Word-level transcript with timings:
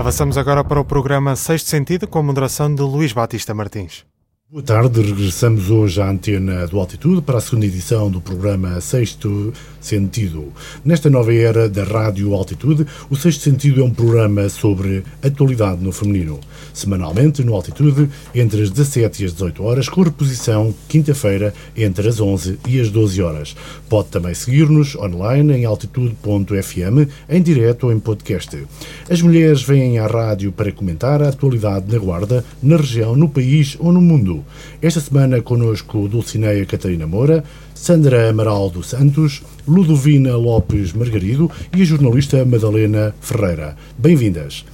Avançamos 0.00 0.38
agora 0.38 0.64
para 0.64 0.80
o 0.80 0.84
programa 0.84 1.36
Sexto 1.36 1.66
Sentido, 1.66 2.08
com 2.08 2.18
a 2.18 2.22
moderação 2.22 2.74
de 2.74 2.80
Luís 2.80 3.12
Batista 3.12 3.52
Martins. 3.52 4.06
Boa 4.52 4.64
tarde, 4.64 5.00
regressamos 5.00 5.70
hoje 5.70 6.02
à 6.02 6.10
antena 6.10 6.66
do 6.66 6.80
Altitude 6.80 7.22
para 7.22 7.38
a 7.38 7.40
segunda 7.40 7.66
edição 7.66 8.10
do 8.10 8.20
programa 8.20 8.80
Sexto 8.80 9.52
Sentido. 9.80 10.52
Nesta 10.84 11.08
nova 11.08 11.32
era 11.32 11.68
da 11.68 11.84
Rádio 11.84 12.34
Altitude, 12.34 12.84
o 13.08 13.14
Sexto 13.14 13.42
Sentido 13.42 13.80
é 13.80 13.84
um 13.84 13.94
programa 13.94 14.48
sobre 14.48 15.04
atualidade 15.22 15.80
no 15.80 15.92
feminino. 15.92 16.40
Semanalmente, 16.74 17.44
no 17.44 17.54
Altitude, 17.54 18.10
entre 18.34 18.62
as 18.62 18.70
17 18.70 19.22
e 19.22 19.26
as 19.26 19.32
18 19.34 19.62
horas, 19.62 19.88
com 19.88 20.02
reposição 20.02 20.74
quinta-feira, 20.88 21.54
entre 21.76 22.08
as 22.08 22.18
11 22.18 22.58
e 22.66 22.80
as 22.80 22.90
12 22.90 23.22
horas. 23.22 23.54
Pode 23.88 24.08
também 24.08 24.34
seguir-nos 24.34 24.96
online 24.96 25.58
em 25.58 25.64
altitude.fm, 25.64 27.08
em 27.28 27.40
direto 27.40 27.86
ou 27.86 27.92
em 27.92 28.00
podcast. 28.00 28.66
As 29.08 29.22
mulheres 29.22 29.62
vêm 29.62 30.00
à 30.00 30.08
rádio 30.08 30.50
para 30.50 30.72
comentar 30.72 31.22
a 31.22 31.28
atualidade 31.28 31.86
na 31.88 32.00
Guarda, 32.00 32.44
na 32.60 32.76
região, 32.76 33.14
no 33.14 33.28
país 33.28 33.76
ou 33.78 33.92
no 33.92 34.00
mundo. 34.00 34.39
Esta 34.80 35.00
semana 35.00 35.40
conosco 35.40 36.08
Dulcineia 36.08 36.64
Catarina 36.66 37.06
Moura, 37.06 37.44
Sandra 37.74 38.28
Amaral 38.30 38.70
dos 38.70 38.88
Santos, 38.88 39.42
Ludovina 39.66 40.36
Lopes 40.36 40.92
Margarido 40.92 41.50
e 41.76 41.82
a 41.82 41.84
jornalista 41.84 42.44
Madalena 42.44 43.14
Ferreira. 43.20 43.76
Bem-vindas. 43.98 44.64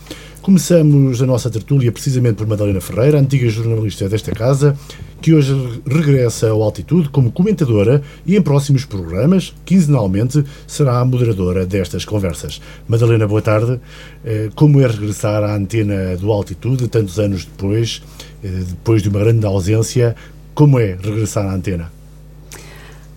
Começamos 0.46 1.20
a 1.20 1.26
nossa 1.26 1.50
tertúlia 1.50 1.90
precisamente 1.90 2.36
por 2.36 2.46
Madalena 2.46 2.80
Ferreira, 2.80 3.18
antiga 3.18 3.48
jornalista 3.48 4.08
desta 4.08 4.30
casa, 4.30 4.78
que 5.20 5.34
hoje 5.34 5.52
regressa 5.84 6.50
ao 6.50 6.62
Altitude 6.62 7.08
como 7.08 7.32
comentadora 7.32 8.00
e 8.24 8.36
em 8.36 8.40
próximos 8.40 8.84
programas, 8.84 9.52
quinzenalmente, 9.64 10.44
será 10.64 11.00
a 11.00 11.04
moderadora 11.04 11.66
destas 11.66 12.04
conversas. 12.04 12.60
Madalena, 12.86 13.26
boa 13.26 13.42
tarde. 13.42 13.80
Eh, 14.24 14.48
como 14.54 14.80
é 14.80 14.86
regressar 14.86 15.42
à 15.42 15.52
antena 15.52 16.16
do 16.16 16.30
Altitude, 16.30 16.86
tantos 16.86 17.18
anos 17.18 17.44
depois, 17.44 18.00
depois 18.42 19.02
de 19.02 19.08
uma 19.08 19.18
grande 19.18 19.44
ausência, 19.46 20.14
como 20.54 20.78
é 20.78 20.96
regressar 21.00 21.46
à 21.46 21.54
antena? 21.54 21.92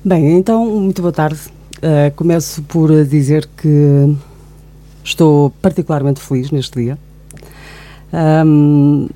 Bem, 0.03 0.37
então, 0.37 0.65
muito 0.65 1.01
boa 1.01 1.11
tarde. 1.11 1.39
Uh, 1.77 2.13
começo 2.15 2.61
por 2.63 3.05
dizer 3.05 3.47
que 3.55 4.15
estou 5.03 5.49
particularmente 5.61 6.19
feliz 6.19 6.51
neste 6.51 6.81
dia. 6.81 6.97
Um, 8.45 9.07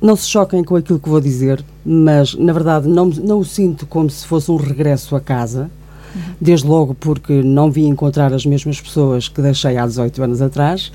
não 0.00 0.16
se 0.16 0.28
choquem 0.28 0.62
com 0.62 0.76
aquilo 0.76 0.98
que 0.98 1.08
vou 1.08 1.20
dizer, 1.20 1.64
mas 1.84 2.34
na 2.34 2.52
verdade 2.52 2.88
não, 2.88 3.06
não 3.06 3.40
o 3.40 3.44
sinto 3.44 3.86
como 3.86 4.08
se 4.08 4.26
fosse 4.26 4.50
um 4.50 4.56
regresso 4.56 5.16
a 5.16 5.20
casa, 5.20 5.70
uhum. 6.14 6.22
desde 6.40 6.66
logo 6.66 6.94
porque 6.94 7.42
não 7.42 7.70
vim 7.70 7.88
encontrar 7.88 8.32
as 8.32 8.46
mesmas 8.46 8.80
pessoas 8.80 9.28
que 9.28 9.42
deixei 9.42 9.76
há 9.76 9.86
18 9.86 10.22
anos 10.22 10.42
atrás, 10.42 10.92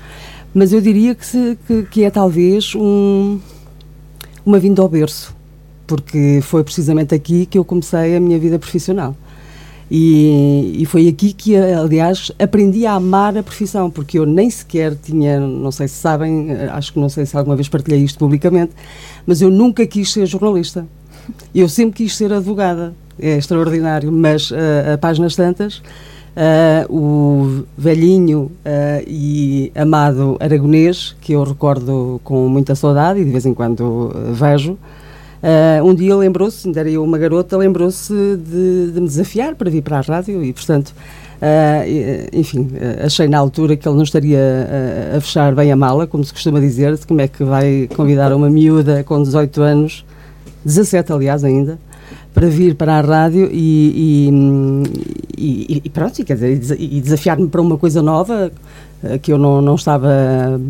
mas 0.54 0.72
eu 0.72 0.80
diria 0.80 1.14
que, 1.14 1.26
se, 1.26 1.58
que, 1.66 1.82
que 1.82 2.04
é 2.04 2.10
talvez 2.10 2.74
um, 2.74 3.38
uma 4.44 4.58
vinda 4.58 4.82
ao 4.82 4.88
berço, 4.88 5.34
porque 5.86 6.40
foi 6.42 6.62
precisamente 6.62 7.14
aqui 7.14 7.46
que 7.46 7.58
eu 7.58 7.64
comecei 7.64 8.16
a 8.16 8.20
minha 8.20 8.38
vida 8.38 8.58
profissional. 8.58 9.16
E, 9.90 10.82
e, 10.82 10.86
foi 10.86 11.08
aqui 11.08 11.32
que, 11.32 11.56
aliás, 11.56 12.32
aprendi 12.38 12.86
a 12.86 12.94
amar 12.94 13.36
a 13.36 13.42
profissão, 13.42 13.90
porque 13.90 14.18
eu 14.18 14.24
nem 14.24 14.48
sequer 14.48 14.96
tinha, 14.96 15.38
não 15.38 15.70
sei 15.70 15.88
se 15.88 15.96
sabem, 15.96 16.52
acho 16.72 16.92
que 16.92 16.98
não 16.98 17.08
sei 17.08 17.26
se 17.26 17.36
alguma 17.36 17.54
vez 17.54 17.68
partilhei 17.68 18.02
isto 18.02 18.18
publicamente, 18.18 18.72
mas 19.26 19.42
eu 19.42 19.50
nunca 19.50 19.86
quis 19.86 20.10
ser 20.10 20.26
jornalista. 20.26 20.86
Eu 21.54 21.68
sempre 21.68 21.98
quis 21.98 22.16
ser 22.16 22.32
advogada. 22.32 22.94
É 23.18 23.36
extraordinário, 23.36 24.10
mas 24.10 24.50
uh, 24.50 24.54
a 24.94 24.98
páginas 24.98 25.36
tantas, 25.36 25.80
uh, 26.36 26.92
o 26.94 27.64
velhinho 27.76 28.50
uh, 28.64 29.04
e 29.06 29.72
amado 29.74 30.36
aragonês, 30.40 31.16
que 31.20 31.32
eu 31.32 31.42
recordo 31.42 32.20
com 32.24 32.48
muita 32.48 32.74
saudade 32.74 33.20
e 33.20 33.24
de 33.24 33.30
vez 33.30 33.46
em 33.46 33.54
quando 33.54 34.12
vejo, 34.32 34.76
Uh, 35.44 35.84
um 35.84 35.94
dia 35.94 36.16
lembrou-se, 36.16 36.66
ainda 36.66 36.80
era 36.80 36.88
eu 36.88 37.04
uma 37.04 37.18
garota, 37.18 37.54
lembrou-se 37.58 38.14
de, 38.14 38.92
de, 38.92 38.98
me 38.98 39.06
desafiar 39.06 39.54
para 39.54 39.68
vir 39.68 39.82
para 39.82 39.98
a 39.98 40.00
rádio 40.00 40.42
e, 40.42 40.54
portanto, 40.54 40.94
uh, 41.36 42.30
enfim, 42.32 42.70
achei 43.04 43.28
na 43.28 43.36
altura 43.40 43.76
que 43.76 43.86
ele 43.86 43.94
não 43.94 44.04
estaria 44.04 44.40
a 45.14 45.20
fechar 45.20 45.54
bem 45.54 45.70
a 45.70 45.76
mala, 45.76 46.06
como 46.06 46.24
se 46.24 46.32
costuma 46.32 46.58
dizer, 46.60 46.96
de 46.96 47.06
como 47.06 47.20
é 47.20 47.28
que 47.28 47.44
vai 47.44 47.90
convidar 47.94 48.32
uma 48.32 48.48
miúda 48.48 49.04
com 49.04 49.22
18 49.22 49.60
anos, 49.60 50.06
17 50.64 51.12
aliás 51.12 51.44
ainda, 51.44 51.78
para 52.34 52.48
vir 52.48 52.74
para 52.74 52.98
a 52.98 53.00
rádio 53.00 53.48
e, 53.50 54.28
e, 55.38 55.82
e, 55.84 55.90
pronto, 55.90 56.18
e, 56.18 56.24
quer 56.24 56.34
dizer, 56.34 56.76
e 56.78 57.00
desafiar-me 57.00 57.48
para 57.48 57.62
uma 57.62 57.78
coisa 57.78 58.02
nova 58.02 58.52
que 59.22 59.32
eu 59.32 59.38
não, 59.38 59.62
não 59.62 59.76
estava 59.76 60.60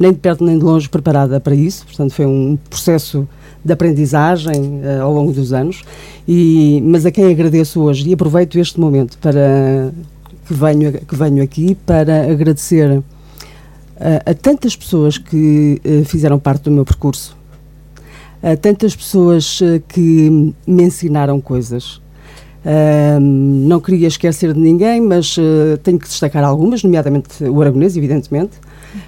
nem 0.00 0.12
de 0.12 0.18
perto 0.18 0.42
nem 0.42 0.58
de 0.58 0.64
longe 0.64 0.88
preparada 0.88 1.38
para 1.38 1.54
isso, 1.54 1.84
portanto 1.84 2.14
foi 2.14 2.24
um 2.24 2.58
processo 2.70 3.28
de 3.62 3.70
aprendizagem 3.70 4.80
uh, 4.80 5.02
ao 5.02 5.12
longo 5.12 5.30
dos 5.30 5.52
anos, 5.52 5.82
e, 6.26 6.82
mas 6.86 7.04
a 7.04 7.10
quem 7.10 7.30
agradeço 7.30 7.82
hoje 7.82 8.08
e 8.08 8.14
aproveito 8.14 8.58
este 8.58 8.80
momento 8.80 9.18
para 9.18 9.92
que 10.46 10.54
venho, 10.54 10.92
que 10.92 11.14
venho 11.14 11.42
aqui 11.42 11.74
para 11.74 12.32
agradecer 12.32 12.98
uh, 12.98 13.04
a 14.24 14.32
tantas 14.32 14.74
pessoas 14.74 15.18
que 15.18 15.78
uh, 15.84 16.04
fizeram 16.06 16.38
parte 16.38 16.62
do 16.62 16.70
meu 16.70 16.86
percurso, 16.86 17.36
a 18.42 18.56
tantas 18.56 18.94
pessoas 18.96 19.60
que 19.88 20.54
me 20.66 20.82
ensinaram 20.82 21.40
coisas. 21.40 22.00
não 23.20 23.80
queria 23.80 24.08
esquecer 24.08 24.52
de 24.54 24.60
ninguém, 24.60 25.00
mas 25.00 25.36
tenho 25.82 25.98
que 25.98 26.08
destacar 26.08 26.44
algumas, 26.44 26.82
nomeadamente 26.82 27.44
o 27.44 27.60
aragonês, 27.60 27.96
evidentemente, 27.96 28.52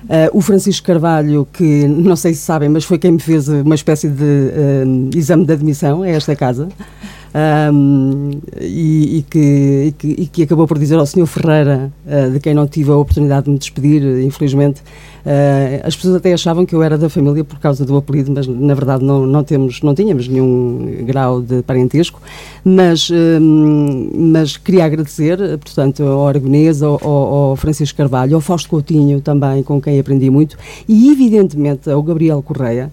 Uh, 0.05 0.31
o 0.33 0.41
Francisco 0.41 0.87
Carvalho, 0.87 1.47
que 1.53 1.87
não 1.87 2.15
sei 2.15 2.35
se 2.35 2.41
sabem, 2.41 2.69
mas 2.69 2.85
foi 2.85 2.99
quem 2.99 3.13
me 3.13 3.19
fez 3.19 3.49
uma 3.49 3.75
espécie 3.75 4.09
de 4.09 4.23
uh, 4.23 5.11
exame 5.17 5.45
de 5.45 5.53
admissão 5.53 6.03
a 6.03 6.09
esta 6.09 6.37
casa. 6.37 6.69
Um, 7.35 8.31
e, 8.61 9.19
e, 9.19 9.23
que, 9.23 9.39
e, 9.39 9.93
que, 9.93 10.07
e, 10.07 10.27
que, 10.27 10.43
acabou 10.43 10.67
por 10.67 10.79
dizer 10.79 10.97
ao 10.99 11.07
Sr. 11.07 11.27
Ferreira, 11.27 11.91
uh, 12.07 12.31
de 12.31 12.39
quem 12.39 12.53
não 12.53 12.67
tive 12.67 12.91
a 12.91 12.97
oportunidade 12.97 13.47
de 13.47 13.53
me 13.53 13.59
despedir, 13.59 14.03
infelizmente, 14.23 14.83
Uh, 15.23 15.79
as 15.85 15.95
pessoas 15.95 16.17
até 16.17 16.33
achavam 16.33 16.67
que 16.67 16.75
eu 16.75 16.83
era 16.83 16.99
da 16.99 17.09
família 17.09 17.45
por 17.45 17.61
causa 17.61 17.85
do 17.85 17.97
apelido, 17.97 18.33
mas 18.33 18.45
na 18.45 18.75
verdade 18.75 19.05
não, 19.05 19.25
não, 19.25 19.45
temos, 19.45 19.81
não 19.81 19.95
tínhamos 19.95 20.27
nenhum 20.27 21.05
grau 21.05 21.41
de 21.41 21.63
parentesco. 21.63 22.21
Mas, 22.65 23.09
mas 24.15 24.57
queria 24.57 24.85
agradecer, 24.85 25.39
portanto, 25.59 26.03
ao 26.03 26.27
Aragonês, 26.27 26.83
ao, 26.83 26.99
ao, 27.05 27.57
Francisco 27.57 27.97
Carvalho, 27.97 28.35
ao 28.35 28.41
Fausto 28.41 28.69
Coutinho 28.69 29.21
também, 29.21 29.63
com 29.63 29.81
quem 29.81 29.99
aprendi 29.99 30.29
muito, 30.29 30.57
e 30.89 31.11
evidentemente 31.13 31.89
ao 31.89 32.03
Gabriel 32.03 32.43
Correia, 32.43 32.91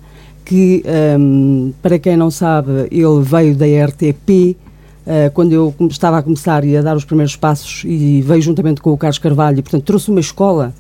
que, 0.50 0.84
um, 1.20 1.72
para 1.80 2.00
quem 2.00 2.18
não 2.18 2.32
sabe, 2.32 2.88
ele 2.92 3.22
veio 3.22 3.56
da 3.56 3.66
RTP. 3.86 4.58
Uh, 5.06 5.32
quando 5.34 5.54
eu 5.54 5.74
estava 5.90 6.18
a 6.18 6.24
começar 6.24 6.66
e 6.66 6.76
a 6.76 6.82
dar 6.82 6.98
os 6.98 7.06
primeiros 7.06 7.36
passos 7.36 7.84
e 7.86 8.22
veio 8.22 8.42
juntamente 8.42 8.82
com 8.82 8.92
o 8.92 8.98
Carlos 8.98 9.20
Carvalho, 9.20 9.60
e, 9.60 9.62
portanto 9.62 9.84
trouxe 9.84 10.10
uma 10.10 10.20
escola 10.20 10.74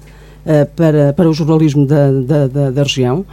uh, 0.44 0.66
para, 0.75 1.13
para 1.13 1.30
o 1.30 1.34
jornalismo 1.34 1.85
da, 1.85 2.12
da, 2.12 2.47
da, 2.47 2.72
da 2.72 2.84
região. 2.84 3.24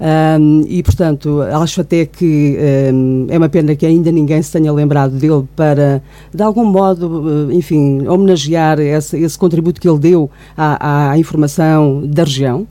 Um, 0.00 0.64
e, 0.66 0.82
portanto, 0.82 1.40
acho 1.42 1.80
até 1.80 2.04
que 2.04 2.58
um, 2.92 3.26
é 3.30 3.38
uma 3.38 3.48
pena 3.48 3.76
que 3.76 3.86
ainda 3.86 4.10
ninguém 4.10 4.42
se 4.42 4.50
tenha 4.50 4.72
lembrado 4.72 5.12
dele 5.12 5.44
para, 5.54 6.02
de 6.34 6.42
algum 6.42 6.64
modo, 6.64 7.48
enfim, 7.52 8.04
homenagear 8.08 8.80
esse, 8.80 9.16
esse 9.16 9.38
contributo 9.38 9.80
que 9.80 9.88
ele 9.88 10.00
deu 10.00 10.28
à, 10.56 11.10
à 11.10 11.18
informação 11.18 12.02
da 12.04 12.24
região. 12.24 12.66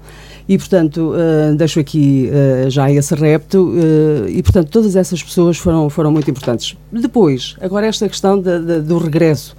E, 0.47 0.57
portanto, 0.57 1.13
uh, 1.13 1.55
deixo 1.55 1.79
aqui 1.79 2.29
uh, 2.29 2.69
já 2.69 2.91
esse 2.91 3.15
repto 3.15 3.69
uh, 3.69 4.27
e, 4.27 4.43
portanto, 4.43 4.69
todas 4.69 4.95
essas 4.95 5.23
pessoas 5.23 5.57
foram, 5.57 5.89
foram 5.89 6.11
muito 6.11 6.29
importantes. 6.29 6.77
Depois, 6.91 7.55
agora 7.61 7.87
esta 7.87 8.07
questão 8.09 8.39
de, 8.39 8.59
de, 8.59 8.81
do 8.81 8.97
regresso. 8.97 9.55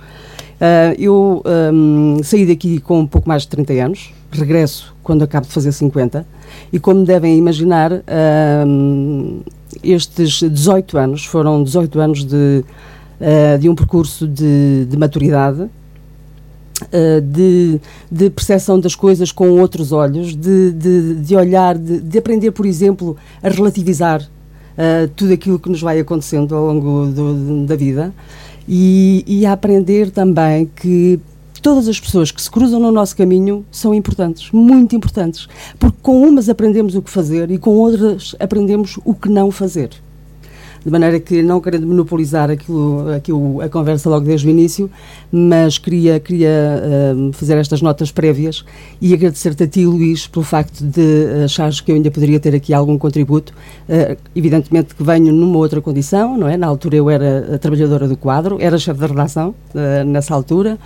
eu 0.99 1.43
um, 1.73 2.21
saí 2.23 2.47
daqui 2.47 2.81
com 2.81 3.01
um 3.01 3.07
pouco 3.07 3.29
mais 3.29 3.43
de 3.43 3.49
30 3.49 3.73
anos, 3.73 4.15
regresso 4.31 4.95
quando 5.03 5.23
acabo 5.23 5.47
de 5.47 5.53
fazer 5.53 5.73
50. 5.73 6.27
E 6.73 6.79
como 6.79 7.05
devem 7.05 7.37
imaginar, 7.39 7.91
uh, 7.93 9.43
estes 9.83 10.41
18 10.41 10.99
anos 10.99 11.25
foram 11.25 11.63
18 11.63 12.01
anos 12.01 12.25
de, 12.25 12.65
de 13.59 13.69
um 13.69 13.75
percurso 13.75 14.27
de, 14.29 14.85
de 14.85 14.97
maturidade, 14.99 15.69
de, 17.21 17.81
de 18.11 18.31
percepção 18.31 18.79
das 18.79 18.95
coisas 18.95 19.31
com 19.31 19.49
outros 19.61 19.93
olhos, 19.93 20.35
de, 20.35 20.73
de, 20.73 21.15
de 21.17 21.37
olhar, 21.37 21.77
de, 21.79 22.01
de 22.01 22.19
aprender, 22.19 22.51
por 22.51 22.67
exemplo, 22.67 23.17
a 23.43 23.49
relativizar 23.49 24.23
uh, 24.23 25.09
tudo 25.15 25.33
aquilo 25.33 25.59
que 25.59 25.69
nos 25.69 25.81
vai 25.81 25.99
acontecendo 26.01 26.55
ao 26.55 26.67
longo 26.67 27.07
do, 27.07 27.67
da 27.67 27.77
vida 27.77 28.13
e, 28.69 29.25
e 29.27 29.47
a 29.47 29.53
aprender 29.53 30.11
também 30.11 30.69
que 30.75 31.21
todas 31.63 31.89
as 31.89 31.99
pessoas 31.99 32.31
que 32.31 32.43
se 32.43 32.51
cruzam 32.51 32.79
no 32.79 32.93
nosso 32.93 33.17
caminho 33.17 33.65
são 33.71 33.95
importantes, 33.95 34.51
muito 34.53 34.95
importantes, 34.95 35.49
porque 35.79 35.97
com 36.03 36.23
umas 36.23 36.49
aprendemos 36.49 36.95
o 36.95 37.03
que 37.03 37.11
fazer 37.11 37.51
e 37.51 37.59
com 37.59 37.71
outras 37.71 38.35
aprendemos 38.39 38.99
o 39.05 39.15
que 39.15 39.29
não 39.29 39.51
fazer. 39.51 39.91
De 40.85 40.91
maneira 40.91 41.19
que, 41.19 41.43
não 41.43 41.61
querendo 41.61 41.87
monopolizar 41.87 42.51
aquilo, 42.51 43.11
aquilo, 43.15 43.61
a 43.61 43.69
conversa 43.69 44.11
logo 44.11 44.27
desde 44.27 44.47
o 44.47 44.51
início, 44.51 44.91
mas 45.33 45.79
queria, 45.79 46.21
queria 46.21 46.51
uh, 46.51 47.33
fazer 47.33 47.57
estas 47.57 47.81
notas 47.81 48.13
prévias 48.13 48.65
e 49.01 49.15
agradecer-te 49.15 49.63
a 49.63 49.67
ti, 49.67 49.87
Luís, 49.87 50.27
pelo 50.27 50.45
facto 50.45 50.85
de 50.85 51.45
achares 51.45 51.81
que 51.81 51.91
eu 51.91 51.97
ainda 51.97 52.11
poderia 52.11 52.39
ter 52.39 52.55
aqui 52.55 52.75
algum 52.75 52.99
contributo. 52.99 53.55
Uh, 53.89 54.17
evidentemente 54.37 54.95
que 54.95 55.03
venho 55.03 55.33
numa 55.33 55.57
outra 55.57 55.81
condição, 55.81 56.37
não 56.37 56.49
é? 56.49 56.57
Na 56.57 56.67
altura 56.67 56.97
eu 56.97 57.09
era 57.09 57.59
trabalhadora 57.59 58.07
do 58.07 58.17
quadro, 58.17 58.59
era 58.61 58.77
chefe 58.77 59.01
da 59.01 59.07
redação 59.07 59.55
uh, 59.75 60.05
nessa 60.05 60.35
altura 60.35 60.79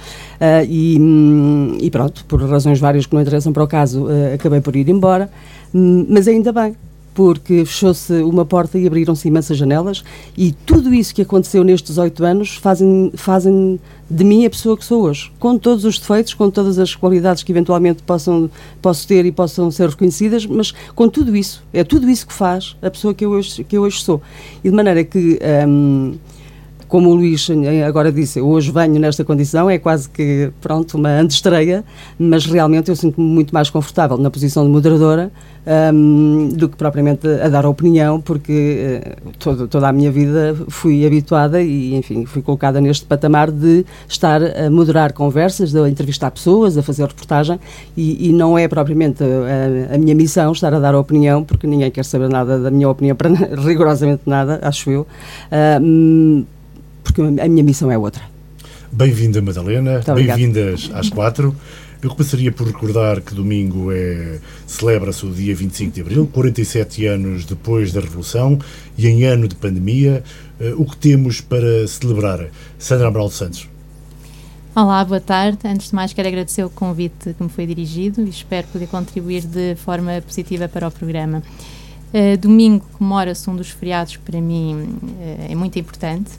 e, 0.69 0.97
um, 1.01 1.77
e, 1.81 1.91
pronto, 1.91 2.25
por 2.27 2.41
razões 2.49 2.79
várias 2.79 3.07
que 3.07 3.15
não 3.15 3.21
interessam 3.21 3.53
para 3.53 3.65
o 3.65 3.67
caso, 3.67 4.07
acabei 4.33 4.61
por 4.61 4.77
ir 4.77 4.89
embora, 4.89 5.29
um, 5.75 6.07
mas 6.09 6.29
ainda 6.29 6.53
bem, 6.53 6.77
porque 7.19 7.65
fechou-se 7.65 8.13
uma 8.23 8.45
porta 8.45 8.79
e 8.79 8.87
abriram-se 8.87 9.27
imensas 9.27 9.57
janelas 9.57 10.05
e 10.37 10.53
tudo 10.53 10.95
isso 10.95 11.13
que 11.13 11.23
aconteceu 11.23 11.65
nestes 11.65 11.99
oito 11.99 12.25
anos 12.25 12.55
fazem, 12.55 13.11
fazem 13.17 13.81
de 14.09 14.23
mim 14.23 14.47
a 14.47 14.51
pessoa 14.51 14.77
que 14.77 14.85
sou 14.85 15.03
hoje, 15.03 15.33
com 15.37 15.59
todos 15.59 15.85
os 15.85 15.99
defeitos, 15.99 16.33
com 16.33 16.49
todas 16.49 16.79
as 16.79 16.95
qualidades 16.95 17.43
que 17.43 17.51
eventualmente 17.51 18.05
possam, 18.05 18.49
posso 18.81 19.05
ter 19.09 19.27
e 19.27 19.33
possam 19.33 19.69
ser 19.69 19.89
reconhecidas, 19.89 20.47
mas 20.47 20.71
com 20.95 21.09
tudo 21.09 21.35
isso, 21.35 21.61
é 21.73 21.83
tudo 21.83 22.09
isso 22.09 22.25
que 22.25 22.33
faz 22.33 22.77
a 22.81 22.89
pessoa 22.89 23.13
que 23.13 23.25
eu 23.25 23.31
hoje, 23.31 23.65
que 23.65 23.77
eu 23.77 23.83
hoje 23.83 24.01
sou. 24.01 24.23
E 24.63 24.71
de 24.71 24.77
maneira 24.77 25.03
que... 25.03 25.41
Hum, 25.67 26.15
como 26.89 27.11
o 27.11 27.15
Luís 27.15 27.47
agora 27.87 28.11
disse, 28.11 28.41
hoje 28.41 28.73
venho 28.73 28.99
nesta 28.99 29.25
condição, 29.25 29.69
é 29.69 29.79
quase 29.79 30.09
que, 30.09 30.51
pronto, 30.61 30.97
uma 30.97 31.11
antestreia, 31.11 31.85
mas 32.19 32.47
realmente 32.47 32.91
eu 32.91 32.97
sinto-me 32.97 33.27
muito 33.27 33.55
mais 33.55 33.71
confortável 33.71 34.17
na 34.17 34.31
posição 34.31 34.65
de 34.65 34.71
moderadora 34.71 35.31
um, 35.93 36.49
do 36.49 36.69
que 36.69 36.77
propriamente 36.77 37.29
a 37.29 37.49
dar 37.49 37.67
opinião, 37.67 38.21
porque 38.21 39.01
uh, 39.27 39.33
todo, 39.39 39.69
toda 39.69 39.89
a 39.89 39.93
minha 39.93 40.11
vida 40.11 40.57
fui 40.69 41.07
habituada 41.07 41.61
e, 41.61 41.95
enfim, 41.95 42.25
fui 42.25 42.41
colocada 42.41 42.81
neste 42.81 43.05
patamar 43.05 43.51
de 43.51 43.85
estar 44.09 44.41
a 44.43 44.71
moderar 44.71 45.13
conversas, 45.13 45.73
de 45.73 45.89
entrevistar 45.89 46.31
pessoas, 46.31 46.79
a 46.79 46.83
fazer 46.83 47.07
reportagem 47.07 47.61
e, 47.97 48.29
e 48.29 48.33
não 48.33 48.57
é 48.57 48.67
propriamente 48.67 49.23
a, 49.23 49.95
a, 49.95 49.99
minha 49.99 50.15
missão 50.15 50.53
estar 50.53 50.73
a 50.73 50.81
dar 50.81 50.95
opinião, 50.95 51.45
porque 51.45 51.67
ninguém 51.67 51.91
quer 51.91 52.05
saber 52.05 52.31
nada 52.31 52.59
da 52.59 52.71
minha 52.71 52.89
opinião, 52.89 53.15
para 53.15 53.29
rigorosamente 53.63 54.23
nada, 54.25 54.59
acho 54.63 54.91
eu. 54.91 55.07
Uh, 55.53 56.47
porque 57.09 57.23
a 57.23 57.49
minha 57.49 57.65
missão 57.65 57.91
é 57.91 57.97
outra. 57.97 58.23
Bem-vinda, 58.93 59.41
Madalena. 59.41 60.03
Bem-vindas 60.15 60.91
às 60.93 61.09
quatro. 61.09 61.57
Eu 62.01 62.11
começaria 62.11 62.53
por 62.53 62.67
recordar 62.67 63.21
que 63.21 63.35
domingo 63.35 63.91
é, 63.91 64.39
celebra-se 64.67 65.27
o 65.27 65.33
dia 65.33 65.55
25 65.55 65.93
de 65.93 66.01
abril, 66.01 66.31
47 66.33 67.07
anos 67.07 67.45
depois 67.45 67.93
da 67.93 68.01
Revolução 68.01 68.59
e 68.97 69.09
em 69.09 69.25
ano 69.25 69.49
de 69.49 69.57
pandemia. 69.57 70.23
Uh, 70.61 70.81
o 70.81 70.85
que 70.85 70.97
temos 70.97 71.41
para 71.41 71.87
celebrar? 71.89 72.49
Sandra 72.79 73.09
Amaral 73.09 73.31
Santos. 73.31 73.69
Olá, 74.77 75.05
boa 75.05 75.21
tarde. 75.21 75.59
Antes 75.65 75.89
de 75.89 75.95
mais, 75.95 76.13
quero 76.13 76.29
agradecer 76.29 76.63
o 76.63 76.71
convite 76.71 77.35
que 77.35 77.43
me 77.43 77.49
foi 77.49 77.67
dirigido 77.67 78.23
e 78.23 78.29
espero 78.29 78.69
poder 78.69 78.87
contribuir 78.87 79.43
de 79.43 79.75
forma 79.77 80.23
positiva 80.25 80.69
para 80.69 80.87
o 80.87 80.91
programa. 80.91 81.43
Uh, 82.15 82.37
domingo 82.39 82.85
comemora-se 82.93 83.51
um 83.51 83.57
dos 83.57 83.71
feriados 83.71 84.17
que 84.17 84.23
para 84.23 84.41
mim 84.41 84.99
uh, 85.03 85.51
é 85.51 85.55
muito 85.57 85.79
importante 85.79 86.31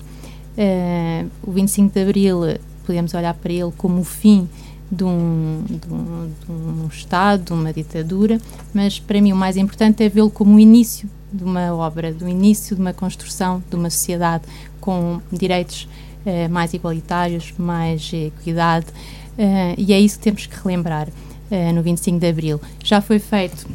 Uh, 0.58 1.30
o 1.44 1.52
25 1.52 1.94
de 1.94 2.02
Abril, 2.02 2.42
podemos 2.86 3.14
olhar 3.14 3.34
para 3.34 3.54
ele 3.54 3.72
como 3.78 4.02
o 4.02 4.04
fim 4.04 4.50
de 4.92 5.04
um, 5.04 5.64
de, 5.68 5.94
um, 5.94 6.32
de 6.46 6.52
um, 6.52 6.88
Estado, 6.88 7.44
de 7.44 7.54
uma 7.54 7.72
ditadura, 7.72 8.40
mas 8.74 9.00
para 9.00 9.22
mim 9.22 9.32
o 9.32 9.36
mais 9.36 9.56
importante 9.56 10.04
é 10.04 10.10
vê-lo 10.10 10.32
como 10.32 10.56
o 10.56 10.60
início 10.60 11.08
de 11.32 11.44
uma 11.44 11.74
obra, 11.76 12.12
do 12.12 12.28
início 12.28 12.76
de 12.76 12.82
uma 12.82 12.94
construção 12.94 13.64
de 13.70 13.76
uma 13.76 13.90
sociedade 13.90 14.44
com 14.82 15.22
direitos 15.32 15.88
uh, 16.26 16.52
mais 16.52 16.74
igualitários, 16.74 17.54
mais 17.58 18.12
equidade, 18.12 18.88
uh, 18.88 19.76
e 19.78 19.94
é 19.94 20.00
isso 20.00 20.18
que 20.18 20.24
temos 20.24 20.48
que 20.48 20.56
relembrar 20.64 21.08
uh, 21.08 21.74
no 21.74 21.84
25 21.84 22.20
de 22.20 22.28
Abril. 22.28 22.60
Já 22.84 23.00
foi 23.00 23.20
feito 23.20 23.68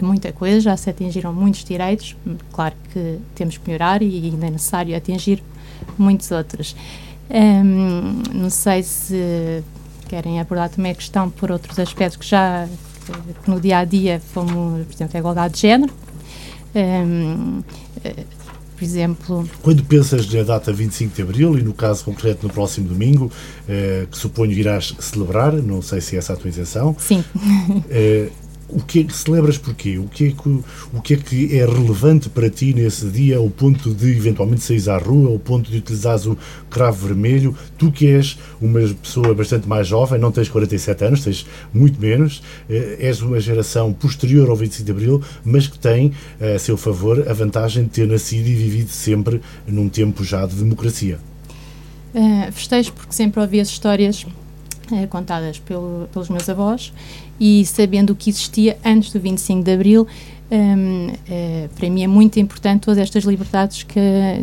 muita 0.00 0.32
coisa, 0.32 0.60
já 0.60 0.76
se 0.76 0.90
atingiram 0.90 1.32
muitos 1.32 1.64
direitos, 1.64 2.16
claro 2.52 2.74
que 2.92 3.18
temos 3.34 3.56
que 3.56 3.68
melhorar 3.68 4.02
e 4.02 4.24
ainda 4.24 4.46
é 4.46 4.50
necessário 4.50 4.96
atingir 4.96 5.42
muitos 5.98 6.30
outros. 6.30 6.76
Um, 7.30 8.22
não 8.34 8.50
sei 8.50 8.82
se 8.82 9.62
querem 10.08 10.40
abordar 10.40 10.68
também 10.68 10.92
a 10.92 10.94
questão 10.94 11.30
por 11.30 11.50
outros 11.50 11.78
aspectos 11.78 12.16
que 12.18 12.26
já 12.26 12.68
que 13.42 13.50
no 13.50 13.60
dia 13.60 13.78
a 13.78 13.84
dia, 13.84 14.22
como, 14.32 14.84
por 14.84 14.94
exemplo, 14.94 15.16
a 15.16 15.18
igualdade 15.18 15.54
de 15.54 15.60
género. 15.60 15.92
Um, 16.74 17.62
por 18.82 18.84
exemplo. 18.84 19.50
Quando 19.62 19.84
pensas 19.84 20.32
na 20.32 20.42
data 20.42 20.72
25 20.72 21.14
de 21.14 21.22
abril 21.22 21.58
e 21.58 21.62
no 21.62 21.72
caso 21.72 22.04
concreto 22.04 22.46
no 22.46 22.52
próximo 22.52 22.88
domingo, 22.88 23.30
eh, 23.68 24.06
que 24.10 24.18
suponho 24.18 24.50
irás 24.50 24.94
celebrar, 24.98 25.52
não 25.52 25.80
sei 25.80 26.00
se 26.00 26.16
é 26.16 26.18
essa 26.18 26.32
a 26.32 26.36
tua 26.36 26.50
intenção. 26.50 26.96
Sim. 26.98 27.24
Eh, 27.88 28.28
o 28.72 28.80
que 28.80 29.00
é 29.00 29.04
que 29.04 29.14
celebras 29.14 29.58
porquê? 29.58 29.98
O 29.98 30.08
que, 30.08 30.28
é 30.28 30.30
que, 30.30 30.48
o 30.48 31.02
que 31.02 31.14
é 31.14 31.16
que 31.16 31.58
é 31.58 31.66
relevante 31.66 32.28
para 32.28 32.48
ti 32.48 32.72
nesse 32.74 33.06
dia, 33.06 33.36
ao 33.36 33.48
ponto 33.50 33.92
de 33.92 34.10
eventualmente 34.10 34.62
sair 34.62 34.90
à 34.90 34.98
rua, 34.98 35.30
ao 35.30 35.38
ponto 35.38 35.70
de 35.70 35.78
utilizares 35.78 36.26
o 36.26 36.36
cravo 36.70 37.06
vermelho? 37.06 37.54
Tu 37.76 37.90
que 37.92 38.06
és 38.08 38.38
uma 38.60 38.80
pessoa 38.80 39.34
bastante 39.34 39.68
mais 39.68 39.86
jovem, 39.86 40.18
não 40.18 40.32
tens 40.32 40.48
47 40.48 41.04
anos, 41.04 41.24
tens 41.24 41.46
muito 41.72 42.00
menos, 42.00 42.42
eh, 42.68 42.96
és 43.00 43.20
uma 43.20 43.38
geração 43.38 43.92
posterior 43.92 44.48
ao 44.48 44.56
25 44.56 44.84
de 44.84 44.90
Abril, 44.90 45.22
mas 45.44 45.66
que 45.66 45.78
tem 45.78 46.12
a 46.40 46.58
seu 46.58 46.76
favor 46.76 47.28
a 47.28 47.32
vantagem 47.32 47.84
de 47.84 47.90
ter 47.90 48.08
nascido 48.08 48.46
e 48.48 48.54
vivido 48.54 48.88
sempre 48.88 49.40
num 49.66 49.88
tempo 49.88 50.24
já 50.24 50.46
de 50.46 50.56
democracia. 50.56 51.18
Uh, 52.14 52.52
festejo 52.52 52.92
porque 52.92 53.12
sempre 53.14 53.40
ouvi 53.40 53.58
as 53.58 53.68
histórias 53.68 54.24
uh, 54.24 55.08
contadas 55.08 55.58
pelo, 55.58 56.08
pelos 56.12 56.28
meus 56.28 56.46
avós 56.48 56.92
e 57.44 57.66
sabendo 57.66 58.10
o 58.10 58.14
que 58.14 58.30
existia 58.30 58.78
antes 58.84 59.12
do 59.12 59.18
25 59.18 59.64
de 59.64 59.72
Abril, 59.72 60.06
um, 60.48 61.08
uh, 61.08 61.18
eh, 61.28 61.68
para 61.74 61.90
mim 61.90 62.04
é 62.04 62.06
muito 62.06 62.38
importante 62.38 62.82
todas 62.82 62.98
estas 62.98 63.24
liberdades 63.24 63.82
que, 63.82 64.00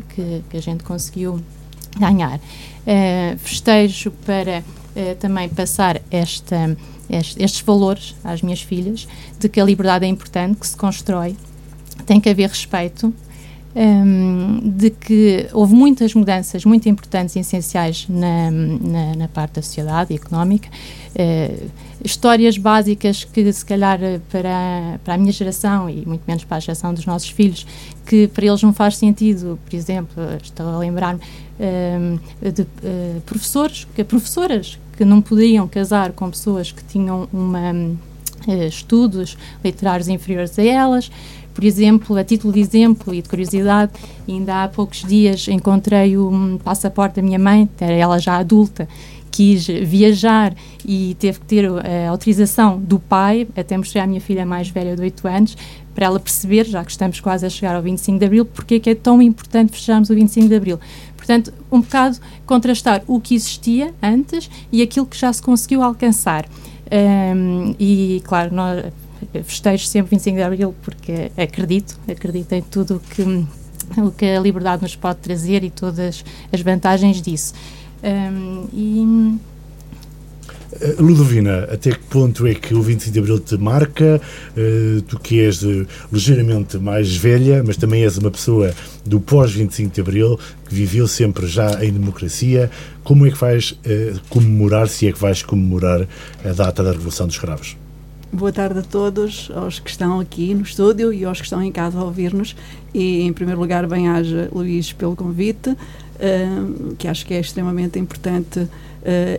que, 0.10 0.44
que 0.50 0.58
a 0.58 0.62
gente 0.62 0.84
conseguiu 0.84 1.40
ganhar. 1.98 2.40
Uh, 2.40 3.38
festejo 3.38 4.12
para 4.26 4.60
uh, 4.60 5.16
também 5.18 5.48
passar 5.48 6.02
esta, 6.12 6.76
este, 7.10 7.42
estes 7.42 7.62
valores 7.62 8.16
às 8.22 8.42
minhas 8.42 8.62
filhas, 8.62 9.08
de 9.40 9.48
que 9.48 9.62
a 9.62 9.64
liberdade 9.64 10.04
é 10.04 10.10
importante, 10.10 10.60
que 10.60 10.68
se 10.68 10.76
constrói, 10.76 11.38
tem 12.06 12.20
que 12.20 12.28
haver 12.28 12.50
respeito, 12.50 13.14
um, 13.80 14.60
de 14.70 14.90
que 14.90 15.48
houve 15.54 15.74
muitas 15.74 16.14
mudanças 16.14 16.66
muito 16.66 16.90
importantes 16.90 17.38
e 17.38 17.40
essenciais 17.40 18.06
na, 18.10 18.52
na, 18.52 19.16
na 19.16 19.28
parte 19.30 19.54
da 19.54 19.62
sociedade 19.62 20.14
económica. 20.14 20.68
Uh, 21.16 21.70
histórias 22.04 22.58
básicas 22.58 23.24
que, 23.24 23.52
se 23.52 23.66
calhar, 23.66 24.00
para, 24.30 25.00
para 25.04 25.14
a 25.14 25.18
minha 25.18 25.32
geração 25.32 25.90
e 25.90 26.06
muito 26.06 26.24
menos 26.28 26.44
para 26.44 26.58
a 26.58 26.60
geração 26.60 26.94
dos 26.94 27.06
nossos 27.06 27.30
filhos, 27.30 27.66
que 28.06 28.28
para 28.28 28.46
eles 28.46 28.62
não 28.62 28.74
faz 28.74 28.98
sentido. 28.98 29.58
Por 29.66 29.76
exemplo, 29.76 30.24
estou 30.42 30.68
a 30.68 30.78
lembrar-me 30.78 31.22
de 32.42 32.62
uh, 32.62 33.22
professores, 33.26 33.86
que, 33.94 34.04
professoras 34.04 34.80
que 34.98 35.04
não 35.04 35.22
podiam 35.22 35.68
casar 35.68 36.12
com 36.14 36.30
pessoas 36.30 36.72
que 36.72 36.84
tinham 36.84 37.28
uma, 37.34 37.72
uh, 37.72 38.68
estudos 38.68 39.38
literários 39.64 40.08
inferiores 40.08 40.58
a 40.58 40.64
elas. 40.64 41.12
Por 41.60 41.66
exemplo, 41.66 42.16
a 42.16 42.24
título 42.24 42.54
de 42.54 42.62
exemplo 42.62 43.14
e 43.14 43.22
de 43.22 43.28
curiosidade, 43.28 43.92
ainda 44.26 44.64
há 44.64 44.68
poucos 44.70 45.04
dias 45.04 45.46
encontrei 45.50 46.16
o 46.16 46.58
passaporte 46.64 47.18
da 47.18 47.22
minha 47.22 47.38
mãe, 47.38 47.68
era 47.82 47.92
ela 47.92 48.18
já 48.18 48.38
adulta, 48.38 48.88
quis 49.30 49.68
viajar 49.68 50.56
e 50.86 51.18
teve 51.20 51.38
que 51.42 51.46
ter 51.46 51.66
eh, 51.66 52.08
a 52.08 52.12
autorização 52.12 52.80
do 52.80 52.98
pai, 52.98 53.46
até 53.58 53.78
mostrei 53.78 54.02
à 54.02 54.08
minha 54.08 54.22
filha 54.22 54.46
mais 54.46 54.70
velha 54.70 54.96
de 54.96 55.02
8 55.02 55.28
anos, 55.28 55.58
para 55.94 56.06
ela 56.06 56.18
perceber, 56.18 56.66
já 56.66 56.82
que 56.82 56.92
estamos 56.92 57.20
quase 57.20 57.46
a 57.46 57.50
chegar 57.50 57.76
ao 57.76 57.82
25 57.82 58.18
de 58.18 58.26
Abril, 58.26 58.46
porque 58.46 58.76
é 58.76 58.80
que 58.80 58.90
é 58.92 58.96
tão 58.96 59.22
importante 59.22 59.74
fecharmos 59.74 60.10
o 60.10 60.16
25 60.16 60.48
de 60.48 60.56
Abril. 60.56 60.80
Portanto, 61.18 61.52
um 61.70 61.82
bocado 61.82 62.20
contrastar 62.46 63.04
o 63.06 63.20
que 63.20 63.36
existia 63.36 63.94
antes 64.02 64.50
e 64.72 64.82
aquilo 64.82 65.06
que 65.06 65.18
já 65.18 65.34
se 65.34 65.42
conseguiu 65.42 65.84
alcançar. 65.84 66.48
Um, 66.90 67.76
e, 67.78 68.22
claro, 68.26 68.56
nós 68.56 68.86
festejo 69.44 69.86
sempre 69.86 70.12
25 70.12 70.38
de 70.38 70.44
Abril 70.44 70.76
porque 70.82 71.32
acredito, 71.38 72.00
acredito 72.08 72.54
em 72.54 72.62
tudo 72.62 72.96
o 72.96 73.00
que, 73.00 73.46
o 74.00 74.12
que 74.12 74.26
a 74.26 74.40
liberdade 74.40 74.82
nos 74.82 74.96
pode 74.96 75.20
trazer 75.20 75.64
e 75.64 75.70
todas 75.70 76.24
as 76.52 76.62
vantagens 76.62 77.22
disso. 77.22 77.54
Um, 78.04 78.68
e 78.74 79.40
eh, 80.82 80.96
Ludovina, 81.00 81.64
até 81.72 81.92
que 81.92 82.04
ponto 82.10 82.46
é 82.46 82.54
que 82.54 82.74
o 82.74 82.82
25 82.82 83.12
de 83.12 83.20
Abril 83.20 83.40
te 83.40 83.58
marca? 83.58 84.22
Uh, 84.56 85.02
tu 85.02 85.20
que 85.20 85.42
és 85.42 85.64
uh, 85.64 85.86
ligeiramente 86.12 86.78
mais 86.78 87.16
velha, 87.16 87.64
mas 87.66 87.76
também 87.76 88.04
és 88.04 88.18
uma 88.18 88.30
pessoa 88.30 88.74
do 89.06 89.20
pós-25 89.20 89.92
de 89.92 90.02
Abril, 90.02 90.40
que 90.68 90.76
viveu 90.76 91.08
sempre 91.08 91.48
já 91.48 91.84
em 91.84 91.92
democracia. 91.92 92.70
Como 93.04 93.26
é 93.26 93.32
que 93.32 93.38
vais 93.38 93.72
uh, 93.72 94.20
comemorar, 94.30 94.88
se 94.88 95.08
é 95.08 95.12
que 95.12 95.20
vais 95.20 95.42
comemorar 95.42 96.08
a 96.46 96.54
data 96.54 96.84
da 96.84 96.92
Revolução 96.92 97.26
dos 97.26 97.36
Escravos? 97.36 97.76
Boa 98.32 98.52
tarde 98.52 98.78
a 98.78 98.84
todos, 98.84 99.50
aos 99.56 99.80
que 99.80 99.90
estão 99.90 100.20
aqui 100.20 100.54
no 100.54 100.62
estúdio 100.62 101.12
e 101.12 101.26
aos 101.26 101.40
que 101.40 101.46
estão 101.46 101.64
em 101.64 101.72
casa 101.72 101.98
a 101.98 102.04
ouvir-nos. 102.04 102.56
E, 102.94 103.22
em 103.22 103.34
primeiro 103.34 103.60
lugar, 103.60 103.88
bem-aja, 103.88 104.48
Luís, 104.54 104.94
pelo 104.94 105.16
convite, 105.16 105.72
uh, 105.72 106.96
que 106.96 107.08
acho 107.08 107.26
que 107.26 107.34
é 107.34 107.40
extremamente 107.40 107.98
importante 107.98 108.60
uh, 108.60 108.70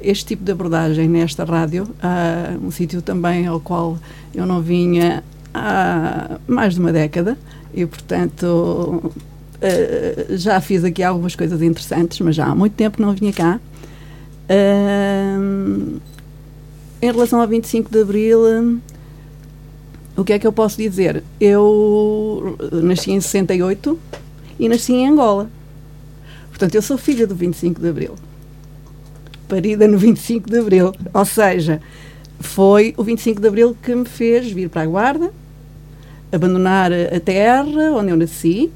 este 0.03 0.27
tipo 0.27 0.43
de 0.43 0.51
abordagem 0.51 1.09
nesta 1.09 1.45
rádio, 1.45 1.85
uh, 1.85 2.67
um 2.67 2.73
sítio 2.73 3.01
também 3.01 3.47
ao 3.47 3.61
qual 3.61 3.97
eu 4.35 4.45
não 4.45 4.61
vinha 4.61 5.23
há 5.55 6.41
mais 6.49 6.75
de 6.75 6.81
uma 6.81 6.93
década 6.93 7.39
e, 7.73 7.87
portanto, 7.87 9.13
já 10.31 10.61
fiz 10.61 10.83
aqui 10.83 11.05
algumas 11.05 11.37
coisas 11.37 11.63
interessantes, 11.63 12.19
mas 12.19 12.35
já 12.35 12.47
há 12.47 12.55
muito 12.57 12.73
tempo 12.73 13.01
não 13.01 13.13
vinha 13.13 13.33
cá. 13.33 13.61
Uh, 14.51 16.01
em 17.03 17.11
relação 17.11 17.41
ao 17.41 17.49
25 17.49 17.91
de 17.91 18.01
Abril, 18.01 18.81
o 20.17 20.25
que 20.25 20.33
é 20.33 20.39
que 20.39 20.47
eu 20.47 20.53
posso 20.53 20.77
dizer? 20.77 21.23
Eu 21.41 22.57
nasci 22.73 23.13
em 23.13 23.21
68 23.21 23.99
e 24.59 24.69
nasci 24.69 24.93
em 24.93 25.09
Angola. 25.09 25.51
Portanto, 26.49 26.75
eu 26.75 26.83
sou 26.83 26.99
filha 26.99 27.27
do 27.27 27.35
25 27.35 27.81
de 27.81 27.89
Abril. 27.89 28.15
Parida 29.49 29.89
no 29.89 29.97
25 29.97 30.51
de 30.51 30.59
Abril. 30.59 30.93
Ou 31.15 31.25
seja, 31.25 31.81
foi 32.39 32.95
o 32.97 33.03
25 33.03 33.41
de 33.41 33.49
Abril 33.49 33.77
que 33.83 33.95
me 33.95 34.05
fez 34.05 34.51
vir 34.53 34.69
para 34.69 34.83
a 34.83 34.87
Guarda, 34.87 35.31
abandonar 36.31 36.93
a 36.93 37.21
terra 37.21 37.93
onde 37.93 38.11
eu 38.11 38.17
nasci, 38.17 38.71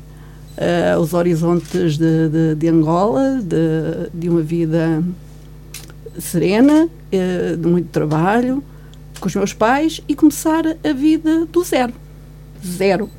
uh, 0.56 0.98
os 0.98 1.12
horizontes 1.12 1.98
de, 1.98 2.28
de, 2.28 2.54
de 2.54 2.68
Angola, 2.68 3.40
de, 3.42 4.18
de, 4.18 4.28
uma 4.28 4.40
vida 4.40 5.02
serena, 6.18 6.86
uh, 6.86 7.56
de 7.56 7.66
muito 7.66 7.88
trabalho, 7.88 8.62
com 9.20 9.28
os 9.28 9.34
meus 9.34 9.52
pais 9.52 10.00
e 10.08 10.14
começar 10.14 10.64
a 10.66 10.92
vida 10.92 11.46
do 11.46 11.62
zero. 11.62 11.92
Zero. 12.64 13.10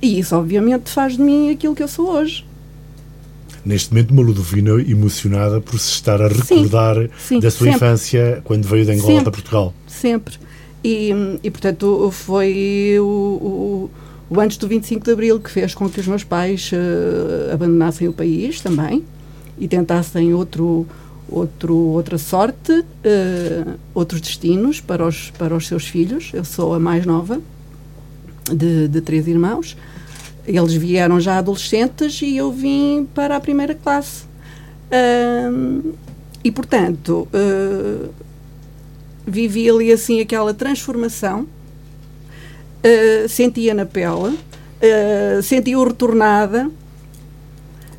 E 0.00 0.18
isso, 0.18 0.36
obviamente, 0.36 0.90
faz 0.90 1.16
de 1.16 1.22
mim 1.22 1.50
aquilo 1.50 1.74
que 1.74 1.82
eu 1.82 1.88
sou 1.88 2.10
hoje. 2.10 2.44
Neste 3.64 3.90
momento, 3.92 4.10
uma 4.10 4.22
Ludovina 4.22 4.72
emocionada 4.82 5.60
por 5.60 5.78
se 5.78 5.92
estar 5.92 6.20
a 6.20 6.28
recordar 6.28 6.96
sim, 6.96 7.08
sim, 7.18 7.40
da 7.40 7.50
sua 7.50 7.70
sempre. 7.70 7.76
infância 7.76 8.42
quando 8.44 8.68
veio 8.68 8.84
de 8.84 8.92
Angola 8.92 9.06
sempre, 9.06 9.24
para 9.24 9.32
Portugal. 9.32 9.74
Sempre. 9.86 10.34
E, 10.82 11.10
e 11.42 11.50
portanto, 11.50 12.10
foi 12.12 12.96
o, 12.98 13.04
o 13.04 13.90
o 14.28 14.40
antes 14.40 14.56
do 14.56 14.66
25 14.66 15.04
de 15.04 15.12
Abril, 15.12 15.40
que 15.40 15.50
fez 15.50 15.74
com 15.74 15.88
que 15.88 16.00
os 16.00 16.06
meus 16.06 16.24
pais 16.24 16.70
uh, 16.72 17.52
abandonassem 17.52 18.08
o 18.08 18.12
país 18.12 18.60
também 18.60 19.04
e 19.58 19.68
tentassem 19.68 20.34
outro, 20.34 20.86
outro, 21.28 21.74
outra 21.76 22.18
sorte, 22.18 22.72
uh, 22.72 23.78
outros 23.94 24.20
destinos 24.20 24.80
para 24.80 25.06
os, 25.06 25.30
para 25.30 25.54
os 25.54 25.66
seus 25.66 25.86
filhos. 25.86 26.30
Eu 26.32 26.44
sou 26.44 26.74
a 26.74 26.78
mais 26.78 27.06
nova 27.06 27.40
de, 28.52 28.88
de 28.88 29.00
três 29.00 29.26
irmãos. 29.26 29.76
Eles 30.46 30.74
vieram 30.74 31.18
já 31.20 31.38
adolescentes 31.38 32.20
e 32.20 32.36
eu 32.36 32.52
vim 32.52 33.08
para 33.14 33.36
a 33.36 33.40
primeira 33.40 33.74
classe. 33.74 34.24
Uh, 34.90 35.94
e, 36.42 36.50
portanto, 36.50 37.26
vivi 39.26 39.70
ali 39.70 39.90
assim 39.90 40.20
aquela 40.20 40.52
transformação 40.52 41.46
uh, 42.84 43.28
sentia 43.28 43.74
na 43.74 43.86
pele, 43.86 44.38
uh, 44.38 45.42
sentia-o 45.42 45.84
retornada 45.84 46.70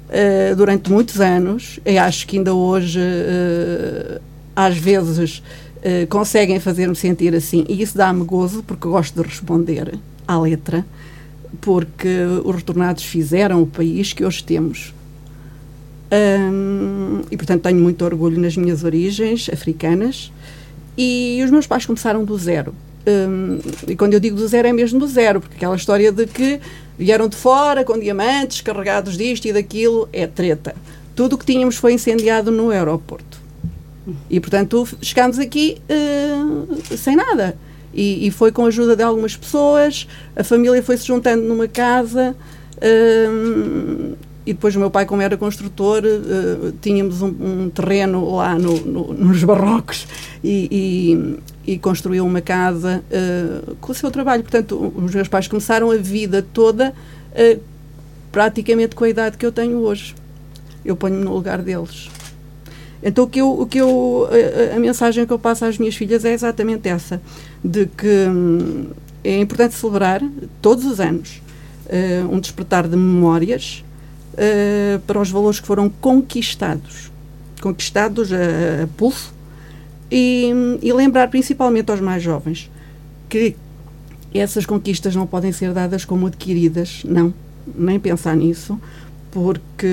uh, 0.09 0.55
durante 0.55 0.91
muitos 0.91 1.19
anos, 1.19 1.79
e 1.85 1.97
acho 1.97 2.27
que 2.27 2.38
ainda 2.38 2.53
hoje, 2.53 3.00
às 4.55 4.77
vezes, 4.77 5.41
conseguem 6.09 6.59
fazer-me 6.59 6.95
sentir 6.95 7.35
assim, 7.35 7.65
e 7.69 7.81
isso 7.81 7.97
dá-me 7.97 8.24
gozo, 8.24 8.63
porque 8.63 8.88
gosto 8.88 9.21
de 9.21 9.27
responder 9.27 10.00
à 10.27 10.39
letra, 10.39 10.85
porque 11.62 12.09
os 12.43 12.55
retornados 12.55 13.03
fizeram 13.03 13.62
o 13.62 13.67
país 13.67 14.13
que 14.13 14.25
hoje 14.25 14.43
temos. 14.43 14.93
Um, 16.12 17.21
e 17.31 17.35
portanto 17.35 17.63
tenho 17.63 17.79
muito 17.79 18.05
orgulho 18.05 18.39
nas 18.39 18.55
minhas 18.55 18.83
origens 18.83 19.50
africanas. 19.51 20.31
E 20.97 21.41
os 21.43 21.51
meus 21.51 21.67
pais 21.67 21.85
começaram 21.85 22.24
do 22.24 22.38
zero 22.38 22.74
Hum, 23.07 23.59
e 23.88 23.95
quando 23.95 24.13
eu 24.13 24.19
digo 24.19 24.35
do 24.35 24.47
zero, 24.47 24.67
é 24.67 24.74
mesmo 24.74 25.00
do 25.00 25.07
zero, 25.07 25.39
porque 25.39 25.55
aquela 25.55 25.75
história 25.75 26.12
de 26.12 26.25
que 26.25 26.59
vieram 26.97 27.27
de 27.27 27.35
fora 27.35 27.83
com 27.83 28.00
diamantes 28.00 28.62
carregados 28.62 29.17
disto 29.17 29.45
e 29.45 29.53
daquilo 29.53 30.09
é 30.12 30.25
treta. 30.25 30.75
Tudo 31.15 31.33
o 31.33 31.38
que 31.38 31.45
tínhamos 31.45 31.75
foi 31.77 31.93
incendiado 31.93 32.51
no 32.51 32.71
aeroporto. 32.71 33.39
E, 34.29 34.39
portanto, 34.39 34.88
chegámos 35.01 35.39
aqui 35.39 35.77
uh, 35.89 36.97
sem 36.97 37.15
nada. 37.15 37.57
E, 37.93 38.27
e, 38.27 38.31
foi 38.31 38.51
com 38.51 38.65
a 38.65 38.67
ajuda 38.67 38.95
de 38.95 39.01
algumas 39.01 39.38
pessoas, 39.38 40.05
a 40.35 40.43
família 40.43 40.83
foi 40.83 40.97
se 40.97 41.07
juntando 41.07 41.43
numa 41.43 41.67
casa. 41.67 42.35
Uh, 42.75 44.15
e 44.45 44.53
depois 44.53 44.75
o 44.75 44.79
meu 44.79 44.91
pai, 44.91 45.05
como 45.05 45.21
era 45.21 45.38
construtor, 45.38 46.03
uh, 46.03 46.71
tínhamos 46.81 47.21
um, 47.21 47.27
um, 47.27 47.69
terreno 47.69 48.35
lá 48.35 48.59
no, 48.59 48.79
no, 48.81 49.13
nos 49.13 49.43
barrocos 49.43 50.05
e, 50.43 51.38
e, 51.65 51.77
construiu 51.77 52.25
uma 52.25 52.41
casa 52.41 53.03
uh, 53.10 53.75
com 53.75 53.91
o 53.91 53.95
seu 53.95 54.12
trabalho. 54.12 54.43
Portanto, 54.43 54.93
os 54.95 55.13
meus 55.13 55.27
pais 55.27 55.48
começaram 55.48 55.91
a 55.91 55.98
vida 55.98 56.45
toda 56.53 56.93
uh, 57.31 57.60
praticamente 58.31 58.95
com 58.95 59.03
a 59.03 59.10
idade 59.10 59.38
que 59.38 59.45
eu 59.45 59.51
tenho 59.51 59.77
hoje. 59.77 60.15
Eu 60.84 60.95
ponho-me 60.95 61.24
no 61.24 61.34
lugar 61.34 61.62
deles. 61.62 62.10
Então, 63.01 63.25
o 63.25 63.27
que 63.27 63.41
eu, 63.41 63.62
o 63.62 63.65
que 63.65 63.79
eu, 63.79 64.29
a, 64.72 64.75
a, 64.75 64.79
mensagem 64.79 65.25
que 65.25 65.34
eu 65.34 65.39
passo 65.39 65.65
às 65.65 65.77
minhas 65.77 65.95
filhas 65.95 66.25
é 66.25 66.34
exatamente 66.34 66.88
essa: 66.88 67.22
de 67.63 67.86
que 67.86 68.27
hum, 68.27 68.88
é 69.24 69.39
importante 69.39 69.75
celebrar 69.75 70.22
todos 70.62 70.86
os 70.86 71.00
anos 71.00 71.41
um 72.31 72.39
despertar 72.39 72.88
de 72.88 72.98
memórias 72.98 73.84
uh, 74.36 75.00
para 75.01 75.19
os 75.19 75.29
valores 75.29 75.60
que 75.60 75.67
foram 75.67 75.89
conquistados, 75.89 77.12
conquistados 77.62 78.31
a, 78.31 78.84
a 78.84 78.88
pulso, 78.98 79.35
e, 80.09 80.79
e 80.81 80.93
lembrar 80.93 81.29
principalmente 81.29 81.91
aos 81.91 82.00
mais 82.00 82.21
jovens 82.21 82.69
que 83.29 83.55
essas 84.33 84.65
conquistas 84.65 85.15
não 85.15 85.25
podem 85.25 85.51
ser 85.51 85.74
dadas 85.74 86.05
como 86.05 86.27
adquiridas, 86.27 87.03
não, 87.05 87.33
nem 87.75 88.00
pensar 88.00 88.35
nisso, 88.35 88.79
porque 89.31 89.88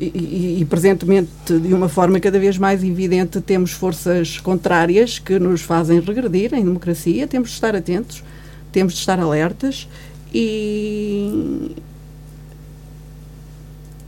e, 0.00 0.06
e, 0.06 0.60
e, 0.62 0.64
presentemente, 0.64 1.30
de 1.46 1.74
uma 1.74 1.88
forma 1.88 2.18
cada 2.18 2.38
vez 2.38 2.56
mais 2.56 2.82
evidente, 2.82 3.38
temos 3.42 3.72
forças 3.72 4.40
contrárias 4.40 5.18
que 5.18 5.38
nos 5.38 5.60
fazem 5.60 6.00
regredir 6.00 6.54
em 6.54 6.64
democracia. 6.64 7.26
Temos 7.26 7.50
de 7.50 7.54
estar 7.56 7.76
atentos, 7.76 8.24
temos 8.72 8.94
de 8.94 9.00
estar 9.00 9.20
alertas 9.20 9.86
e, 10.32 11.72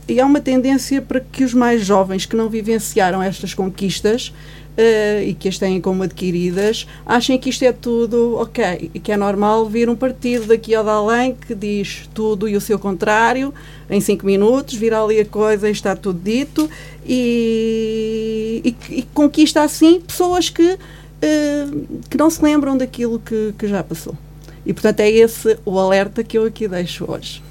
e 0.07 0.19
há 0.19 0.25
uma 0.25 0.41
tendência 0.41 1.01
para 1.01 1.19
que 1.19 1.43
os 1.43 1.53
mais 1.53 1.85
jovens 1.85 2.25
que 2.25 2.35
não 2.35 2.49
vivenciaram 2.49 3.21
estas 3.21 3.53
conquistas 3.53 4.33
Uh, 4.73 5.21
e 5.27 5.35
que 5.35 5.47
as 5.47 5.59
têm 5.59 5.79
como 5.79 6.01
adquiridas, 6.01 6.87
achem 7.05 7.37
que 7.37 7.47
isto 7.47 7.63
é 7.63 7.71
tudo 7.71 8.37
ok 8.37 8.89
e 8.91 8.99
que 8.99 9.11
é 9.11 9.15
normal 9.15 9.69
vir 9.69 9.87
um 9.87 9.95
partido 9.95 10.47
daqui 10.47 10.73
ao 10.73 10.83
da 10.83 10.93
além 10.93 11.35
que 11.35 11.53
diz 11.53 12.09
tudo 12.11 12.49
e 12.49 12.55
o 12.55 12.59
seu 12.59 12.79
contrário 12.79 13.53
em 13.87 14.01
cinco 14.01 14.25
minutos, 14.25 14.73
vira 14.73 14.99
ali 14.99 15.19
a 15.19 15.25
coisa 15.25 15.69
e 15.69 15.71
está 15.71 15.95
tudo 15.95 16.19
dito 16.19 16.67
e, 17.05 18.63
e, 18.65 18.95
e 18.97 19.03
conquista 19.13 19.61
assim 19.61 20.01
pessoas 20.01 20.49
que, 20.49 20.73
uh, 20.73 21.99
que 22.09 22.17
não 22.17 22.31
se 22.31 22.41
lembram 22.41 22.75
daquilo 22.75 23.19
que, 23.19 23.53
que 23.55 23.67
já 23.67 23.83
passou. 23.83 24.17
E 24.65 24.73
portanto 24.73 25.01
é 25.01 25.11
esse 25.11 25.55
o 25.63 25.77
alerta 25.77 26.23
que 26.23 26.35
eu 26.35 26.45
aqui 26.45 26.67
deixo 26.67 27.05
hoje. 27.07 27.43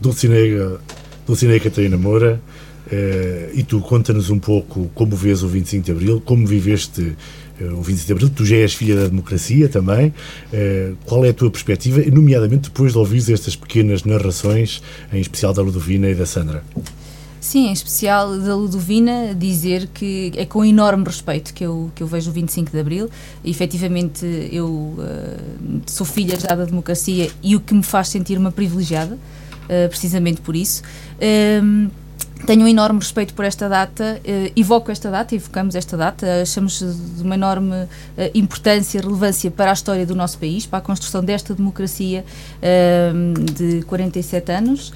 Dulcinea 0.00 0.78
Dulcinea 1.26 1.60
Catarina 1.60 1.96
Moura, 1.96 2.40
uh, 2.86 3.50
e 3.54 3.62
tu 3.62 3.80
conta-nos 3.80 4.30
um 4.30 4.38
pouco 4.38 4.90
como 4.94 5.14
vês 5.14 5.42
o 5.42 5.48
25 5.48 5.84
de 5.84 5.92
Abril, 5.92 6.22
como 6.24 6.46
viveste 6.46 7.16
uh, 7.60 7.78
o 7.78 7.82
25 7.82 8.06
de 8.06 8.12
Abril, 8.12 8.30
tu 8.30 8.44
já 8.44 8.56
és 8.56 8.74
filha 8.74 8.96
da 8.96 9.08
democracia 9.08 9.68
também, 9.68 10.08
uh, 10.08 10.96
qual 11.04 11.24
é 11.24 11.30
a 11.30 11.34
tua 11.34 11.50
perspectiva, 11.50 12.02
nomeadamente 12.10 12.70
depois 12.70 12.92
de 12.92 12.98
ouvires 12.98 13.28
estas 13.28 13.56
pequenas 13.56 14.04
narrações, 14.04 14.82
em 15.12 15.20
especial 15.20 15.52
da 15.52 15.62
Ludovina 15.62 16.08
e 16.08 16.14
da 16.14 16.26
Sandra? 16.26 16.62
Sim, 17.40 17.68
em 17.68 17.72
especial 17.72 18.38
da 18.38 18.54
Ludovina, 18.54 19.34
dizer 19.34 19.88
que 19.94 20.30
é 20.36 20.44
com 20.44 20.62
enorme 20.62 21.04
respeito 21.04 21.54
que 21.54 21.64
eu, 21.64 21.90
que 21.94 22.02
eu 22.02 22.06
vejo 22.06 22.30
o 22.30 22.34
25 22.34 22.70
de 22.70 22.78
Abril. 22.78 23.08
E, 23.42 23.50
efetivamente, 23.50 24.26
eu 24.52 24.68
uh, 24.68 25.80
sou 25.86 26.06
filha 26.06 26.38
já 26.38 26.54
da 26.54 26.66
democracia 26.66 27.30
e 27.42 27.56
o 27.56 27.60
que 27.60 27.72
me 27.72 27.82
faz 27.82 28.08
sentir 28.08 28.36
uma 28.36 28.52
privilegiada, 28.52 29.14
uh, 29.14 29.88
precisamente 29.88 30.42
por 30.42 30.54
isso. 30.54 30.82
Um, 31.62 31.90
tenho 32.46 32.62
um 32.62 32.68
enorme 32.68 32.98
respeito 32.98 33.34
por 33.34 33.44
esta 33.44 33.68
data, 33.68 34.20
uh, 34.24 34.52
evoco 34.56 34.90
esta 34.90 35.10
data, 35.10 35.34
evocamos 35.34 35.74
esta 35.74 35.96
data, 35.96 36.40
achamos 36.40 36.80
de 36.80 37.22
uma 37.22 37.34
enorme 37.34 37.74
uh, 37.74 37.88
importância 38.34 38.98
e 38.98 39.00
relevância 39.02 39.50
para 39.50 39.70
a 39.70 39.74
história 39.74 40.06
do 40.06 40.14
nosso 40.14 40.38
país, 40.38 40.64
para 40.64 40.78
a 40.78 40.82
construção 40.82 41.22
desta 41.22 41.54
democracia 41.54 42.24
uh, 42.62 43.52
de 43.52 43.82
47 43.82 44.52
anos, 44.52 44.92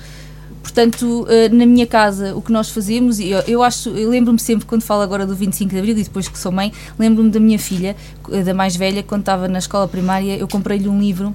Portanto, 0.64 1.26
eh, 1.28 1.50
na 1.50 1.66
minha 1.66 1.86
casa, 1.86 2.34
o 2.34 2.40
que 2.40 2.50
nós 2.50 2.70
fazemos, 2.70 3.20
eu, 3.20 3.38
eu 3.46 3.62
acho, 3.62 3.90
eu 3.90 4.08
lembro-me 4.08 4.38
sempre, 4.38 4.64
quando 4.64 4.82
falo 4.82 5.02
agora 5.02 5.26
do 5.26 5.36
25 5.36 5.70
de 5.70 5.78
Abril 5.78 5.96
e 5.98 6.02
depois 6.02 6.26
que 6.26 6.38
sou 6.38 6.50
mãe, 6.50 6.72
lembro-me 6.98 7.30
da 7.30 7.38
minha 7.38 7.58
filha, 7.58 7.94
eh, 8.32 8.42
da 8.42 8.54
mais 8.54 8.74
velha, 8.74 9.02
quando 9.02 9.20
estava 9.20 9.46
na 9.46 9.58
escola 9.58 9.86
primária, 9.86 10.36
eu 10.38 10.48
comprei-lhe 10.48 10.88
um 10.88 10.98
livro 10.98 11.34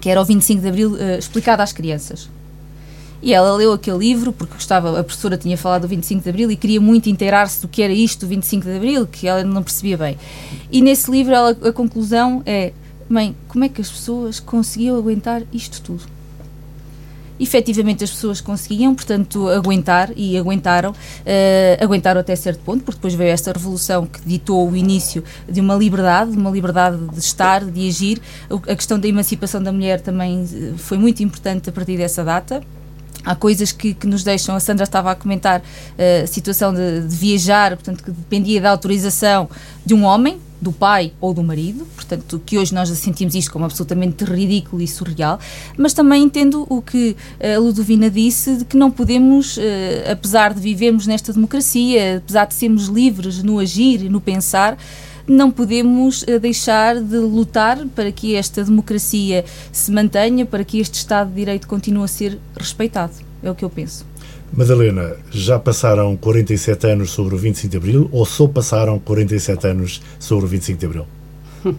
que 0.00 0.08
era 0.08 0.20
o 0.20 0.24
25 0.24 0.62
de 0.62 0.68
Abril 0.68 0.92
uh, 0.94 1.18
explicado 1.18 1.62
às 1.62 1.72
crianças. 1.72 2.28
E 3.24 3.32
ela 3.32 3.54
leu 3.56 3.72
aquele 3.72 3.96
livro 3.96 4.34
porque 4.34 4.52
gostava, 4.52 5.00
a 5.00 5.02
professora 5.02 5.38
tinha 5.38 5.56
falado 5.56 5.82
do 5.82 5.88
25 5.88 6.22
de 6.22 6.28
Abril 6.28 6.50
e 6.50 6.56
queria 6.56 6.78
muito 6.78 7.08
inteirar-se 7.08 7.62
do 7.62 7.66
que 7.66 7.80
era 7.80 7.92
isto 7.92 8.20
do 8.20 8.28
25 8.28 8.66
de 8.66 8.76
Abril, 8.76 9.06
que 9.06 9.26
ela 9.26 9.42
não 9.42 9.62
percebia 9.62 9.96
bem. 9.96 10.18
E 10.70 10.82
nesse 10.82 11.10
livro 11.10 11.32
ela, 11.32 11.50
a 11.50 11.72
conclusão 11.72 12.42
é: 12.44 12.74
mãe, 13.08 13.34
como 13.48 13.64
é 13.64 13.68
que 13.70 13.80
as 13.80 13.90
pessoas 13.90 14.38
conseguiam 14.40 14.98
aguentar 14.98 15.42
isto 15.54 15.80
tudo? 15.80 16.02
efetivamente 17.40 18.04
as 18.04 18.10
pessoas 18.10 18.40
conseguiam, 18.40 18.94
portanto, 18.94 19.48
aguentar 19.48 20.12
e 20.14 20.38
aguentaram, 20.38 20.92
uh, 20.92 21.84
aguentaram 21.84 22.20
até 22.20 22.36
certo 22.36 22.60
ponto, 22.60 22.84
porque 22.84 22.98
depois 22.98 23.12
veio 23.14 23.30
esta 23.30 23.52
revolução 23.52 24.06
que 24.06 24.20
ditou 24.24 24.70
o 24.70 24.76
início 24.76 25.24
de 25.48 25.60
uma 25.60 25.74
liberdade, 25.74 26.30
de 26.30 26.36
uma 26.36 26.50
liberdade 26.50 26.96
de 26.96 27.18
estar, 27.18 27.64
de 27.64 27.88
agir. 27.88 28.22
A 28.48 28.76
questão 28.76 29.00
da 29.00 29.08
emancipação 29.08 29.60
da 29.60 29.72
mulher 29.72 30.00
também 30.00 30.44
eh, 30.44 30.74
foi 30.76 30.96
muito 30.96 31.24
importante 31.24 31.68
a 31.68 31.72
partir 31.72 31.96
dessa 31.96 32.22
data. 32.22 32.62
Há 33.24 33.34
coisas 33.34 33.72
que, 33.72 33.94
que, 33.94 34.06
nos 34.06 34.22
deixam, 34.22 34.54
a 34.54 34.60
Sandra 34.60 34.84
estava 34.84 35.10
a 35.10 35.14
comentar 35.14 35.60
uh, 35.60 36.24
a 36.24 36.26
situação 36.26 36.72
de, 36.72 37.06
de, 37.06 37.16
viajar, 37.16 37.76
portanto, 37.76 38.02
que 38.04 38.10
dependia 38.10 38.60
da 38.60 38.70
autorização 38.70 39.48
de 39.84 39.94
um 39.94 40.04
homem, 40.04 40.38
do 40.60 40.72
pai 40.72 41.12
ou 41.20 41.34
do 41.34 41.42
marido, 41.42 41.86
portanto, 41.94 42.40
que 42.44 42.56
hoje 42.56 42.72
nós 42.74 42.88
sentimos 42.88 43.34
isto 43.34 43.52
como 43.52 43.66
absolutamente 43.66 44.24
ridículo 44.24 44.80
e 44.80 44.88
surreal, 44.88 45.38
mas 45.76 45.92
também 45.92 46.22
entendo 46.22 46.66
o 46.70 46.80
que 46.80 47.14
a 47.38 47.58
Ludovina 47.58 48.10
disse, 48.10 48.56
de 48.56 48.64
que 48.64 48.76
não 48.76 48.90
podemos, 48.90 49.58
uh, 49.58 49.60
apesar 50.10 50.54
de 50.54 50.60
vivermos 50.60 51.06
nesta 51.06 51.32
democracia, 51.32 52.18
apesar 52.18 52.46
de 52.46 52.54
sermos 52.54 52.86
livres 52.86 53.42
no 53.42 53.58
agir 53.58 54.02
e 54.04 54.08
no 54.08 54.20
pensar, 54.20 54.78
não 55.26 55.50
podemos 55.50 56.22
uh, 56.22 56.38
deixar 56.38 57.00
de 57.00 57.16
lutar 57.16 57.86
para 57.94 58.10
que 58.12 58.34
esta 58.34 58.62
democracia 58.62 59.44
se 59.72 59.90
mantenha, 59.90 60.44
para 60.44 60.64
que 60.64 60.78
este 60.78 60.94
Estado 60.94 61.30
de 61.30 61.36
Direito 61.36 61.66
continue 61.66 62.04
a 62.04 62.08
ser 62.08 62.38
respeitado. 62.56 63.12
É 63.42 63.50
o 63.50 63.54
que 63.54 63.64
eu 63.64 63.70
penso. 63.70 64.06
Madalena, 64.52 65.16
já 65.30 65.58
passaram 65.58 66.16
47 66.16 66.86
anos 66.86 67.10
sobre 67.10 67.34
o 67.34 67.38
25 67.38 67.70
de 67.70 67.76
Abril 67.76 68.08
ou 68.12 68.24
só 68.24 68.46
passaram 68.46 68.98
47 69.00 69.66
anos 69.66 70.02
sobre 70.18 70.44
o 70.44 70.48
25 70.48 70.78
de 70.78 70.86
Abril? 70.86 71.06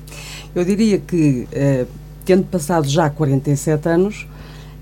Eu 0.53 0.63
diria 0.63 0.97
que, 0.99 1.47
eh, 1.51 1.85
tendo 2.23 2.45
passado 2.45 2.87
já 2.87 3.09
47 3.09 3.89
anos, 3.89 4.25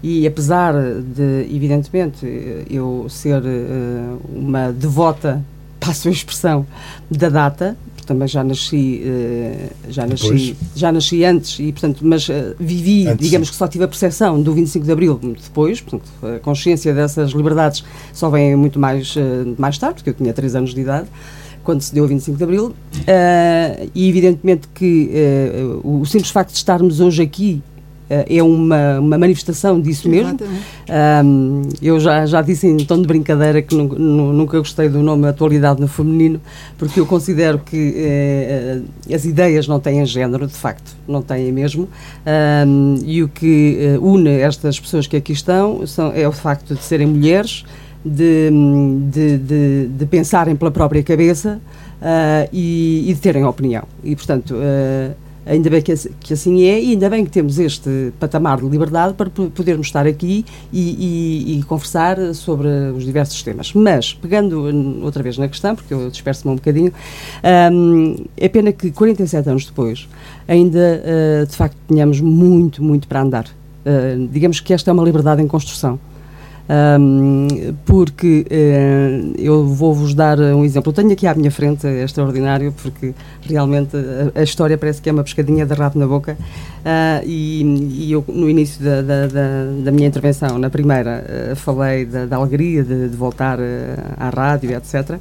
e 0.03 0.27
apesar 0.27 0.73
de, 1.01 1.47
evidentemente, 1.49 2.27
eu 2.69 3.07
ser 3.09 3.41
eh, 3.43 4.15
uma 4.29 4.71
devota, 4.71 5.43
passo 5.79 6.09
a 6.09 6.11
expressão, 6.11 6.67
da 7.09 7.29
data, 7.29 7.75
também 8.05 8.27
já 8.27 8.43
nasci, 8.43 9.01
uh, 9.05 9.91
já 9.91 10.05
nasci, 10.05 10.55
já 10.75 10.91
nasci 10.91 11.23
antes 11.23 11.59
e 11.59 11.71
portanto, 11.71 11.99
mas 12.03 12.27
uh, 12.29 12.55
vivi, 12.59 13.07
antes, 13.07 13.25
digamos 13.25 13.49
que 13.49 13.55
só 13.55 13.67
tive 13.67 13.83
a 13.83 13.87
percepção 13.87 14.41
do 14.41 14.53
25 14.53 14.85
de 14.85 14.91
Abril 14.91 15.19
depois, 15.41 15.81
portanto, 15.81 16.09
a 16.23 16.39
consciência 16.39 16.93
dessas 16.93 17.31
liberdades 17.31 17.83
só 18.13 18.29
vem 18.29 18.55
muito 18.55 18.79
mais 18.79 19.15
uh, 19.15 19.55
mais 19.57 19.77
tarde, 19.77 19.95
porque 19.95 20.09
eu 20.09 20.13
tinha 20.13 20.33
3 20.33 20.55
anos 20.55 20.73
de 20.73 20.81
idade 20.81 21.07
quando 21.63 21.81
se 21.81 21.93
deu 21.93 22.03
o 22.03 22.07
25 22.07 22.37
de 22.37 22.43
Abril, 22.43 22.75
e 23.95 24.09
evidentemente 24.09 24.67
que 24.75 25.09
o 25.81 26.05
simples 26.05 26.29
facto 26.29 26.51
de 26.51 26.57
estarmos 26.57 26.99
hoje 26.99 27.23
aqui 27.23 27.63
é 28.27 28.43
uma, 28.43 28.99
uma 28.99 29.17
manifestação 29.17 29.79
disso 29.79 30.09
mesmo. 30.09 30.37
Um, 31.23 31.61
eu 31.81 31.99
já, 31.99 32.25
já 32.25 32.41
disse 32.41 32.67
em 32.67 32.77
tom 32.77 33.01
de 33.01 33.07
brincadeira 33.07 33.61
que 33.61 33.75
nunca, 33.75 33.97
nunca 33.97 34.57
gostei 34.59 34.89
do 34.89 35.01
nome 35.01 35.27
Atualidade 35.27 35.79
no 35.79 35.87
Feminino, 35.87 36.39
porque 36.77 36.99
eu 36.99 37.05
considero 37.05 37.59
que 37.59 37.93
eh, 37.95 38.81
as 39.13 39.25
ideias 39.25 39.67
não 39.67 39.79
têm 39.79 40.05
género, 40.05 40.47
de 40.47 40.53
facto, 40.53 40.95
não 41.07 41.21
têm 41.21 41.51
mesmo. 41.51 41.87
Um, 42.67 42.95
e 43.05 43.23
o 43.23 43.29
que 43.29 43.77
eh, 43.79 43.97
une 43.99 44.29
estas 44.29 44.79
pessoas 44.79 45.07
que 45.07 45.15
aqui 45.15 45.33
estão 45.33 45.85
são, 45.87 46.11
é 46.13 46.27
o 46.27 46.31
facto 46.31 46.75
de 46.75 46.83
serem 46.83 47.07
mulheres, 47.07 47.63
de, 48.05 48.49
de, 49.09 49.37
de, 49.37 49.87
de 49.87 50.05
pensarem 50.05 50.55
pela 50.55 50.71
própria 50.71 51.01
cabeça 51.01 51.61
uh, 52.01 52.49
e, 52.51 53.09
e, 53.09 53.13
de 53.13 53.19
terem 53.19 53.45
opinião. 53.45 53.83
E, 54.03 54.15
portanto. 54.15 54.55
Uh, 54.55 55.22
Ainda 55.45 55.69
bem 55.69 55.81
que, 55.81 55.93
que, 56.19 56.33
assim 56.33 56.63
é 56.63 56.81
e 56.81 56.91
ainda 56.91 57.09
bem 57.09 57.25
que 57.25 57.31
temos 57.31 57.59
este 57.59 58.13
patamar 58.19 58.61
de 58.61 58.67
liberdade 58.67 59.13
para 59.13 59.29
podermos 59.29 59.87
estar 59.87 60.07
aqui 60.07 60.45
e, 60.71 61.55
e, 61.55 61.59
e 61.59 61.63
conversar 61.63 62.17
sobre 62.33 62.67
os 62.95 63.03
diversos 63.03 63.41
temas. 63.43 63.73
Mas, 63.73 64.13
pegando 64.13 65.03
outra 65.03 65.21
vez 65.21 65.37
na 65.37 65.47
questão, 65.47 65.75
porque 65.75 65.93
eu 65.93 66.09
disperso-me 66.09 66.53
um 66.53 66.55
bocadinho, 66.55 66.93
um, 67.71 68.15
é 68.37 68.47
pena 68.47 68.71
que 68.71 68.91
47 68.91 69.49
anos 69.49 69.65
depois 69.65 70.07
ainda, 70.47 71.01
uh, 71.03 71.45
de 71.45 71.55
facto, 71.55 71.75
tenhamos 71.87 72.19
muito, 72.21 72.83
muito 72.83 73.07
para 73.07 73.21
andar. 73.21 73.45
Uh, 73.45 74.27
digamos 74.31 74.59
que 74.59 74.73
esta 74.73 74.91
é 74.91 74.93
uma 74.93 75.03
liberdade 75.03 75.41
em 75.41 75.47
construção. 75.47 75.99
Um, 76.69 77.75
porque 77.85 78.45
uh, 78.49 79.33
eu 79.37 79.65
vou-vos 79.65 80.13
dar 80.13 80.39
um 80.39 80.63
exemplo. 80.63 80.91
Eu 80.91 80.93
tenho 80.93 81.11
aqui 81.11 81.27
à 81.27 81.35
minha 81.35 81.51
frente, 81.51 81.85
é 81.85 82.03
extraordinário, 82.03 82.73
porque 82.81 83.13
realmente 83.41 83.97
a, 83.97 84.39
a, 84.39 84.43
história 84.43 84.77
parece 84.77 85.01
que 85.01 85.09
é 85.09 85.11
uma 85.11 85.23
pescadinha 85.23 85.65
de 85.65 85.73
rabo 85.73 85.99
na 85.99 86.07
boca. 86.07 86.37
Uh, 86.79 87.25
e, 87.25 88.05
e, 88.05 88.11
eu, 88.11 88.23
no 88.27 88.49
início 88.49 88.83
da, 88.83 89.01
da, 89.01 89.27
da, 89.27 89.65
da 89.83 89.91
minha 89.91 90.07
intervenção, 90.07 90.57
na 90.57 90.69
primeira, 90.69 91.51
uh, 91.51 91.55
falei 91.55 92.05
da, 92.05 92.25
da, 92.25 92.37
alegria 92.37 92.83
de, 92.83 93.09
de 93.09 93.15
voltar 93.15 93.59
à 94.17 94.29
rádio, 94.29 94.71
etc. 94.71 95.19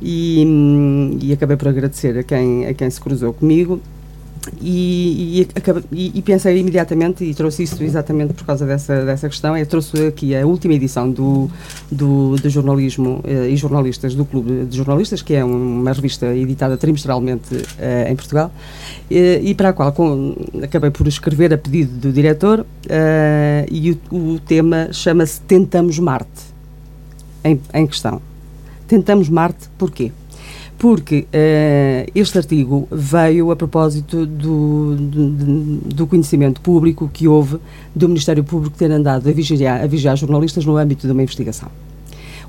E, 0.00 1.18
e 1.20 1.32
acabei 1.32 1.56
por 1.56 1.68
agradecer 1.68 2.16
a 2.18 2.22
quem, 2.22 2.66
a 2.66 2.72
quem 2.72 2.88
se 2.88 3.00
cruzou 3.00 3.32
comigo 3.32 3.80
e, 4.60 5.46
e, 5.92 6.12
e, 6.18 6.22
pensei 6.22 6.58
imediatamente, 6.58 7.24
e 7.24 7.34
trouxe 7.34 7.62
isso 7.62 7.82
exatamente 7.82 8.32
por 8.34 8.44
causa 8.44 8.66
dessa, 8.66 9.04
dessa 9.04 9.28
questão, 9.28 9.56
eu 9.56 9.66
trouxe 9.66 10.06
aqui 10.06 10.34
a 10.34 10.46
última 10.46 10.74
edição 10.74 11.10
do, 11.10 11.50
do, 11.90 12.36
do 12.36 12.50
jornalismo 12.50 13.20
eh, 13.24 13.48
e 13.50 13.56
jornalistas 13.56 14.14
do 14.14 14.24
Clube 14.24 14.66
de 14.66 14.76
Jornalistas, 14.76 15.22
que 15.22 15.34
é 15.34 15.44
uma 15.44 15.92
revista 15.92 16.26
editada 16.34 16.76
trimestralmente 16.76 17.64
eh, 17.78 18.10
em 18.10 18.16
Portugal, 18.16 18.50
eh, 19.10 19.40
e 19.42 19.54
para 19.54 19.70
a 19.70 19.72
qual 19.72 19.92
com, 19.92 20.34
acabei 20.62 20.90
por 20.90 21.06
escrever 21.06 21.52
a 21.52 21.58
pedido 21.58 21.92
do 21.98 22.12
diretor, 22.12 22.64
e 23.70 23.98
o, 24.10 24.14
o 24.14 24.40
tema 24.40 24.88
chama-se 24.92 25.40
Tentamos 25.42 25.98
Marte, 25.98 26.28
em, 27.44 27.60
em 27.74 27.86
questão. 27.86 28.20
Tentamos 28.86 29.28
Marte 29.28 29.68
porquê? 29.76 30.12
Porque 30.78 31.26
uh, 31.26 32.10
este 32.14 32.38
artigo 32.38 32.86
veio 32.90 33.50
a 33.50 33.56
propósito 33.56 34.24
do, 34.24 34.94
do, 34.94 35.76
do, 35.94 36.06
conhecimento 36.06 36.60
público 36.60 37.10
que 37.12 37.26
houve 37.26 37.58
do 37.94 38.08
Ministério 38.08 38.44
Público 38.44 38.76
ter 38.78 38.90
andado 38.92 39.28
a 39.28 39.32
vigiar, 39.32 39.82
a 39.82 39.86
vigiar 39.88 40.16
jornalistas 40.16 40.64
no 40.64 40.76
âmbito 40.76 41.06
de 41.06 41.12
uma 41.12 41.22
investigação. 41.22 41.68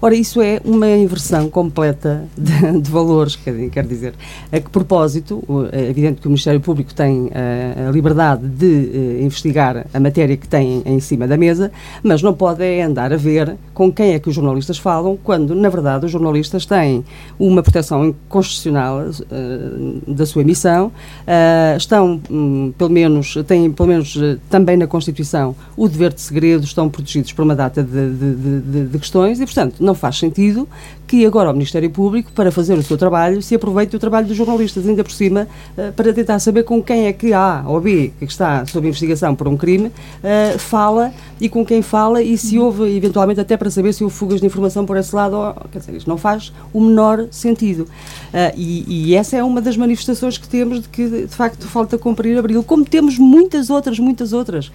Ora, 0.01 0.15
isso 0.15 0.41
é 0.41 0.61
uma 0.63 0.89
inversão 0.89 1.49
completa 1.49 2.23
de, 2.37 2.79
de 2.79 2.89
valores, 2.89 3.35
quer, 3.35 3.85
dizer. 3.85 4.13
A 4.49 4.57
que 4.57 4.69
propósito, 4.69 5.43
é 5.73 5.89
evidente 5.89 6.21
que 6.21 6.27
o 6.27 6.29
Ministério 6.29 6.61
Público 6.61 6.93
tem 6.93 7.29
a, 7.33 7.89
a 7.89 7.91
liberdade 7.91 8.47
de 8.47 8.65
uh, 8.65 9.25
investigar 9.25 9.85
a 9.93 9.99
matéria 9.99 10.37
que 10.37 10.47
tem 10.47 10.81
em 10.85 11.01
cima 11.01 11.27
da 11.27 11.35
mesa, 11.35 11.69
mas 12.01 12.21
não 12.21 12.33
pode 12.33 12.63
é 12.63 12.81
andar 12.81 13.11
a 13.11 13.17
ver 13.17 13.57
com 13.73 13.91
quem 13.91 14.13
é 14.13 14.19
que 14.19 14.29
os 14.29 14.35
jornalistas 14.35 14.77
falam, 14.77 15.19
quando, 15.21 15.53
na 15.53 15.67
verdade, 15.67 16.05
os 16.05 16.11
jornalistas 16.11 16.65
têm 16.65 17.03
uma 17.37 17.61
proteção 17.61 18.15
constitucional 18.29 19.01
uh, 19.01 20.13
da 20.13 20.25
sua 20.25 20.43
emissão, 20.43 20.87
uh, 20.87 21.75
estão, 21.75 22.21
um, 22.31 22.71
pelo 22.77 22.89
menos, 22.89 23.35
têm, 23.45 23.69
pelo 23.69 23.89
menos, 23.89 24.17
também 24.49 24.77
na 24.77 24.87
Constituição, 24.87 25.53
o 25.75 25.89
dever 25.89 26.13
de 26.13 26.21
segredo, 26.21 26.63
estão 26.63 26.87
protegidos 26.89 27.33
por 27.33 27.43
uma 27.43 27.55
data 27.55 27.83
de, 27.83 28.13
de, 28.13 28.61
de, 28.61 28.85
de 28.87 28.97
questões 28.97 29.41
e, 29.41 29.45
portanto, 29.45 29.88
não 29.89 29.95
faz 29.95 30.17
sentido 30.17 30.67
que 31.09 31.25
agora 31.25 31.49
o 31.49 31.53
Ministério 31.53 31.89
Público, 31.89 32.31
para 32.33 32.51
fazer 32.51 32.75
o 32.75 32.83
seu 32.83 32.95
trabalho, 32.95 33.41
se 33.41 33.55
aproveite 33.55 33.91
do 33.91 33.97
trabalho 33.97 34.27
dos 34.27 34.37
jornalistas, 34.37 34.87
ainda 34.87 35.03
por 35.03 35.11
cima, 35.11 35.47
uh, 35.75 35.91
para 35.93 36.13
tentar 36.13 36.37
saber 36.37 36.61
com 36.61 36.83
quem 36.83 37.07
é 37.07 37.13
que 37.13 37.33
A 37.33 37.63
ou 37.65 37.81
B, 37.81 38.13
que 38.19 38.25
está 38.25 38.63
sob 38.67 38.87
investigação 38.87 39.33
por 39.33 39.47
um 39.47 39.57
crime, 39.57 39.87
uh, 39.87 40.59
fala 40.59 41.11
e 41.41 41.49
com 41.49 41.65
quem 41.65 41.81
fala 41.81 42.21
e 42.21 42.37
se 42.37 42.59
houve, 42.59 42.95
eventualmente, 42.95 43.39
até 43.39 43.57
para 43.57 43.71
saber 43.71 43.91
se 43.91 44.03
houve 44.03 44.15
fugas 44.15 44.39
de 44.39 44.45
informação 44.45 44.85
por 44.85 44.97
esse 44.97 45.15
lado. 45.15 45.55
Quer 45.71 45.79
dizer, 45.79 45.95
isto 45.95 46.07
não 46.07 46.17
faz 46.17 46.53
o 46.71 46.79
menor 46.79 47.25
sentido. 47.31 47.85
Uh, 48.31 48.53
e, 48.55 49.09
e, 49.09 49.15
essa 49.15 49.35
é 49.35 49.43
uma 49.43 49.61
das 49.61 49.75
manifestações 49.75 50.37
que 50.37 50.47
temos 50.47 50.81
de 50.81 50.89
que, 50.89 51.09
de 51.09 51.35
facto, 51.35 51.67
falta 51.67 51.97
cumprir 51.97 52.37
abril, 52.37 52.63
como 52.63 52.85
temos 52.85 53.17
muitas 53.17 53.71
outras, 53.71 53.97
muitas 53.97 54.31
outras. 54.31 54.71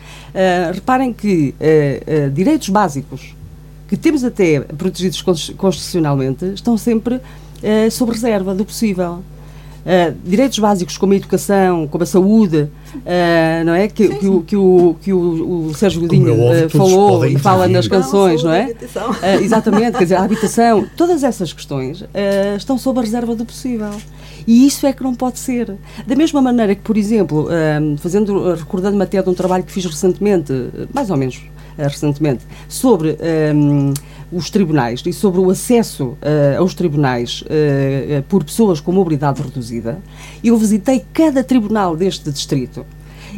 reparem 0.73 1.13
que 1.13 1.55
direitos 2.33 2.69
básicos 2.69 3.35
que 3.97 4.03
temos 4.03 4.25
até 4.25 4.61
protegidos 4.61 5.23
constitucionalmente, 5.23 6.45
estão 6.47 6.77
sempre 6.77 7.17
uh, 7.17 7.91
sob 7.91 8.13
reserva 8.13 8.55
do 8.55 8.65
possível. 8.65 9.23
Uh, 9.85 10.17
direitos 10.25 10.59
básicos 10.59 10.97
como 10.97 11.13
a 11.13 11.17
educação, 11.17 11.87
como 11.87 12.03
a 12.03 12.07
saúde, 12.07 12.57
uh, 12.63 13.65
não 13.67 13.75
é? 13.75 13.87
Que, 13.87 14.09
sim, 14.09 14.19
que, 14.19 14.27
O, 14.27 14.41
que, 14.41 14.57
o, 14.57 14.97
que 15.01 15.13
o, 15.13 15.67
o 15.67 15.75
Sérgio 15.75 16.01
Godinho 16.01 16.41
óbvio, 16.41 16.67
uh, 16.67 16.71
falou 16.71 17.27
e 17.27 17.39
fala 17.39 17.69
nas 17.69 17.87
canções, 17.87 18.43
não, 18.43 18.51
não 18.51 18.57
é? 18.57 18.75
exatamente, 19.43 19.99
quer 19.99 20.05
dizer, 20.05 20.15
a 20.15 20.25
habitação, 20.25 20.87
todas 20.97 21.23
essas 21.23 21.53
questões 21.53 22.03
estão 22.57 22.79
sob 22.79 22.99
a 22.99 23.03
reserva 23.03 23.35
do 23.35 23.45
possível. 23.45 23.91
E 24.47 24.67
isso 24.67 24.87
é 24.87 24.93
que 24.93 25.03
não 25.03 25.15
pode 25.15 25.39
ser. 25.39 25.77
Da 26.07 26.17
mesma 26.17 26.41
maneira 26.41 26.75
que, 26.75 26.83
por 26.83 26.97
exemplo, 26.97 27.49
fazendo, 27.99 28.55
recordando-me 28.55 29.03
até 29.03 29.23
de 29.23 29.29
um 29.29 29.35
trabalho 29.35 29.65
que 29.65 29.73
fiz 29.73 29.85
recentemente, 29.85 30.53
mais 30.93 31.11
ou 31.11 31.17
menos 31.17 31.41
recentemente, 31.77 32.45
sobre 32.69 33.17
os 34.35 34.51
tribunais 34.51 35.03
e 35.07 35.13
sobre 35.13 35.41
o 35.41 35.51
acesso 35.51 36.05
uh, 36.05 36.59
aos 36.59 36.75
tribunais 36.75 37.43
uh, 37.43 38.23
por 38.25 38.43
pessoas 38.43 38.81
com 38.81 38.91
mobilidade 38.91 39.41
reduzida, 39.41 39.99
eu 40.43 40.57
visitei 40.57 41.05
cada 41.13 41.45
tribunal 41.45 41.97
deste 41.97 42.31
distrito 42.31 42.85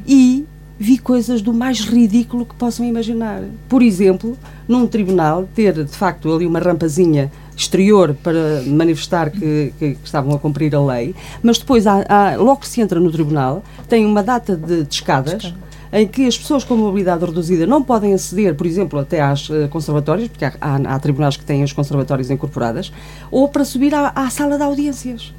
e 0.07 0.47
vi 0.79 0.99
coisas 0.99 1.41
do 1.43 1.53
mais 1.53 1.81
ridículo 1.81 2.45
que 2.45 2.55
possam 2.55 2.85
imaginar. 2.85 3.43
Por 3.69 3.83
exemplo, 3.83 4.37
num 4.67 4.87
tribunal, 4.87 5.49
ter 5.55 5.85
de 5.85 5.97
facto 5.97 6.33
ali 6.33 6.47
uma 6.47 6.59
rampazinha 6.59 7.31
exterior 7.57 8.15
para 8.23 8.63
manifestar 8.67 9.31
que, 9.31 9.73
que, 9.79 9.95
que, 9.95 10.05
estavam 10.05 10.35
a 10.35 10.39
cumprir 10.39 10.75
a 10.75 10.81
lei, 10.85 11.15
mas 11.43 11.59
depois, 11.59 11.87
há, 11.87 12.05
há, 12.07 12.37
logo 12.37 12.61
que 12.61 12.69
se 12.69 12.83
entra 12.83 13.01
no 13.01 13.11
tribunal, 13.11 13.65
tem 13.89 14.05
uma 14.05 14.23
data 14.23 14.55
de, 14.55 14.85
de 14.85 14.95
escadas. 14.95 15.43
Escada 15.43 15.67
em 15.97 16.07
que 16.07 16.27
as 16.27 16.37
pessoas 16.37 16.63
com 16.63 16.77
mobilidade 16.77 17.25
reduzida 17.25 17.67
não 17.67 17.83
podem 17.83 18.13
aceder, 18.13 18.55
por 18.55 18.67
exemplo, 18.67 18.99
até 18.99 19.21
às 19.21 19.49
uh, 19.49 19.67
conservatórias, 19.71 20.29
porque 20.29 20.45
há, 20.45 20.53
há, 20.61 20.77
há, 20.77 20.99
tribunais 20.99 21.39
que 21.39 21.45
têm 21.45 21.63
as 21.63 21.73
conservatórias 21.73 22.31
incorporadas, 22.31 22.93
ou 23.31 23.49
para 23.49 23.65
subir 23.65 23.95
à, 23.95 24.13
à 24.15 24.29
sala 24.29 24.59
de 24.59 24.63
audiências. 24.63 25.33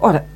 Ora, 0.00 0.26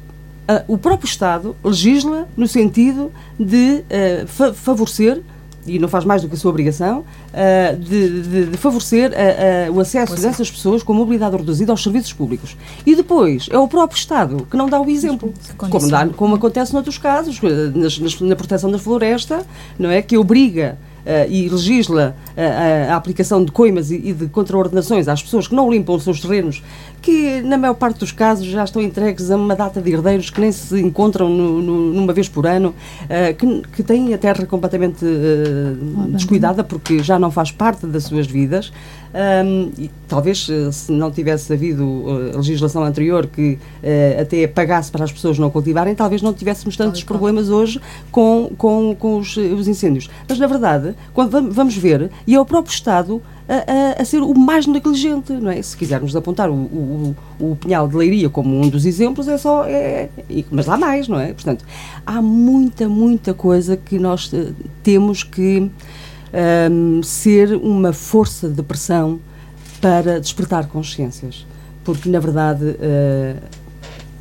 o 0.69 0.79
próprio 0.79 1.07
Estado 1.07 1.55
legisla 1.63 2.29
no 2.37 2.47
sentido 2.47 3.13
de 3.39 3.83
uh, 3.83 4.27
fa 4.27 4.55
favorecer 4.55 5.21
e 5.69 5.79
não 5.79 5.89
faz 5.89 6.05
mais 6.05 6.23
do 6.23 6.29
que 6.29 6.35
a 6.35 6.39
sua 6.39 6.51
obrigação, 6.51 7.01
uh, 7.01 7.77
de, 7.77 8.23
de, 8.23 8.47
de, 8.47 8.57
favorecer 8.57 9.11
uh, 9.11 9.71
uh, 9.71 9.77
o 9.77 9.81
acesso 9.81 10.15
dessas 10.21 10.51
pessoas 10.51 10.83
com 10.83 10.93
mobilidade 10.93 11.37
reduzida 11.37 11.73
aos 11.73 11.83
serviços 11.83 12.13
públicos. 12.13 12.57
E 12.85 12.95
depois 12.95 13.49
é 13.51 13.59
o 13.59 13.69
próprio 13.69 13.99
Estado 13.99 14.47
que 14.51 14.57
não 14.57 14.69
dá 14.69 14.81
o 14.81 14.89
exemplo, 14.89 15.33
como, 15.57 15.89
dá, 15.89 16.07
como 16.09 16.35
acontece 16.35 16.73
noutros 16.73 16.99
casos, 16.99 17.41
nas, 17.75 17.99
nas, 17.99 18.21
na 18.21 18.37
proteção 18.37 18.71
da 18.71 18.79
floresta, 18.79 19.45
não 19.79 19.91
é? 19.91 20.03
que 20.03 20.17
obriga 20.17 20.79
e 21.29 21.49
legisla 21.49 22.14
uh, 22.37 22.92
a 22.92 22.97
aplicação 22.97 23.44
de 23.44 23.51
coimas 23.51 23.90
e, 23.90 23.97
e 23.97 24.12
de 24.12 24.27
contraordenações 24.29 25.09
às 25.09 25.23
pessoas 25.23 25.49
que 25.49 25.55
não 25.55 25.71
limpam 25.71 25.94
os 25.94 26.05
seus 26.05 26.21
terrenos 26.21 26.62
que 27.01 27.40
na 27.42 27.57
maior 27.57 27.75
parte 27.75 28.01
dos 28.01 28.12
casos 28.12 28.47
já 28.47 28.64
estão 28.64 28.83
entregues 28.83 29.31
a 29.31 29.37
uma 29.37 29.55
data 29.55 29.81
de 29.81 29.90
herdeiros 29.90 30.31
que 30.31 30.40
nem 30.40 30.53
se 30.53 30.81
encontram 30.81 31.29
no, 31.29 31.62
no, 31.62 31.92
numa 31.92 32.12
vez 32.12 32.29
por 32.29 32.47
ano, 32.47 32.75
uh, 33.05 33.35
que, 33.35 33.62
que 33.75 33.83
têm 33.83 34.12
a 34.12 34.18
terra 34.18 34.44
completamente 34.47 35.05
uh, 35.05 36.09
descuidada 36.11 36.64
porque 36.64 37.03
já 37.03 37.18
não 37.18 37.31
faz 37.31 37.51
parte 37.51 37.87
das 37.87 38.05
suas 38.05 38.27
vidas. 38.27 38.73
Um, 39.14 39.71
e 39.79 39.90
talvez 40.07 40.47
eh, 40.51 40.71
se 40.71 40.92
não 40.92 41.11
tivesse 41.11 41.51
havido 41.51 42.05
a 42.35 42.37
legislação 42.37 42.85
anterior 42.85 43.27
que 43.27 43.53
uh, 43.83 44.21
até 44.21 44.47
pagasse 44.47 44.90
para 44.90 45.05
as 45.05 45.11
pessoas 45.11 45.38
não 45.38 45.51
cultivarem, 45.51 45.94
talvez 45.94 46.21
não 46.21 46.35
tivéssemos 46.35 46.77
tantos 46.77 47.03
problemas 47.03 47.49
hoje 47.49 47.81
com, 48.11 48.51
com, 48.59 48.94
com 48.94 49.18
os, 49.18 49.37
os 49.37 49.66
incêndios. 49.66 50.11
Mas, 50.29 50.38
na 50.38 50.47
verdade, 50.47 50.94
quando 51.14 51.51
vamos 51.51 51.77
ver, 51.77 52.11
e 52.27 52.35
é 52.35 52.40
o 52.40 52.44
próprio 52.44 52.73
Estado 52.73 53.23
a, 53.49 53.55
a, 53.55 54.03
a, 54.03 54.05
ser 54.05 54.21
o 54.21 54.35
mais 54.35 54.66
negligente, 54.66 55.33
não 55.33 55.51
é? 55.51 55.61
Se 55.62 55.75
quisermos 55.75 56.14
apontar 56.14 56.51
o, 56.51 56.55
o, 56.55 57.16
o, 57.40 57.57
Pinhal 57.57 57.88
de 57.88 57.97
Leiria 57.97 58.29
como 58.29 58.61
um 58.61 58.68
dos 58.68 58.85
exemplos, 58.85 59.27
é 59.27 59.38
só. 59.38 59.64
É, 59.64 60.11
é, 60.29 60.44
mas 60.51 60.66
lá 60.66 60.77
mais, 60.77 61.09
não 61.09 61.18
é? 61.18 61.33
Portanto, 61.33 61.64
há 62.05 62.21
muita, 62.21 62.88
muita 62.88 63.33
coisa 63.33 63.77
que 63.77 63.99
nós 63.99 64.31
uh, 64.35 64.55
temos 64.83 65.23
que 65.23 65.71
um, 66.71 67.03
ser 67.03 67.55
uma 67.55 67.93
força 67.93 68.49
de 68.49 68.62
pressão 68.62 69.21
para 69.81 70.21
despertar 70.21 70.67
consciências. 70.69 71.47
Porque, 71.85 72.09
na 72.09 72.21
verdade, 72.21 72.64
uh, 72.64 73.43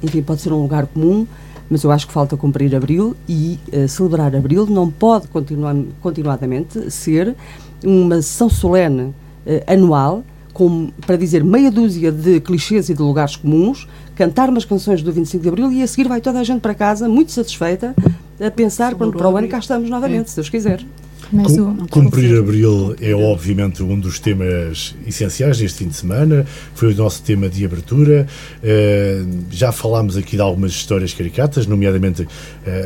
enfim, 0.01 0.21
pode 0.21 0.41
ser 0.41 0.53
um 0.53 0.61
lugar 0.61 0.85
comum, 0.87 1.27
mas 1.69 1.83
eu 1.83 1.91
acho 1.91 2.07
que 2.07 2.13
falta 2.13 2.37
cumprir 2.37 2.73
Abril 2.75 3.15
e 3.27 3.59
uh, 3.73 3.87
celebrar 3.87 4.35
Abril 4.35 4.65
não 4.65 4.89
pode 4.89 5.27
continuar, 5.27 5.75
continuadamente 6.01 6.89
ser 6.91 7.35
uma 7.83 8.21
sessão 8.21 8.49
solene 8.49 9.13
eh, 9.45 9.63
anual, 9.67 10.23
com, 10.51 10.91
para 11.05 11.15
dizer 11.15 11.43
meia 11.43 11.69
dúzia 11.69 12.11
de 12.11 12.39
clichês 12.39 12.89
e 12.89 12.93
de 12.93 13.01
lugares 13.01 13.35
comuns, 13.35 13.87
cantar 14.15 14.49
umas 14.49 14.65
canções 14.65 15.03
do 15.03 15.11
25 15.11 15.43
de 15.43 15.49
Abril 15.49 15.71
e 15.71 15.83
a 15.83 15.87
seguir 15.87 16.07
vai 16.07 16.19
toda 16.19 16.39
a 16.39 16.43
gente 16.43 16.59
para 16.59 16.73
casa, 16.73 17.07
muito 17.07 17.31
satisfeita, 17.31 17.95
a 18.39 18.51
pensar 18.51 18.95
quando 18.95 19.15
para 19.15 19.29
o 19.29 19.37
ano 19.37 19.47
cá 19.47 19.59
estamos 19.59 19.89
novamente, 19.89 20.25
é. 20.25 20.29
se 20.29 20.35
Deus 20.35 20.49
quiser. 20.49 20.83
Mas 21.31 21.57
o, 21.57 21.75
Cumprir 21.89 22.39
Abril 22.39 22.95
é 23.01 23.13
obviamente 23.13 23.83
um 23.83 23.99
dos 23.99 24.19
temas 24.19 24.95
essenciais 25.05 25.57
deste 25.57 25.79
fim 25.79 25.89
de 25.89 25.95
semana, 25.95 26.45
foi 26.73 26.93
o 26.93 26.95
nosso 26.95 27.21
tema 27.23 27.49
de 27.49 27.65
abertura. 27.65 28.27
Uh, 28.63 29.39
já 29.51 29.71
falámos 29.71 30.15
aqui 30.15 30.35
de 30.35 30.41
algumas 30.41 30.71
histórias 30.71 31.13
caricatas, 31.13 31.67
nomeadamente 31.67 32.23
uh, 32.23 32.27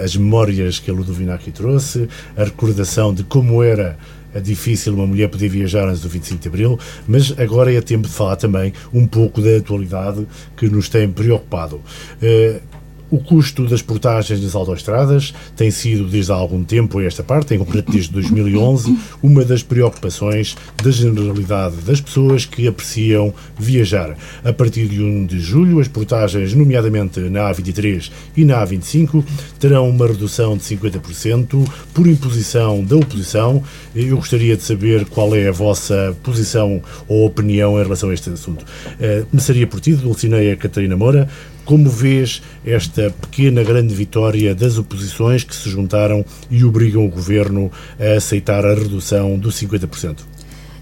as 0.04 0.16
memórias 0.16 0.80
que 0.80 0.90
a 0.90 0.94
Ludovina 0.94 1.36
aqui 1.36 1.52
trouxe, 1.52 2.08
a 2.36 2.44
recordação 2.44 3.14
de 3.14 3.24
como 3.24 3.62
era 3.62 3.98
é 4.34 4.40
difícil 4.40 4.94
uma 4.94 5.06
mulher 5.06 5.28
poder 5.28 5.50
viajar 5.50 5.88
antes 5.88 6.02
do 6.02 6.08
25 6.08 6.42
de 6.42 6.48
Abril, 6.48 6.80
mas 7.06 7.38
agora 7.38 7.74
é 7.74 7.82
tempo 7.82 8.08
de 8.08 8.14
falar 8.14 8.38
também 8.38 8.72
um 8.94 9.06
pouco 9.06 9.42
da 9.42 9.58
atualidade 9.58 10.26
que 10.56 10.70
nos 10.70 10.88
tem 10.88 11.10
preocupado. 11.10 11.82
Uh, 12.22 12.71
o 13.12 13.20
custo 13.20 13.68
das 13.68 13.82
portagens 13.82 14.42
nas 14.42 14.56
autoestradas 14.56 15.34
tem 15.56 15.70
sido, 15.70 16.06
desde 16.08 16.32
há 16.32 16.36
algum 16.36 16.64
tempo, 16.64 17.02
esta 17.02 17.22
parte, 17.22 17.54
em 17.54 17.60
concreto 17.60 17.92
desde 17.92 18.12
2011, 18.14 18.98
uma 19.22 19.44
das 19.44 19.62
preocupações 19.62 20.56
da 20.82 20.90
generalidade 20.90 21.76
das 21.86 22.00
pessoas 22.00 22.46
que 22.46 22.68
apreciam 22.68 23.34
viajar. 23.60 24.16
A 24.44 24.54
partir 24.54 24.88
de 24.88 25.02
1 25.02 25.26
de 25.26 25.40
julho, 25.40 25.80
as 25.82 25.90
portagens, 25.90 26.54
nomeadamente 26.54 27.20
na 27.20 27.52
A23 27.52 28.10
e 28.38 28.46
na 28.46 28.66
A25, 28.66 29.24
terão 29.60 29.90
uma 29.90 30.08
redução 30.08 30.56
de 30.56 30.64
50% 30.64 31.70
por 31.94 32.08
imposição 32.08 32.84
da 32.84 32.96
oposição. 32.96 33.62
Eu 33.94 34.16
gostaria 34.16 34.56
de 34.56 34.64
saber 34.64 35.06
qual 35.06 35.36
é 35.36 35.50
a 35.50 35.52
vossa 35.52 36.16
posição 36.24 36.82
ou 37.10 37.26
opinião 37.26 37.78
em 37.78 37.84
relação 37.84 38.10
a 38.10 38.14
este 38.14 38.30
assunto. 38.30 38.66
Começaria 39.30 39.68
por 39.68 39.82
ti, 39.82 39.94
Dulcineia 39.94 40.56
Catarina 40.56 40.96
Moura. 40.96 41.28
Como 41.66 41.90
vês 41.90 42.42
esta 42.66 43.12
pequena 43.12 43.64
grande 43.64 43.94
vitória 43.94 44.54
das 44.56 44.78
oposições 44.78 45.44
que 45.44 45.56
se 45.56 45.70
juntaram 45.70 46.26
e 46.50 46.64
obrigam 46.64 47.06
o 47.06 47.10
governo 47.10 47.72
a 48.00 48.18
aceitar 48.18 48.66
a 48.66 48.74
redução 48.74 49.38
dos 49.38 49.56
50%? 49.56 50.20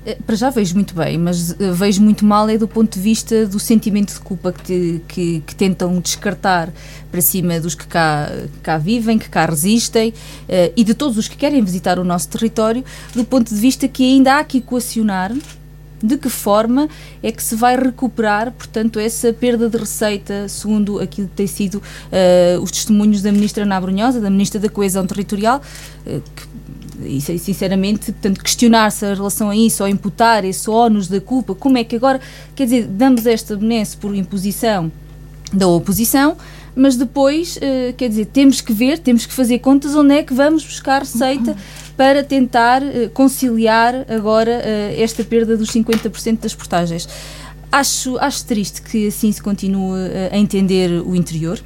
Eh, 0.06 0.18
para 0.26 0.36
já 0.36 0.50
vejo 0.50 0.76
muito 0.76 0.96
bem, 0.96 1.18
mas 1.18 1.52
eh, 1.52 1.72
vejo 1.72 2.02
muito 2.02 2.26
mal 2.26 2.50
é 2.50 2.58
do 2.58 2.68
ponto 2.68 2.94
de 2.94 3.00
vista 3.00 3.46
do 3.46 3.60
sentimento 3.60 4.14
de 4.14 4.20
culpa 4.20 4.52
que, 4.52 5.02
que, 5.08 5.44
que, 5.46 5.56
tentam 5.56 6.00
descartar 6.00 6.72
para 7.12 7.22
cima 7.22 7.60
dos 7.60 7.76
que 7.76 7.86
cá, 7.86 8.32
cá 8.64 8.78
vivem, 8.78 9.20
que 9.20 9.30
cá 9.30 9.46
resistem 9.46 10.10
uh, 10.10 10.74
e 10.76 10.84
de 10.84 10.94
todos 10.94 11.18
os 11.18 11.28
que 11.28 11.36
querem 11.36 11.62
visitar 11.64 12.00
o 12.00 12.04
nosso 12.04 12.30
território, 12.30 12.84
do 13.14 13.26
ponto 13.26 13.54
de 13.54 13.60
vista 13.60 13.88
que 13.88 14.04
ainda 14.04 14.38
há 14.38 14.44
que 14.44 14.60
equacionar 14.60 15.34
de 16.02 16.18
que 16.18 16.30
forma 16.30 16.88
é 17.22 17.32
que 17.32 17.44
se 17.44 17.56
vai 17.56 17.76
recuperar, 17.76 18.52
portanto, 18.52 19.00
essa 19.00 19.32
perda 19.34 19.70
de 19.70 19.78
receita, 19.78 20.48
segundo 20.48 21.00
aquilo 21.00 21.28
que 21.28 21.36
tem 21.36 21.48
sido 21.48 21.76
uh, 21.76 22.62
os 22.62 22.72
testemunhos 22.72 23.22
da 23.22 23.32
ministra 23.32 23.64
Ana 23.64 23.80
Brunhosa, 23.80 24.20
da 24.20 24.30
ministra 24.30 24.60
da 24.60 24.70
Coesão 24.70 25.06
Territorial, 25.06 25.62
uh, 26.06 26.22
que, 26.36 26.50
e 27.02 27.22
sinceramente, 27.22 28.12
portanto, 28.12 28.44
questionar-se 28.44 29.06
a 29.06 29.14
relação 29.14 29.50
a 29.50 29.56
isso, 29.56 29.84
ou 29.84 29.90
imputar 29.90 30.44
esse 30.44 30.70
ónus 30.70 31.08
da 31.08 31.22
culpa, 31.22 31.56
como 31.56 31.78
é 31.78 31.84
que 31.84 31.96
agora, 31.96 32.20
quer 32.56 32.66
dizer, 32.66 32.88
damos 32.88 33.26
esta 33.26 33.56
benesse 33.56 33.96
por 33.96 34.14
imposição 34.16 34.92
da 35.52 35.68
oposição, 35.68 36.38
mas 36.80 36.96
depois, 36.96 37.58
uh, 37.58 37.94
quer 37.98 38.10
dizer, 38.10 38.26
temos 38.28 38.62
que 38.62 38.72
ver, 38.72 38.98
temos 39.00 39.26
que 39.26 39.34
fazer 39.34 39.60
contas 39.60 39.96
onde 39.96 40.16
é 40.16 40.24
que 40.24 40.34
vamos 40.34 40.64
buscar 40.64 41.02
receita 41.02 41.56
para 41.98 42.24
tentar 42.24 42.82
uh, 42.82 43.10
conciliar 43.14 44.06
agora 44.10 44.52
uh, 44.52 45.02
esta 45.02 45.24
perda 45.24 45.58
dos 45.58 45.70
50% 45.72 46.40
das 46.40 46.56
portagens. 46.56 47.08
Acho, 47.72 48.18
acho 48.18 48.46
triste 48.46 48.82
que 48.82 49.08
assim 49.08 49.32
se 49.32 49.44
continue 49.44 50.00
a 50.32 50.38
entender 50.38 50.90
o 51.06 51.16
interior. 51.16 51.60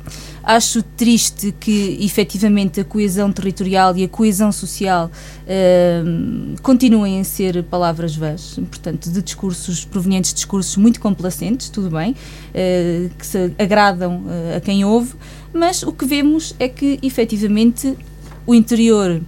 Acho 0.43 0.83
triste 0.83 1.55
que, 1.57 1.97
efetivamente, 2.01 2.81
a 2.81 2.83
coesão 2.83 3.31
territorial 3.31 3.95
e 3.95 4.03
a 4.03 4.09
coesão 4.09 4.51
social 4.51 5.09
uh, 5.09 6.61
continuem 6.61 7.21
a 7.21 7.23
ser 7.23 7.63
palavras 7.63 8.13
vãs, 8.13 8.55
portanto, 8.55 9.09
de 9.09 9.21
discursos 9.21 9.85
provenientes 9.85 10.31
de 10.31 10.35
discursos 10.35 10.75
muito 10.75 10.99
complacentes, 10.99 11.69
tudo 11.69 11.89
bem, 11.89 12.11
uh, 12.11 13.09
que 13.17 13.25
se 13.25 13.53
agradam 13.57 14.17
uh, 14.17 14.57
a 14.57 14.59
quem 14.59 14.83
ouve, 14.83 15.15
mas 15.53 15.81
o 15.81 15.93
que 15.93 16.05
vemos 16.05 16.53
é 16.59 16.67
que, 16.67 16.99
efetivamente, 17.01 17.97
o 18.45 18.53
interior 18.53 19.21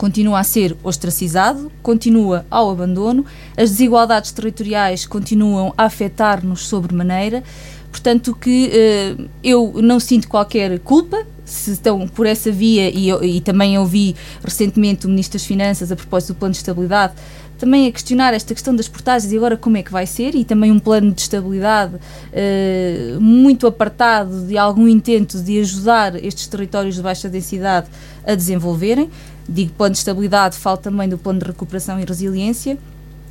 continua 0.00 0.40
a 0.40 0.42
ser 0.42 0.74
ostracizado, 0.82 1.70
continua 1.82 2.46
ao 2.50 2.70
abandono, 2.70 3.24
as 3.54 3.70
desigualdades 3.70 4.32
territoriais 4.32 5.06
continuam 5.06 5.74
a 5.76 5.84
afetar-nos 5.84 6.66
sobremaneira, 6.66 7.44
portanto 7.90 8.34
que 8.34 8.70
uh, 9.18 9.28
eu 9.42 9.72
não 9.82 9.98
sinto 9.98 10.28
qualquer 10.28 10.78
culpa 10.80 11.26
se 11.44 11.72
estão 11.72 12.06
por 12.06 12.26
essa 12.26 12.50
via 12.50 12.88
e, 12.88 13.10
e 13.36 13.40
também 13.40 13.76
ouvi 13.78 14.14
recentemente 14.42 15.06
o 15.06 15.08
Ministro 15.08 15.38
das 15.38 15.46
Finanças 15.46 15.90
a 15.90 15.96
propósito 15.96 16.32
do 16.32 16.38
plano 16.38 16.52
de 16.52 16.58
estabilidade 16.58 17.14
também 17.60 17.86
a 17.86 17.92
questionar 17.92 18.32
esta 18.32 18.54
questão 18.54 18.74
das 18.74 18.88
portagens 18.88 19.30
e 19.30 19.36
agora 19.36 19.54
como 19.54 19.76
é 19.76 19.82
que 19.82 19.92
vai 19.92 20.06
ser 20.06 20.34
e 20.34 20.46
também 20.46 20.72
um 20.72 20.78
plano 20.78 21.12
de 21.12 21.20
estabilidade 21.20 21.94
uh, 21.96 23.20
muito 23.20 23.66
apartado 23.66 24.46
de 24.46 24.56
algum 24.56 24.88
intento 24.88 25.38
de 25.38 25.60
ajudar 25.60 26.16
estes 26.24 26.46
territórios 26.46 26.94
de 26.94 27.02
baixa 27.02 27.28
densidade 27.28 27.88
a 28.26 28.34
desenvolverem. 28.34 29.10
Digo 29.46 29.72
plano 29.72 29.92
de 29.92 29.98
estabilidade, 29.98 30.56
falo 30.56 30.78
também 30.78 31.06
do 31.06 31.18
plano 31.18 31.40
de 31.40 31.44
recuperação 31.44 32.00
e 32.00 32.04
resiliência 32.04 32.78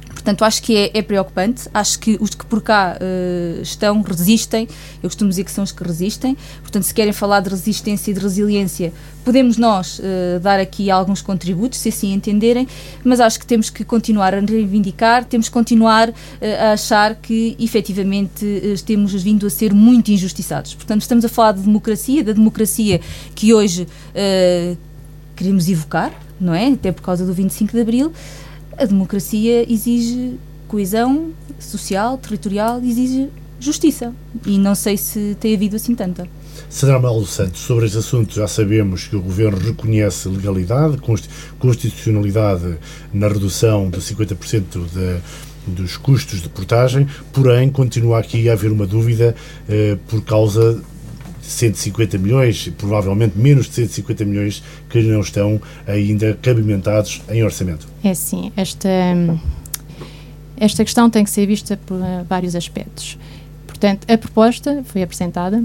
Portanto, 0.09 0.43
acho 0.43 0.61
que 0.61 0.75
é, 0.75 0.91
é, 0.93 1.01
preocupante. 1.01 1.69
Acho 1.73 1.99
que 1.99 2.17
os 2.19 2.31
que 2.31 2.45
por 2.45 2.61
cá 2.61 2.97
uh, 2.97 3.61
estão 3.61 4.01
resistem. 4.01 4.67
Eu 5.01 5.09
costumo 5.09 5.29
dizer 5.29 5.43
que 5.43 5.51
são 5.51 5.63
os 5.63 5.71
que 5.71 5.83
resistem. 5.83 6.35
Portanto, 6.61 6.83
se 6.83 6.93
querem 6.93 7.13
falar 7.13 7.39
de 7.39 7.49
resistência 7.49 8.11
e 8.11 8.13
de 8.13 8.19
resiliência, 8.19 8.91
podemos 9.23 9.57
nós 9.57 9.99
uh, 9.99 10.39
dar 10.41 10.59
aqui 10.59 10.91
alguns 10.91 11.21
contributos, 11.21 11.79
se 11.79 11.89
assim 11.89 12.13
entenderem, 12.13 12.67
mas 13.03 13.19
acho 13.19 13.39
que 13.39 13.45
temos 13.45 13.69
que 13.69 13.83
continuar 13.83 14.33
a 14.33 14.39
reivindicar, 14.39 15.25
temos 15.25 15.47
que 15.47 15.53
continuar 15.53 16.09
uh, 16.09 16.13
a 16.59 16.73
achar 16.73 17.15
que 17.15 17.55
efetivamente 17.59 18.45
temos 18.85 19.13
vindo 19.21 19.47
a 19.47 19.49
ser 19.49 19.73
muito 19.73 20.11
injustiçados. 20.11 20.73
Portanto, 20.73 21.01
estamos 21.01 21.23
a 21.23 21.29
falar 21.29 21.53
de 21.53 21.61
democracia, 21.61 22.23
da 22.23 22.33
democracia 22.33 22.99
que 23.33 23.53
hoje 23.53 23.87
queremos 25.35 25.69
evocar, 25.69 26.11
não 26.39 26.53
é? 26.53 26.67
Até 26.67 26.91
por 26.91 27.01
causa 27.01 27.25
do 27.25 27.33
25 27.33 27.71
de 27.71 27.81
Abril 27.81 28.13
a 28.79 28.85
democracia 28.85 29.71
exige 29.71 30.39
coesão 30.67 31.31
social, 31.59 32.17
territorial, 32.17 32.81
exige 32.81 33.29
justiça. 33.59 34.13
E 34.45 34.57
não 34.57 34.73
sei 34.73 34.95
se 34.95 35.35
tem 35.39 35.53
havido 35.53 35.75
assim 35.75 35.93
tanta. 35.93 36.25
Sandra 36.69 36.99
Melo 36.99 37.25
Santos, 37.25 37.61
sobre 37.61 37.87
este 37.87 37.97
assunto 37.97 38.33
já 38.33 38.47
sabemos 38.47 39.07
que 39.07 39.15
o 39.15 39.21
Governo 39.21 39.57
reconhece 39.57 40.29
legalidade, 40.29 40.97
constitucionalidade 41.57 42.77
na 43.11 43.27
redução 43.27 43.89
de 43.89 43.97
50% 43.99 44.85
de, 44.93 45.73
dos 45.73 45.97
custos 45.97 46.41
de 46.41 46.47
portagem, 46.47 47.07
porém 47.33 47.69
continua 47.69 48.19
aqui 48.19 48.49
a 48.49 48.53
haver 48.53 48.71
uma 48.71 48.85
dúvida 48.85 49.35
eh, 49.67 49.97
por 50.07 50.21
causa 50.21 50.81
150 51.49 52.17
milhões, 52.17 52.71
provavelmente 52.77 53.37
menos 53.37 53.67
de 53.67 53.73
150 53.73 54.25
milhões, 54.25 54.63
que 54.89 55.01
não 55.01 55.21
estão 55.21 55.59
ainda 55.87 56.37
cabimentados 56.41 57.21
em 57.29 57.43
orçamento. 57.43 57.87
É 58.03 58.13
sim, 58.13 58.51
esta, 58.55 58.89
esta 60.57 60.83
questão 60.83 61.09
tem 61.09 61.23
que 61.23 61.29
ser 61.29 61.45
vista 61.47 61.77
por 61.85 61.99
vários 62.27 62.55
aspectos. 62.55 63.17
Portanto, 63.65 64.05
a 64.11 64.17
proposta 64.17 64.83
foi 64.85 65.01
apresentada 65.01 65.63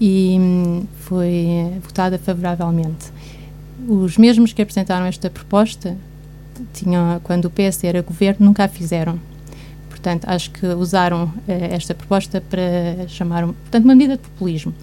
e 0.00 0.36
hum, 0.38 0.84
foi 1.00 1.72
votada 1.82 2.18
favoravelmente. 2.18 3.12
Os 3.88 4.16
mesmos 4.16 4.52
que 4.52 4.62
apresentaram 4.62 5.06
esta 5.06 5.28
proposta, 5.28 5.96
tinham, 6.72 7.20
quando 7.24 7.46
o 7.46 7.50
PS 7.50 7.82
era 7.84 8.00
governo, 8.00 8.46
nunca 8.46 8.64
a 8.64 8.68
fizeram. 8.68 9.18
Portanto, 9.88 10.24
acho 10.28 10.50
que 10.50 10.66
usaram 10.66 11.24
uh, 11.24 11.32
esta 11.46 11.94
proposta 11.94 12.40
para 12.40 13.08
chamar 13.08 13.46
portanto, 13.46 13.84
uma 13.84 13.94
medida 13.94 14.16
de 14.16 14.22
populismo 14.22 14.74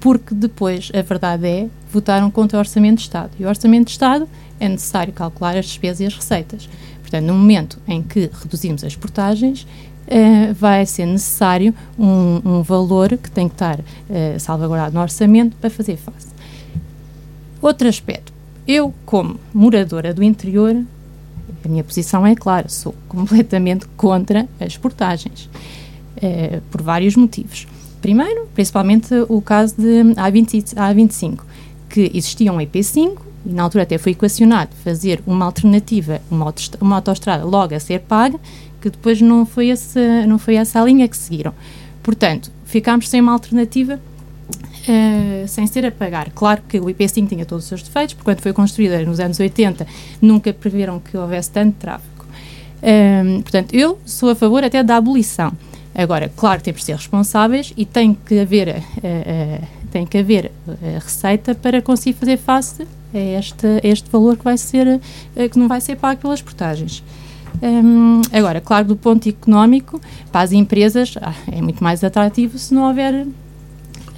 porque 0.00 0.34
depois, 0.34 0.90
a 0.94 1.02
verdade 1.02 1.46
é, 1.46 1.68
votaram 1.92 2.30
contra 2.30 2.56
o 2.56 2.60
Orçamento 2.60 2.96
de 2.96 3.02
Estado. 3.02 3.30
E 3.38 3.44
o 3.44 3.48
Orçamento 3.48 3.84
de 3.86 3.92
Estado 3.92 4.26
é 4.58 4.68
necessário 4.68 5.12
calcular 5.12 5.56
as 5.56 5.66
despesas 5.66 6.00
e 6.00 6.06
as 6.06 6.14
receitas. 6.14 6.68
Portanto, 7.02 7.26
no 7.26 7.34
momento 7.34 7.78
em 7.86 8.02
que 8.02 8.30
reduzimos 8.32 8.82
as 8.82 8.96
portagens, 8.96 9.66
uh, 10.06 10.54
vai 10.54 10.86
ser 10.86 11.06
necessário 11.06 11.74
um, 11.98 12.40
um, 12.44 12.62
valor 12.62 13.16
que 13.18 13.30
tem 13.30 13.46
que 13.46 13.54
estar 13.54 13.78
uh, 13.78 14.38
salvaguardado 14.38 14.94
no 14.94 15.00
orçamento 15.00 15.56
para 15.56 15.68
fazer 15.68 15.96
face. 15.96 16.28
Outro 17.60 17.88
aspecto. 17.88 18.32
Eu, 18.66 18.94
como 19.04 19.38
moradora 19.52 20.14
do 20.14 20.22
interior, 20.22 20.82
a 21.64 21.68
minha 21.68 21.84
posição 21.84 22.26
é 22.26 22.34
clara, 22.34 22.68
sou 22.68 22.94
completamente 23.08 23.86
contra 23.96 24.48
as 24.58 24.76
portagens, 24.76 25.50
uh, 26.16 26.60
por 26.70 26.80
vários 26.80 27.16
motivos. 27.16 27.66
Primeiro, 28.00 28.48
principalmente 28.54 29.14
o 29.28 29.42
caso 29.42 29.74
de 29.76 30.14
A20, 30.14 30.74
A25, 30.74 31.40
que 31.88 32.10
existia 32.14 32.52
um 32.52 32.58
EP5 32.58 33.18
e 33.44 33.52
na 33.52 33.62
altura 33.62 33.84
até 33.84 33.98
foi 33.98 34.12
equacionado 34.12 34.70
fazer 34.82 35.22
uma 35.26 35.44
alternativa, 35.44 36.20
uma, 36.30 36.52
autoestrada 36.96 37.44
logo 37.44 37.74
a 37.74 37.80
ser 37.80 38.00
paga, 38.00 38.38
que 38.80 38.90
depois 38.90 39.20
não 39.20 39.44
foi, 39.44 39.68
esse, 39.68 39.98
não 40.26 40.38
foi 40.38 40.54
essa 40.54 40.80
a 40.80 40.84
linha 40.84 41.06
que 41.06 41.16
seguiram. 41.16 41.52
Portanto, 42.02 42.50
ficámos 42.64 43.08
sem 43.08 43.20
uma 43.20 43.32
alternativa 43.32 44.00
Uh, 44.80 45.46
sem 45.46 45.66
ser 45.66 45.84
a 45.84 45.92
pagar. 45.92 46.30
Claro 46.30 46.62
que 46.66 46.80
o 46.80 46.86
IP5 46.86 47.28
tinha 47.28 47.44
todos 47.44 47.64
os 47.64 47.68
seus 47.68 47.82
defeitos, 47.82 48.14
porque 48.14 48.24
quando 48.24 48.40
foi 48.40 48.52
construída 48.52 49.00
nos 49.04 49.20
anos 49.20 49.38
80 49.38 49.86
nunca 50.22 50.54
preveram 50.54 50.98
que 50.98 51.16
houvesse 51.18 51.50
tanto 51.50 51.74
tráfego. 51.74 52.24
Uh, 52.78 53.42
portanto, 53.42 53.74
eu 53.74 53.98
sou 54.06 54.30
a 54.30 54.34
favor 54.34 54.64
até 54.64 54.82
da 54.82 54.96
abolição. 54.96 55.52
Agora, 56.00 56.32
claro, 56.34 56.62
temos 56.62 56.80
de 56.80 56.86
ser 56.86 56.96
responsáveis 56.96 57.74
e 57.76 57.84
tem 57.84 58.14
que 58.14 58.38
haver, 58.40 58.68
uh, 58.68 58.72
uh, 58.78 59.66
tem 59.90 60.06
que 60.06 60.16
haver 60.16 60.50
uh, 60.66 60.72
receita 60.94 61.54
para 61.54 61.82
conseguir 61.82 62.14
fazer 62.14 62.38
face 62.38 62.88
a 63.12 63.18
este, 63.18 63.66
a 63.66 63.86
este 63.86 64.08
valor 64.08 64.38
que 64.38 64.44
vai 64.44 64.56
ser 64.56 64.98
que 65.52 65.58
não 65.58 65.68
vai 65.68 65.78
ser 65.78 65.96
pago 65.96 66.18
pelas 66.22 66.40
portagens. 66.40 67.02
Um, 67.62 68.22
agora, 68.32 68.62
claro, 68.62 68.86
do 68.86 68.96
ponto 68.96 69.28
económico, 69.28 70.00
para 70.32 70.40
as 70.40 70.52
empresas 70.52 71.18
ah, 71.20 71.34
é 71.52 71.60
muito 71.60 71.84
mais 71.84 72.02
atrativo 72.02 72.56
se 72.56 72.72
não 72.72 72.88
houver 72.88 73.26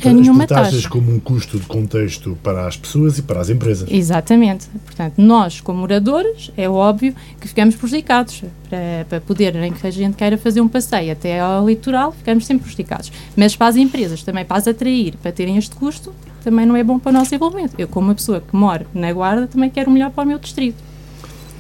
as 0.09 0.15
nenhuma 0.15 0.47
taxa. 0.47 0.89
como 0.89 1.13
um 1.13 1.21
custo 1.21 1.59
de 1.59 1.67
contexto 1.67 2.37
para 2.43 2.67
as 2.67 2.77
pessoas 2.77 3.19
e 3.19 3.23
para 3.23 3.41
as 3.41 3.49
empresas. 3.51 3.89
Exatamente. 3.91 4.69
Portanto, 4.85 5.15
nós, 5.19 5.61
como 5.61 5.81
moradores, 5.81 6.51
é 6.57 6.69
óbvio 6.69 7.15
que 7.41 7.49
ficamos 7.49 7.75
prejudicados. 7.75 8.43
Para, 8.69 9.05
para 9.09 9.21
poder, 9.21 9.55
em 9.57 9.73
que 9.73 9.87
a 9.87 9.91
gente 9.91 10.17
queira 10.17 10.39
fazer 10.39 10.61
um 10.61 10.69
passeio 10.69 11.13
até 11.13 11.41
ao 11.41 11.67
litoral, 11.67 12.13
ficamos 12.13 12.47
sempre 12.47 12.65
prejudicados. 12.65 13.13
Mas 13.37 13.55
para 13.55 13.67
as 13.67 13.77
empresas, 13.77 14.23
também 14.23 14.45
para 14.45 14.57
as 14.57 14.67
atrair, 14.67 15.15
para 15.21 15.31
terem 15.31 15.59
este 15.59 15.77
custo, 15.77 16.13
também 16.43 16.67
não 16.67 16.77
é 16.77 16.83
bom 16.83 16.99
para 16.99 17.11
o 17.11 17.13
nosso 17.13 17.35
envolvimento. 17.35 17.75
Eu, 17.79 17.87
como 17.87 18.09
uma 18.09 18.15
pessoa 18.15 18.41
que 18.41 18.57
mora 18.57 18.87
na 18.95 19.13
Guarda, 19.13 19.47
também 19.47 19.71
quero 19.71 19.91
o 19.91 19.93
melhor 19.93 20.11
para 20.11 20.25
o 20.25 20.27
meu 20.27 20.39
distrito. 20.39 20.92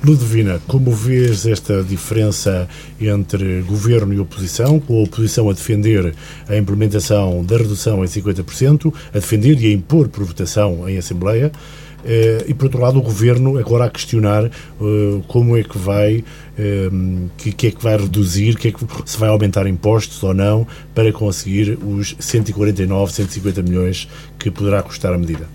Ludovina, 0.04 0.60
como 0.66 0.90
vês 0.90 1.46
esta 1.46 1.80
diferença 1.82 2.68
entre 3.00 3.62
governo 3.62 4.12
e 4.12 4.18
oposição, 4.18 4.80
com 4.80 4.98
a 4.98 5.04
oposição 5.04 5.48
a 5.48 5.52
defender 5.52 6.12
a 6.48 6.56
implementação 6.56 7.44
da 7.44 7.56
redução 7.56 8.04
em 8.04 8.08
50%, 8.08 8.92
a 9.10 9.18
defender 9.18 9.60
e 9.62 9.66
a 9.66 9.72
impor 9.72 10.08
por 10.08 10.24
votação 10.24 10.88
em 10.88 10.98
Assembleia, 10.98 11.52
eh, 12.04 12.46
e 12.48 12.54
por 12.54 12.64
outro 12.64 12.80
lado 12.80 12.98
o 12.98 13.02
governo 13.02 13.56
agora 13.58 13.84
a 13.84 13.90
questionar 13.90 14.46
uh, 14.46 15.22
como 15.28 15.56
é 15.56 15.62
que 15.62 15.78
vai 15.78 16.24
um, 16.58 17.28
que, 17.36 17.52
que, 17.52 17.68
é 17.68 17.70
que 17.70 17.80
vai 17.80 17.96
reduzir 17.96 18.56
que 18.56 18.68
é 18.68 18.72
que, 18.72 18.84
se 19.06 19.16
vai 19.16 19.28
aumentar 19.28 19.68
impostos 19.68 20.20
ou 20.24 20.34
não 20.34 20.66
para 20.96 21.12
conseguir 21.12 21.78
os 21.80 22.16
149, 22.18 23.12
150 23.12 23.62
milhões 23.62 24.08
que 24.36 24.50
poderá 24.50 24.82
custar 24.82 25.14
a 25.14 25.18
medida. 25.18 25.48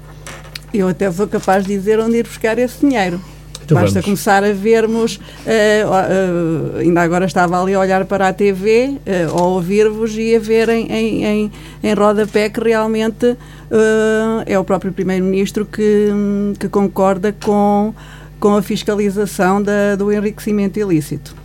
Eu 0.74 0.88
até 0.88 1.12
sou 1.12 1.28
capaz 1.28 1.66
de 1.66 1.76
dizer 1.76 2.00
onde 2.00 2.18
ir 2.18 2.24
buscar 2.24 2.58
esse 2.58 2.80
dinheiro. 2.80 3.20
Então 3.68 3.82
Basta 3.82 3.96
vamos. 3.96 4.06
começar 4.06 4.46
a 4.46 4.54
vermos, 4.54 5.18
uh, 5.18 5.20
uh, 5.20 6.78
ainda 6.78 7.02
agora 7.02 7.26
estava 7.26 7.62
ali 7.62 7.74
a 7.74 7.82
olhar 7.82 8.06
para 8.06 8.30
a 8.30 8.34
TV, 8.34 8.92
uh, 8.92 9.00
eh, 9.06 9.28
ou 9.30 9.56
ouvir-vos 9.56 10.18
e 10.18 10.34
a 10.34 10.40
ver 10.40 10.70
em, 10.70 10.90
em, 10.90 11.26
em, 11.26 11.52
em 11.84 11.94
rodapé 11.94 12.50
que 12.50 12.62
realmente 12.62 13.36
é 14.46 14.58
o 14.58 14.64
próprio 14.64 14.94
Primeiro-Ministro 14.94 15.66
que, 15.66 16.08
que 16.58 16.70
concorda 16.70 17.36
com, 17.44 17.94
com 18.40 18.56
a 18.56 18.62
fiscalização 18.62 19.62
da, 19.62 19.98
do 19.98 20.14
enriquecimento 20.14 20.80
ilícito. 20.80 21.36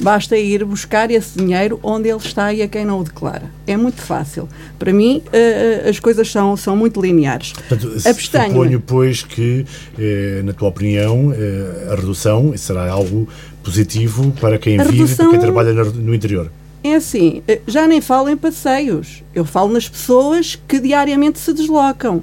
Basta 0.00 0.36
ir 0.36 0.64
buscar 0.64 1.10
esse 1.10 1.38
dinheiro 1.38 1.78
onde 1.82 2.08
ele 2.08 2.18
está 2.18 2.52
e 2.52 2.62
a 2.62 2.68
quem 2.68 2.84
não 2.84 3.00
o 3.00 3.04
declara. 3.04 3.50
É 3.66 3.76
muito 3.76 4.00
fácil. 4.00 4.48
Para 4.78 4.92
mim, 4.92 5.22
uh, 5.26 5.88
as 5.88 5.98
coisas 5.98 6.30
são, 6.30 6.56
são 6.56 6.76
muito 6.76 7.00
lineares. 7.00 7.52
Portanto, 7.52 8.00
suponho, 8.00 8.80
pois, 8.80 9.22
que, 9.22 9.64
eh, 9.98 10.42
na 10.44 10.52
tua 10.52 10.68
opinião, 10.68 11.32
eh, 11.32 11.92
a 11.92 11.94
redução 11.94 12.56
será 12.56 12.90
algo 12.90 13.28
positivo 13.62 14.32
para 14.40 14.58
quem 14.58 14.78
a 14.78 14.84
vive, 14.84 14.98
redução... 14.98 15.30
para 15.30 15.30
quem 15.30 15.40
trabalha 15.40 15.72
no 15.72 16.14
interior. 16.14 16.50
É 16.82 16.94
assim, 16.94 17.42
já 17.66 17.86
nem 17.86 18.00
falo 18.00 18.28
em 18.28 18.36
passeios. 18.36 19.24
Eu 19.34 19.44
falo 19.44 19.72
nas 19.72 19.88
pessoas 19.88 20.56
que 20.68 20.78
diariamente 20.78 21.38
se 21.38 21.52
deslocam 21.52 22.22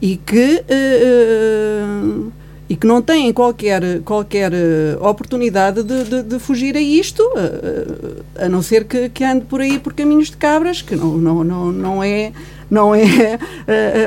e 0.00 0.16
que... 0.16 0.62
Uh, 0.68 2.43
e 2.68 2.76
que 2.76 2.86
não 2.86 3.02
têm 3.02 3.32
qualquer, 3.32 4.00
qualquer 4.00 4.52
uh, 4.52 5.06
oportunidade 5.06 5.82
de, 5.82 6.04
de, 6.04 6.22
de, 6.22 6.38
fugir 6.38 6.76
a 6.76 6.80
isto, 6.80 7.20
uh, 7.22 8.22
a 8.38 8.48
não 8.48 8.62
ser 8.62 8.84
que, 8.84 9.08
que 9.10 9.22
ande 9.22 9.44
por 9.44 9.60
aí 9.60 9.78
por 9.78 9.92
caminhos 9.92 10.30
de 10.30 10.36
cabras, 10.36 10.80
que 10.80 10.96
não, 10.96 11.18
não, 11.18 11.44
não, 11.44 11.72
não 11.72 12.02
é, 12.02 12.32
não 12.70 12.94
é 12.94 13.38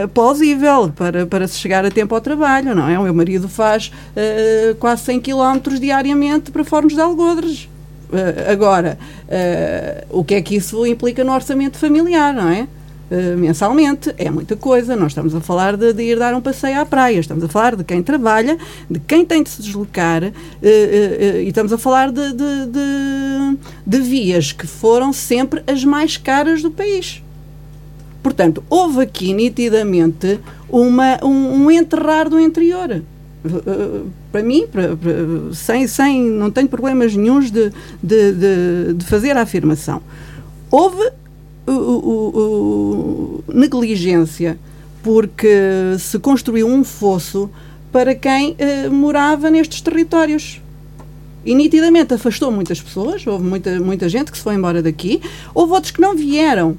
uh, 0.03 0.07
plausível 0.13 0.91
para, 0.95 1.27
para 1.27 1.47
se 1.47 1.57
chegar 1.57 1.85
a 1.85 1.91
tempo 1.91 2.15
ao 2.15 2.21
trabalho, 2.21 2.73
não 2.73 2.89
é? 2.89 2.97
O 2.97 3.03
meu 3.03 3.13
marido 3.13 3.47
faz 3.47 3.91
quase 4.79 5.03
100 5.03 5.21
km 5.21 5.77
diariamente 5.79 6.51
para 6.51 6.63
Fornos 6.63 6.93
de 6.93 7.01
Algodres. 7.01 7.69
agora, 8.49 8.97
o 10.09 10.23
que 10.23 10.35
é 10.35 10.41
que 10.41 10.55
isso 10.55 10.85
implica 10.85 11.23
no 11.23 11.33
orçamento 11.33 11.77
familiar, 11.77 12.33
não 12.33 12.49
é? 12.49 12.67
Uh, 13.11 13.37
mensalmente, 13.37 14.13
é 14.17 14.29
muita 14.29 14.55
coisa. 14.55 14.95
Não 14.95 15.07
estamos 15.07 15.33
a 15.35 15.41
falar 15.41 15.75
de, 15.77 15.93
de, 15.93 16.03
ir 16.03 16.19
dar 16.19 16.33
um 16.33 16.41
passeio 16.41 16.79
à 16.79 16.85
praia, 16.85 17.19
estamos 17.19 17.43
a 17.43 17.47
falar 17.47 17.75
de 17.75 17.83
quem 17.83 18.03
trabalha, 18.03 18.57
de 18.89 18.99
quem 18.99 19.25
tem 19.25 19.43
de 19.43 19.49
se 19.49 19.61
deslocar 19.61 20.23
uh, 20.23 20.31
e 20.61 21.47
estamos 21.47 21.73
a 21.73 21.77
falar 21.77 22.11
de, 22.11 22.33
de, 22.33 23.57
de, 23.85 23.99
vias 24.01 24.51
que 24.51 24.67
foram 24.67 25.11
sempre 25.11 25.63
as 25.67 25.83
mais 25.83 26.17
caras 26.17 26.61
do 26.61 26.71
país. 26.71 27.23
Portanto, 28.21 28.63
houve 28.69 29.01
aqui 29.01 29.33
nitidamente 29.33 30.39
uma, 30.69 31.17
um, 31.23 31.63
um 31.63 31.71
enterrar 31.71 32.29
do 32.29 32.39
interior. 32.39 33.01
Para 34.31 34.43
mim, 34.43 34.67
para, 34.67 34.97
para, 34.97 35.53
sem, 35.53 35.87
sem, 35.87 36.21
não 36.21 36.51
tenho 36.51 36.67
problemas 36.67 37.15
nenhums 37.15 37.49
de, 37.49 37.71
de, 38.03 38.31
de, 38.33 38.93
de 38.95 39.05
fazer 39.05 39.37
a 39.37 39.43
afirmação. 39.43 40.01
Houve 40.69 41.11
negligência 43.53 44.57
porque 45.03 45.95
se 45.99 46.19
construiu 46.19 46.67
um 46.67 46.83
fosso 46.83 47.49
para 47.91 48.13
quem 48.13 48.55
morava 48.91 49.49
nestes 49.49 49.81
territórios. 49.81 50.61
E 51.45 51.55
nitidamente 51.55 52.13
afastou 52.13 52.51
muitas 52.51 52.81
pessoas, 52.81 53.25
houve 53.25 53.45
muita, 53.45 53.79
muita 53.79 54.09
gente 54.09 54.31
que 54.31 54.37
se 54.37 54.43
foi 54.43 54.55
embora 54.55 54.81
daqui, 54.83 55.21
houve 55.55 55.71
outros 55.71 55.91
que 55.91 56.01
não 56.01 56.13
vieram 56.13 56.77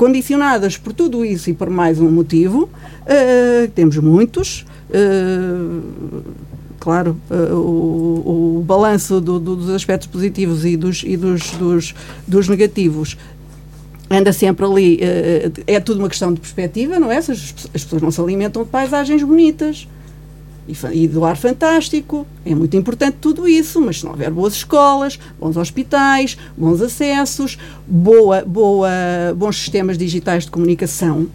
condicionadas 0.00 0.78
por 0.78 0.94
tudo 0.94 1.22
isso 1.22 1.50
e 1.50 1.52
por 1.52 1.68
mais 1.68 2.00
um 2.00 2.10
motivo, 2.10 2.62
uh, 2.62 3.68
temos 3.74 3.98
muitos. 3.98 4.64
Uh, 4.88 6.22
claro, 6.78 7.14
uh, 7.30 7.54
o, 7.54 8.60
o 8.60 8.62
balanço 8.62 9.20
do, 9.20 9.38
do, 9.38 9.54
dos 9.54 9.68
aspectos 9.68 10.08
positivos 10.08 10.64
e 10.64 10.78
dos, 10.78 11.02
e 11.04 11.18
dos, 11.18 11.50
dos, 11.50 11.94
dos 12.26 12.48
negativos 12.48 13.18
anda 14.10 14.32
sempre 14.32 14.66
ali. 14.66 14.98
é 15.66 15.78
tudo 15.78 16.00
uma 16.00 16.08
questão 16.08 16.34
de 16.34 16.40
perspectiva, 16.40 16.98
não 16.98 17.10
é? 17.10 17.18
As, 17.18 17.28
as 17.28 17.84
pessoas 17.84 18.02
não 18.02 18.10
se 18.10 18.20
alimentam 18.20 18.64
de 18.64 18.68
paisagens 18.68 19.22
bonitas 19.22 19.86
e, 20.92 21.08
do 21.08 21.24
ar 21.24 21.36
fantástico. 21.36 22.26
É 22.44 22.54
muito 22.54 22.76
importante 22.76 23.18
tudo 23.20 23.48
isso, 23.48 23.80
mas 23.80 24.00
se 24.00 24.04
não 24.04 24.12
houver 24.12 24.30
boas 24.30 24.54
escolas, 24.54 25.18
bons 25.38 25.56
hospitais, 25.56 26.36
bons 26.56 26.80
acessos, 26.80 27.58
boa, 27.86 28.42
boa, 28.44 28.90
bons 29.36 29.56
sistemas 29.56 29.96
digitais 29.96 30.44
de 30.44 30.50
comunicação, 30.50 31.28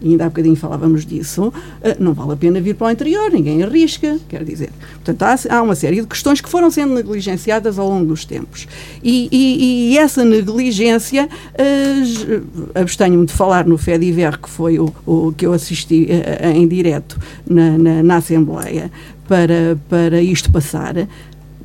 e 0.00 0.10
ainda 0.10 0.26
há 0.26 0.28
bocadinho 0.28 0.56
falávamos 0.56 1.06
disso, 1.06 1.52
eh, 1.82 1.96
não 1.98 2.12
vale 2.12 2.32
a 2.32 2.36
pena 2.36 2.60
vir 2.60 2.74
para 2.74 2.88
o 2.88 2.90
interior, 2.90 3.30
ninguém 3.30 3.62
arrisca, 3.62 4.18
quer 4.28 4.44
dizer. 4.44 4.70
Portanto, 5.02 5.46
há, 5.48 5.62
uma 5.62 5.74
série 5.74 6.00
de 6.00 6.06
questões 6.06 6.40
que 6.40 6.48
foram 6.48 6.70
sendo 6.70 6.94
negligenciadas 6.94 7.78
ao 7.78 7.88
longo 7.88 8.06
dos 8.06 8.24
tempos. 8.24 8.66
E, 9.02 9.28
e, 9.30 9.92
e 9.92 9.98
essa 9.98 10.24
negligência, 10.24 11.28
uh, 11.28 12.42
abstenho-me 12.74 13.26
de 13.26 13.32
falar 13.32 13.66
no 13.66 13.78
FEDIVER, 13.78 14.38
que 14.38 14.48
foi 14.48 14.78
o, 14.78 14.92
o 15.06 15.32
que 15.36 15.46
eu 15.46 15.52
assisti 15.52 16.08
uh, 16.10 16.48
em 16.48 16.66
direto 16.68 17.18
na, 17.48 17.78
na, 17.78 18.02
na 18.02 18.16
Assembleia, 18.16 18.90
para, 19.28 19.78
para 19.88 20.20
isto 20.20 20.50
passar, 20.52 20.94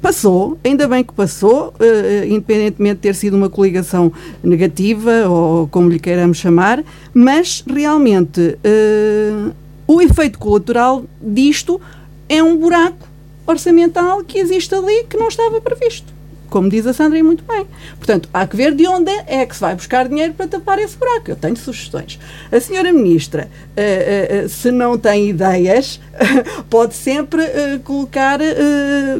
Passou, 0.01 0.57
ainda 0.63 0.88
bem 0.88 1.03
que 1.03 1.13
passou, 1.13 1.73
uh, 1.79 2.25
independentemente 2.25 2.95
de 2.95 3.01
ter 3.01 3.15
sido 3.15 3.35
uma 3.35 3.49
coligação 3.49 4.12
negativa, 4.41 5.27
ou 5.27 5.67
como 5.67 5.89
lhe 5.89 5.99
queiramos 5.99 6.38
chamar, 6.38 6.83
mas 7.13 7.63
realmente 7.67 8.39
uh, 8.39 9.53
o 9.85 10.01
efeito 10.01 10.39
colateral 10.39 11.03
disto 11.21 11.81
é 12.29 12.41
um 12.41 12.55
buraco 12.55 13.07
orçamental 13.45 14.23
que 14.23 14.38
existe 14.38 14.73
ali 14.73 15.03
que 15.09 15.17
não 15.17 15.27
estava 15.27 15.59
previsto 15.59 16.18
como 16.49 16.69
diz 16.69 16.85
a 16.85 16.93
Sandra 16.93 17.17
e 17.17 17.23
muito 17.23 17.43
bem. 17.43 17.65
Portanto, 17.97 18.29
há 18.33 18.45
que 18.47 18.55
ver 18.55 18.73
de 18.73 18.88
onde 18.88 19.12
é 19.27 19.45
que 19.45 19.55
se 19.55 19.62
vai 19.62 19.75
buscar 19.75 20.07
dinheiro 20.07 20.33
para 20.33 20.47
tapar 20.47 20.79
esse 20.79 20.97
buraco. 20.97 21.31
Eu 21.31 21.35
tenho 21.35 21.55
sugestões. 21.55 22.19
A 22.51 22.59
senhora 22.59 22.91
Ministra, 22.91 23.47
uh, 23.77 24.45
uh, 24.45 24.49
se 24.49 24.71
não 24.71 24.97
tem 24.97 25.29
ideias, 25.29 25.99
pode 26.69 26.95
sempre 26.95 27.41
uh, 27.41 27.79
colocar, 27.83 28.39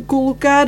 colocar 0.08 0.68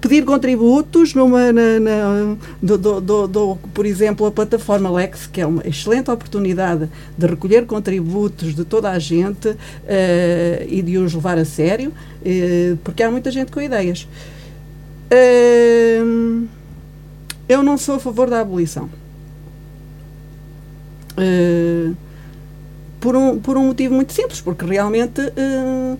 pedir 0.00 0.24
contributos 0.24 1.14
numa, 1.14 1.52
na, 1.52 1.80
na 1.80 2.36
do, 2.62 2.78
do, 2.78 3.26
do, 3.26 3.56
por 3.72 3.86
exemplo, 3.86 4.26
a 4.26 4.30
plataforma 4.30 4.90
Lex, 4.90 5.26
que 5.26 5.40
é 5.40 5.46
uma 5.46 5.66
excelente 5.66 6.10
oportunidade 6.10 6.88
de 7.16 7.26
recolher 7.26 7.66
contributos 7.66 8.54
de 8.54 8.64
toda 8.64 8.90
a 8.90 8.98
gente 8.98 9.56
e 10.68 10.82
de 10.82 10.98
os 10.98 11.14
levar 11.14 11.38
a 11.38 11.44
sério, 11.44 11.92
porque 12.84 13.02
há 13.02 13.10
muita 13.10 13.30
gente 13.30 13.50
com 13.50 13.60
ideias 13.60 14.06
eu 17.48 17.62
não 17.62 17.78
sou 17.78 17.96
a 17.96 18.00
favor 18.00 18.28
da 18.28 18.40
abolição. 18.40 18.90
Uh, 21.12 21.96
por, 23.00 23.16
um, 23.16 23.38
por 23.38 23.56
um 23.56 23.66
motivo 23.66 23.94
muito 23.94 24.12
simples, 24.12 24.40
porque 24.40 24.64
realmente, 24.64 25.20
uh, 25.20 25.98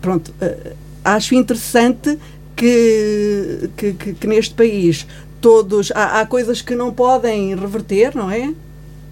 pronto, 0.00 0.32
uh, 0.40 0.76
acho 1.04 1.34
interessante 1.34 2.18
que, 2.56 3.70
que, 3.76 3.92
que, 3.94 4.14
que, 4.14 4.26
neste 4.26 4.54
país 4.54 5.06
todos. 5.40 5.90
Há, 5.94 6.20
há 6.20 6.26
coisas 6.26 6.62
que 6.62 6.74
não 6.74 6.92
podem 6.92 7.54
reverter, 7.54 8.14
não 8.14 8.30
é? 8.30 8.54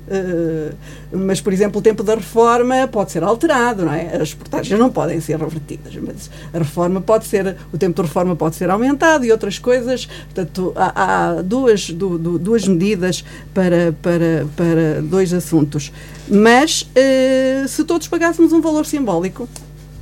Uh, 0.08 0.74
mas, 1.12 1.40
por 1.40 1.52
exemplo, 1.52 1.80
o 1.80 1.82
tempo 1.82 2.02
da 2.02 2.14
reforma 2.14 2.88
pode 2.88 3.12
ser 3.12 3.22
alterado, 3.22 3.84
não 3.84 3.92
é? 3.92 4.16
As 4.16 4.32
portagens 4.32 4.78
não 4.78 4.90
podem 4.90 5.20
ser 5.20 5.38
revertidas, 5.38 5.94
mas 5.96 6.30
a 6.52 6.58
reforma 6.58 7.00
pode 7.00 7.26
ser, 7.26 7.56
o 7.72 7.76
tempo 7.76 8.00
de 8.00 8.08
reforma 8.08 8.34
pode 8.34 8.56
ser 8.56 8.70
aumentado 8.70 9.24
e 9.24 9.30
outras 9.30 9.58
coisas. 9.58 10.06
Portanto, 10.06 10.72
há, 10.74 11.36
há 11.36 11.42
duas, 11.42 11.90
du, 11.90 12.18
du, 12.18 12.38
duas 12.38 12.66
medidas 12.66 13.22
para, 13.52 13.94
para, 14.00 14.46
para 14.56 15.02
dois 15.02 15.32
assuntos. 15.32 15.92
Mas, 16.28 16.82
uh, 16.82 17.68
se 17.68 17.84
todos 17.84 18.08
pagássemos 18.08 18.52
um 18.52 18.60
valor 18.60 18.86
simbólico, 18.86 19.48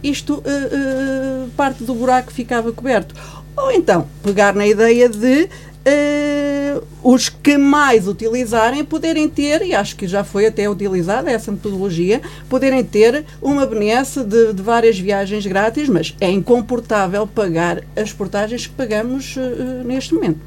isto, 0.02 0.34
uh, 0.34 1.50
parte 1.56 1.82
do 1.82 1.94
buraco 1.94 2.32
ficava 2.32 2.70
coberto. 2.72 3.14
Ou 3.56 3.72
então, 3.72 4.06
pegar 4.22 4.54
na 4.54 4.66
ideia 4.66 5.08
de 5.08 5.48
uh, 5.86 6.84
os 7.02 7.28
que 7.28 7.56
mais 7.56 8.08
utilizarem 8.08 8.84
poderem 8.84 9.28
ter, 9.28 9.62
e 9.62 9.74
acho 9.74 9.96
que 9.96 10.06
já 10.06 10.24
foi 10.24 10.46
até 10.46 10.68
utilizada 10.68 11.30
essa 11.30 11.52
metodologia, 11.52 12.20
poderem 12.48 12.82
ter 12.82 13.24
uma 13.40 13.64
benesse 13.64 14.24
de, 14.24 14.52
de 14.52 14.62
várias 14.62 14.98
viagens 14.98 15.46
grátis, 15.46 15.88
mas 15.88 16.14
é 16.20 16.28
incomportável 16.30 17.26
pagar 17.26 17.82
as 17.94 18.12
portagens 18.12 18.66
que 18.66 18.74
pagamos 18.74 19.36
uh, 19.36 19.84
neste 19.84 20.14
momento. 20.14 20.40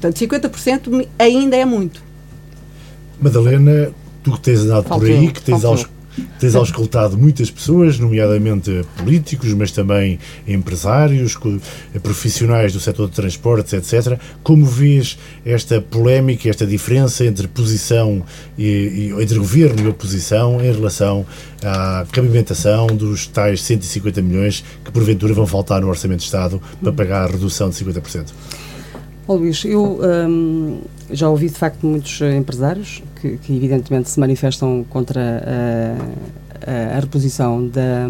Portanto, 0.00 0.16
50% 0.18 1.08
ainda 1.18 1.56
é 1.56 1.64
muito. 1.64 2.02
Madalena, 3.20 3.92
tu 4.22 4.32
que 4.32 4.40
tens 4.40 4.60
andado 4.60 4.84
por 4.84 5.04
aí, 5.04 5.30
que 5.30 5.40
tens 5.40 5.64
aos, 5.64 5.86
Tens 6.38 6.54
auscultado 6.54 7.16
muitas 7.16 7.50
pessoas, 7.50 7.98
nomeadamente 7.98 8.84
políticos, 8.96 9.52
mas 9.52 9.72
também 9.72 10.18
empresários, 10.46 11.36
profissionais 12.02 12.72
do 12.72 12.80
setor 12.80 13.08
de 13.08 13.14
transportes, 13.14 13.72
etc. 13.72 14.18
Como 14.42 14.64
vês 14.64 15.18
esta 15.44 15.80
polémica, 15.80 16.48
esta 16.48 16.66
diferença 16.66 17.24
entre 17.24 17.48
posição 17.48 18.22
e, 18.56 19.12
e 19.16 19.22
entre 19.22 19.38
governo 19.38 19.82
e 19.82 19.88
oposição 19.88 20.64
em 20.64 20.72
relação 20.72 21.26
à 21.62 22.06
cabimentação 22.12 22.86
dos 22.86 23.26
tais 23.26 23.62
150 23.62 24.22
milhões 24.22 24.64
que 24.84 24.92
porventura 24.92 25.34
vão 25.34 25.46
faltar 25.46 25.80
no 25.80 25.88
Orçamento 25.88 26.20
de 26.20 26.26
Estado 26.26 26.62
para 26.80 26.92
pagar 26.92 27.24
a 27.24 27.32
redução 27.32 27.70
de 27.70 27.76
50%? 27.76 28.26
Oh, 29.26 29.36
Luís, 29.36 29.64
eu 29.64 30.00
hum, 30.28 30.80
já 31.10 31.30
ouvi 31.30 31.48
de 31.48 31.54
facto 31.54 31.86
muitos 31.86 32.20
empresários 32.20 33.02
que, 33.18 33.38
que 33.38 33.56
evidentemente 33.56 34.10
se 34.10 34.20
manifestam 34.20 34.84
contra 34.90 35.42
a, 35.46 36.70
a, 36.70 36.96
a 36.98 37.00
reposição 37.00 37.66
da, 37.66 38.06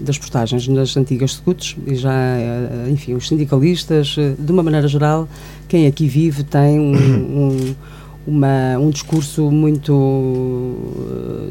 das 0.00 0.16
postagens 0.16 0.66
nas 0.66 0.96
antigas 0.96 1.32
SCUTs 1.32 1.76
e 1.86 1.94
já, 1.94 2.14
eh, 2.14 2.88
enfim, 2.90 3.12
os 3.12 3.28
sindicalistas, 3.28 4.16
eh, 4.18 4.32
de 4.38 4.50
uma 4.50 4.62
maneira 4.62 4.88
geral, 4.88 5.28
quem 5.68 5.86
aqui 5.86 6.08
vive 6.08 6.42
tem 6.44 6.80
um, 6.80 6.94
um, 6.96 7.74
uma, 8.26 8.78
um 8.78 8.88
discurso 8.88 9.50
muito 9.50 9.92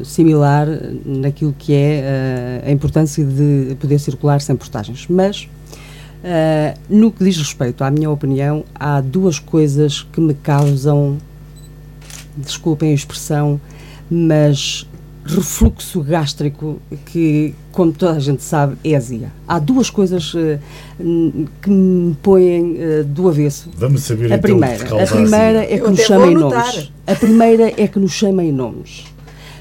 eh, 0.00 0.04
similar 0.04 0.66
naquilo 1.06 1.54
que 1.56 1.72
é 1.72 2.64
a 2.66 2.70
importância 2.72 3.24
de 3.24 3.76
poder 3.78 4.00
circular 4.00 4.40
sem 4.40 4.56
postagens. 4.56 5.06
Mas 5.08 5.48
Uh, 6.24 6.78
no 6.88 7.12
que 7.12 7.22
diz 7.22 7.36
respeito 7.36 7.84
à 7.84 7.90
minha 7.90 8.10
opinião, 8.10 8.64
há 8.74 9.02
duas 9.02 9.38
coisas 9.38 10.02
que 10.02 10.22
me 10.22 10.32
causam, 10.32 11.18
desculpem 12.34 12.92
a 12.92 12.94
expressão, 12.94 13.60
mas 14.10 14.88
refluxo 15.26 16.02
gástrico 16.02 16.80
que, 17.04 17.54
como 17.72 17.92
toda 17.92 18.12
a 18.16 18.18
gente 18.18 18.42
sabe, 18.42 18.76
é 18.82 18.96
azia. 18.96 19.30
Há 19.46 19.58
duas 19.58 19.90
coisas 19.90 20.32
uh, 20.32 20.58
que 21.60 21.68
me 21.68 22.14
põem 22.22 22.72
uh, 22.72 23.04
do 23.04 23.28
avesso. 23.28 23.68
Vamos 23.76 24.02
saber 24.02 24.32
a 24.32 24.36
então 24.36 24.40
primeira, 24.40 25.02
a 25.02 25.06
primeira 25.06 25.62
é 25.62 25.78
que 25.78 25.90
nos 25.90 26.00
chamem 26.00 26.34
nomes. 26.34 26.92
A 27.06 27.14
primeira 27.14 27.82
é 27.82 27.86
que 27.86 27.98
nos 27.98 28.12
chamem 28.12 28.50
nomes. 28.50 29.04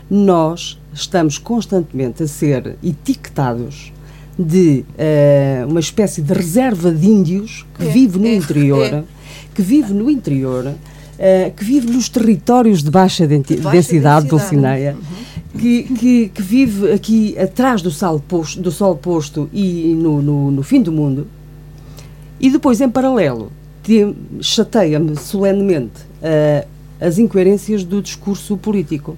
Nós 0.09 0.79
estamos 0.93 1.37
constantemente 1.37 2.23
a 2.23 2.27
ser 2.27 2.77
etiquetados 2.81 3.92
de 4.37 4.83
uh, 4.89 5.69
uma 5.69 5.79
espécie 5.79 6.21
de 6.21 6.33
reserva 6.33 6.91
de 6.91 7.07
índios 7.07 7.65
que 7.77 7.85
é, 7.85 7.89
vive 7.89 8.19
no 8.19 8.27
é, 8.27 8.35
interior, 8.35 8.85
é. 8.85 9.03
que 9.53 9.61
vive 9.61 9.93
no 9.93 10.09
interior, 10.09 10.65
uh, 10.65 11.51
que 11.55 11.63
vive 11.63 11.91
nos 11.91 12.09
territórios 12.09 12.81
de 12.83 12.89
baixa, 12.89 13.27
De 13.27 13.37
baixa 13.37 13.55
densidade, 13.55 13.77
densidade. 13.77 14.27
Dulcineia, 14.27 14.97
que, 15.57 15.83
que, 15.83 16.29
que 16.29 16.41
vive 16.41 16.91
aqui 16.91 17.37
atrás 17.37 17.81
do 17.81 17.91
sol 17.91 18.19
posto, 18.19 18.59
do 18.59 18.71
sol 18.71 18.95
posto 18.95 19.49
e 19.53 19.93
no, 19.95 20.21
no, 20.21 20.51
no 20.51 20.63
fim 20.63 20.81
do 20.81 20.91
mundo, 20.91 21.27
e 22.39 22.49
depois, 22.49 22.81
em 22.81 22.89
paralelo, 22.89 23.51
te- 23.83 24.13
chateia-me 24.41 25.15
solenemente 25.15 26.01
uh, 26.21 26.67
as 26.99 27.17
incoerências 27.17 27.83
do 27.83 28.01
discurso 28.01 28.57
político. 28.57 29.17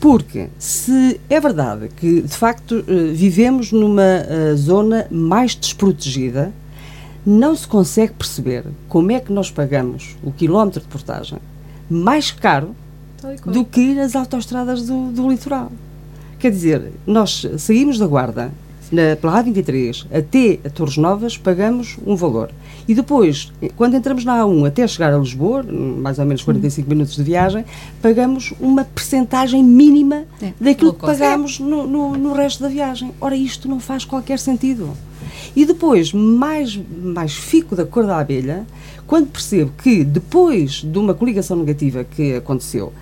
Porque 0.00 0.48
se 0.58 1.20
é 1.28 1.40
verdade 1.40 1.88
que, 1.96 2.22
de 2.22 2.36
facto, 2.36 2.84
eh, 2.86 3.12
vivemos 3.12 3.72
numa 3.72 4.02
eh, 4.02 4.54
zona 4.54 5.06
mais 5.10 5.56
desprotegida, 5.56 6.52
não 7.26 7.54
se 7.56 7.66
consegue 7.66 8.12
perceber 8.12 8.64
como 8.88 9.10
é 9.10 9.18
que 9.18 9.32
nós 9.32 9.50
pagamos 9.50 10.16
o 10.22 10.30
quilómetro 10.30 10.80
de 10.80 10.86
portagem 10.86 11.38
mais 11.90 12.30
caro 12.30 12.74
do 13.44 13.64
que 13.64 13.94
nas 13.94 14.14
autoestradas 14.14 14.86
do, 14.86 15.10
do 15.10 15.28
litoral. 15.28 15.72
Quer 16.38 16.52
dizer, 16.52 16.92
nós 17.06 17.44
saímos 17.58 17.98
da 17.98 18.06
Guarda, 18.06 18.52
na, 18.92 19.16
pela 19.16 19.42
A23 19.42 20.06
até 20.12 20.58
a 20.64 20.70
Torres 20.70 20.96
Novas, 20.96 21.36
pagamos 21.36 21.98
um 22.06 22.14
valor. 22.14 22.50
E 22.88 22.94
depois, 22.94 23.52
quando 23.76 23.94
entramos 23.96 24.24
na 24.24 24.40
A1 24.42 24.66
até 24.66 24.86
chegar 24.88 25.12
a 25.12 25.18
Lisboa, 25.18 25.62
mais 25.62 26.18
ou 26.18 26.24
menos 26.24 26.42
45 26.42 26.88
minutos 26.88 27.14
de 27.14 27.22
viagem, 27.22 27.62
pagamos 28.00 28.54
uma 28.58 28.82
percentagem 28.82 29.62
mínima 29.62 30.24
É, 30.40 30.52
daquilo 30.58 30.94
que 30.94 31.00
cost. 31.00 31.18
pagamos 31.18 31.60
no, 31.60 31.86
no, 31.86 32.16
no 32.16 32.32
resto 32.32 32.62
da 32.62 32.68
viagem. 32.70 33.12
Ora, 33.20 33.36
isto 33.36 33.68
não 33.68 33.78
faz 33.78 34.06
qualquer 34.06 34.38
sentido. 34.38 34.90
E 35.54 35.66
depois, 35.66 36.14
mais, 36.14 36.80
mais 37.02 37.34
fico 37.34 37.76
da 37.76 37.84
cor 37.84 38.06
da 38.06 38.18
abelha, 38.18 38.66
quando 39.06 39.26
percebo 39.26 39.70
que 39.82 40.02
depois 40.02 40.82
de 40.82 40.98
uma 40.98 41.12
coligação 41.12 41.58
negativa 41.58 42.04
que 42.04 42.36
aconteceu 42.36 42.92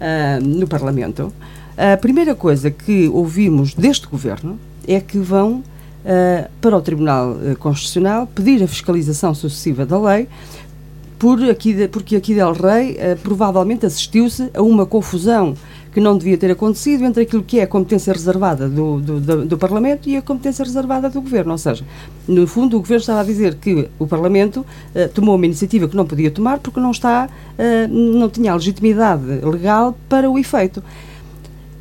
ah, 0.00 0.40
no 0.42 0.66
Parlamento, 0.66 1.32
a 1.76 1.96
primeira 1.96 2.34
coisa 2.34 2.68
que 2.68 3.08
ouvimos 3.08 3.74
deste 3.74 4.08
governo 4.08 4.58
é 4.88 4.98
que 5.00 5.18
vão 5.18 5.62
para 6.60 6.76
o 6.76 6.80
Tribunal 6.80 7.36
eh, 7.44 7.54
Constitucional 7.56 8.26
pedir 8.26 8.62
a 8.62 8.68
fiscalização 8.68 9.34
sucessiva 9.34 9.84
da 9.84 9.98
lei 10.00 10.28
por 11.18 11.42
aqui 11.48 11.88
porque 11.88 12.14
aqui 12.16 12.34
Del 12.34 12.52
Rey 12.52 12.96
eh, 12.98 13.14
provavelmente 13.16 13.86
assistiu-se 13.86 14.50
a 14.54 14.62
uma 14.62 14.84
confusão 14.86 15.54
que 15.92 15.98
não 16.00 16.18
devia 16.18 16.36
ter 16.36 16.50
acontecido 16.50 17.04
entre 17.06 17.22
aquilo 17.22 17.42
que 17.42 17.58
é 17.58 17.62
a 17.62 17.66
competência 17.66 18.12
reservada 18.12 18.68
do, 18.68 19.00
do, 19.00 19.18
do- 19.18 19.44
do 19.46 19.56
Parlamento 19.58 20.10
e 20.10 20.16
a 20.18 20.20
competência 20.20 20.62
reservada 20.62 21.08
do 21.08 21.22
Governo. 21.22 21.52
Ou 21.52 21.58
seja, 21.58 21.84
no 22.28 22.46
fundo, 22.46 22.76
o 22.76 22.80
Governo 22.80 23.00
estava 23.00 23.20
a 23.22 23.24
dizer 23.24 23.54
que 23.54 23.88
o 23.98 24.06
Parlamento 24.06 24.64
eh, 24.94 25.08
tomou 25.08 25.34
uma 25.36 25.46
iniciativa 25.46 25.88
que 25.88 25.96
não 25.96 26.04
podia 26.04 26.30
tomar 26.30 26.58
porque 26.58 26.78
não, 26.78 26.90
está, 26.90 27.30
eh, 27.56 27.86
não 27.88 28.28
tinha 28.28 28.52
a 28.52 28.54
legitimidade 28.56 29.24
legal 29.42 29.96
para 30.06 30.28
o 30.30 30.38
efeito. 30.38 30.82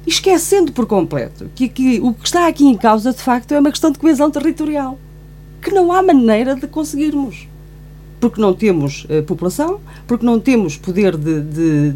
Esquecendo 0.06 0.72
por 0.72 0.86
completo 0.86 1.50
que, 1.56 1.68
que 1.68 2.00
o 2.00 2.14
que 2.14 2.26
está 2.28 2.48
aqui 2.48 2.66
em 2.66 2.78
causa, 2.78 3.12
de 3.12 3.22
facto, 3.22 3.52
é 3.54 3.60
uma 3.60 3.72
questão 3.72 3.92
de 3.92 3.98
coesão 4.00 4.30
territorial, 4.30 5.00
que 5.62 5.72
não 5.72 5.92
há 5.92 6.04
maneira 6.04 6.56
de 6.56 6.68
conseguirmos 6.68 7.48
porque 8.20 8.42
não 8.42 8.54
temos 8.54 9.06
eh, 9.10 9.22
população, 9.22 9.80
porque 10.08 10.26
não 10.26 10.40
temos 10.40 10.78
poder 10.78 11.16
de, 11.16 11.42
de, 11.42 11.92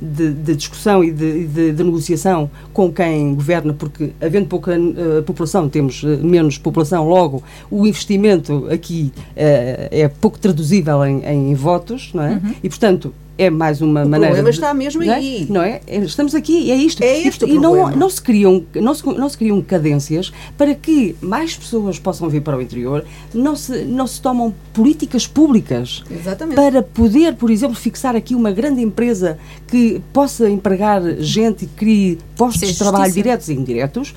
de, 0.00 0.32
de- 0.34 0.54
discussão 0.54 1.02
e 1.02 1.10
de, 1.10 1.72
negociação 1.82 2.48
com 2.72 2.92
quem 2.92 3.34
governa, 3.34 3.72
porque 3.72 4.12
havendo 4.20 4.46
pouca 4.46 4.72
eh, 4.74 5.22
população, 5.22 5.68
temos 5.68 6.04
eh, 6.04 6.16
menos 6.18 6.58
população, 6.58 7.08
logo 7.08 7.42
o 7.70 7.86
investimento 7.86 8.68
aqui 8.70 9.12
é 9.34 10.06
pouco 10.20 10.38
traduzível 10.38 11.04
em, 11.04 11.24
em 11.24 11.54
votos, 11.54 12.10
não 12.14 12.22
é? 12.22 12.40
E, 12.62 12.68
portanto, 12.68 13.12
é 13.40 13.48
mais 13.50 13.80
uma 13.80 14.02
O 14.04 14.08
maneira. 14.08 14.26
problema 14.34 14.50
de- 14.50 14.56
está 14.56 14.74
mesmo 14.74 15.02
não 15.04 15.12
é? 15.12 15.16
aí. 15.16 15.46
Não 15.48 15.62
é? 15.62 15.80
É, 15.86 15.98
Estamos 15.98 16.34
aqui, 16.34 16.70
é 16.70 16.76
isto. 16.76 17.02
É 17.02 17.18
este 17.22 17.44
e, 17.46 17.52
o 17.52 17.60
não, 17.60 17.72
problema. 17.72 17.96
não 17.96 18.10
se 18.10 18.20
criam, 18.20 18.64
não 18.74 18.94
se, 18.94 19.06
não 19.06 19.28
se 19.28 19.38
criam 19.38 19.60
cadências 19.62 20.32
para 20.58 20.74
que 20.74 21.16
mais 21.22 21.56
pessoas 21.56 21.98
possam 21.98 22.28
vir 22.28 22.42
para 22.42 22.56
o 22.56 22.60
interior, 22.62 23.04
não 23.32 23.56
se, 23.56 23.84
não 23.84 24.06
se 24.06 24.20
tomam 24.20 24.54
políticas 24.74 25.26
públicas 25.26 26.02
Exatamente. 26.10 26.56
para 26.56 26.82
poder, 26.82 27.34
por 27.36 27.50
exemplo, 27.50 27.74
fixar 27.76 28.14
aqui 28.14 28.34
uma 28.34 28.50
grande 28.52 28.82
empresa 28.82 29.38
que 29.66 30.00
possa 30.12 30.48
empregar 30.50 31.02
gente 31.20 31.64
e 31.64 31.68
crie 31.68 32.18
postos 32.36 32.62
é 32.62 32.66
de 32.66 32.76
trabalho 32.78 33.04
justiça. 33.04 33.22
diretos 33.22 33.48
e 33.48 33.54
indiretos. 33.54 34.14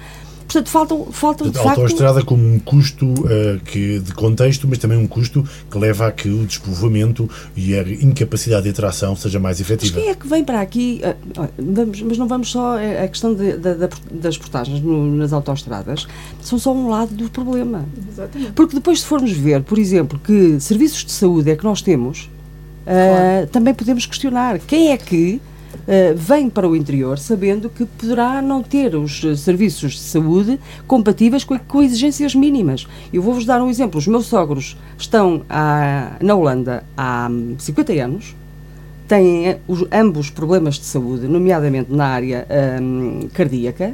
Portanto, 0.54 0.70
faltam, 0.70 1.06
faltam 1.12 1.50
de 1.50 1.58
A 1.58 1.64
facto... 1.64 1.80
autoestrada 1.82 2.24
como 2.24 2.46
um 2.46 2.60
custo 2.60 3.12
eh, 3.28 3.60
que, 3.66 4.00
de 4.00 4.14
contexto, 4.14 4.68
mas 4.68 4.78
também 4.78 4.98
um 4.98 5.08
custo 5.08 5.44
que 5.72 5.78
leva 5.80 6.08
a 6.08 6.12
que 6.12 6.30
o 6.30 6.46
despovoamento 6.46 7.28
e 7.56 7.74
a 7.76 7.82
incapacidade 7.82 8.64
de 8.64 8.70
atração 8.70 9.16
seja 9.16 9.40
mais 9.40 9.60
Mas 9.60 9.68
efetiva. 9.70 10.00
quem 10.00 10.10
é 10.10 10.16
que 10.16 10.28
vem 10.28 10.44
para 10.44 10.62
aqui? 10.62 11.02
olha, 11.38 11.50
vamos- 11.58 12.02
mas 12.04 12.18
não 12.18 12.28
vamos 12.28 12.52
só 12.52 12.78
a 12.78 13.04
a 13.04 13.08
questão 13.08 13.34
de- 13.34 13.54
da- 13.58 13.74
da- 13.74 13.90
das 14.12 14.38
portagens 14.38 14.80
no- 14.80 15.16
nas 15.16 15.34
autoestradas, 15.34 16.06
são 16.42 16.60
só 16.60 16.72
um 16.74 16.88
lado 16.90 17.14
do 17.16 17.30
problema. 17.30 17.86
Exatamente. 18.12 18.52
Porque 18.52 18.76
depois, 18.76 19.00
se 19.02 19.06
formos 19.08 19.32
ver, 19.32 19.64
por 19.64 19.80
exemplo, 19.80 20.20
que 20.24 20.60
serviços 20.60 21.04
de 21.06 21.12
saúde 21.12 21.50
é 21.50 21.56
que 21.56 21.64
nós 21.64 21.82
temos, 21.82 22.30
ah, 22.86 23.48
também 23.52 23.74
podemos 23.74 24.06
questionar 24.06 24.60
quem 24.60 24.92
é 24.92 24.98
que 24.98 25.42
vem 26.16 26.50
para 26.50 26.68
o 26.68 26.76
interior 26.76 27.20
sabendo 27.20 27.70
que 27.70 27.86
poderá 27.86 28.42
não 28.42 28.64
ter 28.64 28.96
os 28.96 29.24
eh, 29.24 29.36
serviços 29.36 29.94
de 29.94 30.00
saúde 30.00 30.60
compatíveis 30.88 31.44
com, 31.44 31.58
com 31.60 31.82
exigências 31.84 32.34
mínimas. 32.34 32.88
Eu 33.12 33.22
vou-vos 33.22 33.46
dar 33.46 33.62
um 33.62 33.70
exemplo. 33.70 33.98
Os 34.00 34.08
meus 34.08 34.26
sogros 34.28 34.78
estão 34.98 35.42
à- 35.50 36.14
na 36.22 36.36
Holanda 36.36 36.84
há 36.96 37.28
hum, 37.30 37.56
50 37.60 37.92
anos, 37.94 38.34
têm 39.08 39.48
eh, 39.48 39.60
os- 39.68 39.86
ambos 39.92 40.30
problemas 40.30 40.76
de 40.76 40.86
saúde, 40.86 41.28
nomeadamente 41.28 41.92
na 41.92 42.06
área 42.06 42.48
hum, 42.82 43.28
cardíaca, 43.34 43.94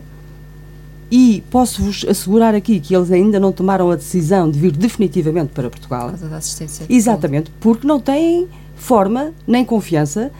e 1.11 1.43
posso-vos 1.49 2.05
assegurar 2.07 2.53
aqui 2.53 2.79
que 2.79 2.95
eles 2.95 3.11
ainda 3.11 3.39
não 3.39 3.51
tomaram 3.51 3.89
a 3.89 3.95
decisão 3.95 4.49
de 4.49 4.59
vir 4.59 4.71
definitivamente 4.71 5.51
para 5.53 5.67
Portugal. 5.69 6.01
Por 6.03 6.09
causa 6.11 6.27
da 6.27 6.37
assistência. 6.37 6.85
Exatamente, 6.87 7.51
porque 7.59 7.87
não 7.87 7.99
têm 7.99 8.47
forma 8.75 9.31
nem 9.47 9.65
confiança 9.65 10.31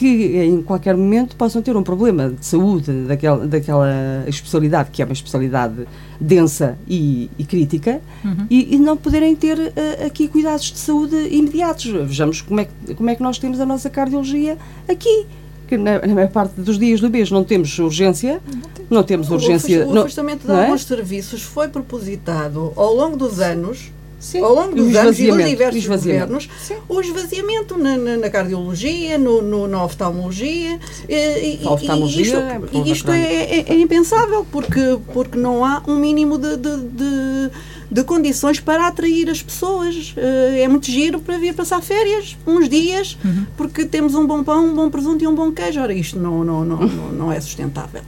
que 0.00 0.38
em 0.38 0.62
qualquer 0.62 0.96
momento 0.96 1.36
possam 1.36 1.60
ter 1.60 1.76
um 1.76 1.82
problema 1.82 2.30
de 2.30 2.46
saúde 2.46 2.90
daquela, 3.06 3.46
daquela 3.46 4.24
especialidade, 4.26 4.88
que 4.90 5.02
é 5.02 5.04
uma 5.04 5.12
especialidade 5.12 5.86
densa 6.18 6.78
e, 6.88 7.30
e 7.38 7.44
crítica, 7.44 8.00
e, 8.48 8.74
e 8.76 8.78
não 8.78 8.96
poderem 8.96 9.36
ter 9.36 9.58
eh, 9.76 10.06
aqui 10.06 10.26
cuidados 10.26 10.72
de 10.72 10.78
saúde 10.78 11.16
imediatos. 11.30 11.84
Vejamos 11.84 12.40
como 12.40 12.60
é, 12.60 12.64
que, 12.64 12.94
como 12.94 13.10
é 13.10 13.14
que 13.14 13.22
nós 13.22 13.38
temos 13.38 13.60
a 13.60 13.66
nossa 13.66 13.90
cardiologia 13.90 14.56
aqui. 14.88 15.26
Que 15.68 15.76
na, 15.76 16.00
na 16.00 16.14
maior 16.14 16.30
parte 16.30 16.58
dos 16.58 16.78
dias 16.78 16.98
do 16.98 17.10
mês 17.10 17.30
não 17.30 17.44
temos 17.44 17.78
urgência, 17.78 18.40
não 18.88 19.02
temos 19.02 19.30
urgência. 19.30 19.86
O 19.86 19.90
o 19.90 19.94
não- 19.94 20.00
afastamento 20.02 20.40
de 20.42 20.48
não 20.48 20.58
é? 20.58 20.64
alguns 20.64 20.84
serviços 20.84 21.42
foi 21.42 21.68
propositado 21.68 22.72
ao 22.74 22.94
longo 22.94 23.18
dos 23.18 23.38
anos, 23.38 23.92
Sim, 24.20 24.40
ao 24.42 24.54
longo 24.54 24.72
e 24.76 24.82
dos 24.82 24.94
anos 24.94 25.18
e 25.18 25.26
dos 25.32 25.44
diversos 25.48 25.86
governos, 25.86 26.48
o 26.88 27.00
esvaziamento 27.00 27.78
na, 27.78 27.96
na- 27.96 28.16
na 28.18 28.28
cardiologia, 28.30 29.16
no, 29.16 29.40
no- 29.40 29.66
na 29.66 29.82
oftalmologia. 29.82 30.78
E, 31.08 31.14
e- 31.14 31.60
A 31.66 31.70
oftalmologia 31.72 32.20
e 32.20 32.22
isto, 32.22 32.36
é 32.36 32.60
e 32.72 32.92
isto 32.92 33.10
é, 33.10 33.32
é- 33.60 33.64
é 33.72 33.74
impensável, 33.80 34.46
porque, 34.52 34.98
porque 35.14 35.38
não 35.38 35.64
há 35.64 35.82
um 35.88 35.96
mínimo 35.96 36.36
de, 36.36 36.56
de, 36.58 36.76
de- 36.82 37.50
de 37.90 38.04
condições 38.04 38.60
para 38.60 38.86
atrair 38.86 39.28
as 39.30 39.42
pessoas. 39.42 40.12
Eh, 40.16 40.60
É 40.62 40.68
muito 40.68 40.86
giro 40.86 41.18
para 41.18 41.38
vir 41.38 41.54
passar 41.54 41.80
férias, 41.82 42.36
uns 42.46 42.68
dias, 42.68 43.16
Uhum. 43.24 43.46
porque 43.56 43.84
temos 43.86 44.14
um 44.14 44.26
bom 44.26 44.44
pão, 44.44 44.66
um 44.66 44.74
bom 44.74 44.90
presunto 44.90 45.24
e 45.24 45.26
um 45.26 45.34
bom 45.34 45.50
queijo. 45.50 45.80
Ora, 45.80 45.92
isto 45.94 46.18
não, 46.18 46.44
não, 46.44 46.64
não, 46.64 46.78
não 47.12 47.32
é 47.32 47.40
sustentável. 47.40 48.02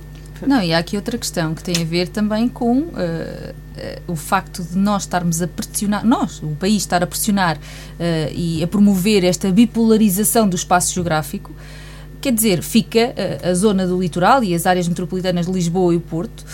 Não, 0.46 0.62
e 0.62 0.72
há 0.72 0.78
aqui 0.78 0.96
outra 0.96 1.16
questão 1.16 1.54
que 1.54 1.62
tem 1.62 1.82
a 1.82 1.84
ver 1.84 2.08
também 2.08 2.48
com 2.48 2.88
eh, 2.96 3.54
eh, 3.76 4.02
o 4.06 4.16
facto 4.16 4.62
de 4.62 4.76
nós 4.76 5.02
estarmos 5.02 5.40
a 5.40 5.48
pressionar, 5.48 6.04
nós, 6.04 6.42
o 6.42 6.56
país 6.56 6.82
estar 6.82 7.02
a 7.02 7.06
pressionar 7.06 7.58
eh, 7.98 8.32
e 8.34 8.62
a 8.62 8.66
promover 8.66 9.24
esta 9.24 9.50
bipolarização 9.50 10.48
do 10.48 10.56
espaço 10.56 10.92
geográfico. 10.94 11.52
Quer 12.20 12.32
dizer, 12.32 12.62
fica 12.62 13.12
a 13.42 13.52
zona 13.52 13.84
do 13.84 14.00
litoral 14.00 14.44
e 14.44 14.54
as 14.54 14.64
áreas 14.64 14.86
metropolitanas 14.86 15.46
de 15.46 15.52
Lisboa 15.52 15.92
e 15.92 15.98
Porto 15.98 16.44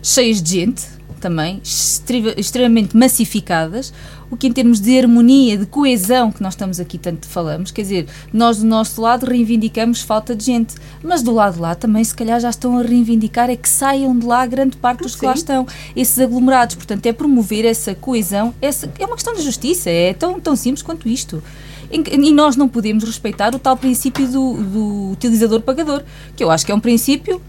cheias 0.00 0.40
de 0.40 0.50
gente 0.50 0.97
também, 1.18 1.60
extre- 1.62 2.34
extremamente 2.36 2.96
massificadas, 2.96 3.92
o 4.30 4.36
que 4.36 4.46
em 4.46 4.52
termos 4.52 4.80
de 4.80 4.98
harmonia, 4.98 5.56
de 5.56 5.66
coesão 5.66 6.30
que 6.30 6.42
nós 6.42 6.52
estamos 6.52 6.78
aqui 6.78 6.98
tanto 6.98 7.26
falamos, 7.26 7.70
quer 7.70 7.82
dizer, 7.82 8.06
nós 8.32 8.58
do 8.58 8.66
nosso 8.66 9.00
lado 9.00 9.24
reivindicamos 9.26 10.02
falta 10.02 10.36
de 10.36 10.44
gente, 10.44 10.74
mas 11.02 11.22
do 11.22 11.32
lado 11.32 11.54
de 11.54 11.60
lá 11.60 11.74
também 11.74 12.04
se 12.04 12.14
calhar 12.14 12.38
já 12.38 12.50
estão 12.50 12.78
a 12.78 12.82
reivindicar 12.82 13.48
é 13.50 13.56
que 13.56 13.68
saiam 13.68 14.18
de 14.18 14.26
lá 14.26 14.44
grande 14.46 14.76
parte 14.76 15.02
dos 15.02 15.16
que 15.16 15.24
lá 15.24 15.32
Sim. 15.32 15.38
estão, 15.38 15.66
esses 15.96 16.18
aglomerados, 16.18 16.74
portanto 16.74 17.06
é 17.06 17.12
promover 17.12 17.64
essa 17.64 17.94
coesão, 17.94 18.54
essa, 18.60 18.90
é 18.98 19.06
uma 19.06 19.14
questão 19.14 19.34
de 19.34 19.42
justiça, 19.42 19.88
é 19.90 20.12
tão, 20.12 20.38
tão 20.38 20.54
simples 20.54 20.82
quanto 20.82 21.08
isto. 21.08 21.42
E 21.90 22.32
nós 22.32 22.54
não 22.54 22.68
podemos 22.68 23.02
respeitar 23.02 23.54
o 23.54 23.58
tal 23.58 23.74
princípio 23.74 24.28
do, 24.28 24.62
do 24.62 25.10
utilizador-pagador, 25.12 26.02
que 26.36 26.44
eu 26.44 26.50
acho 26.50 26.66
que 26.66 26.70
é 26.70 26.74
um 26.74 26.80
princípio 26.80 27.40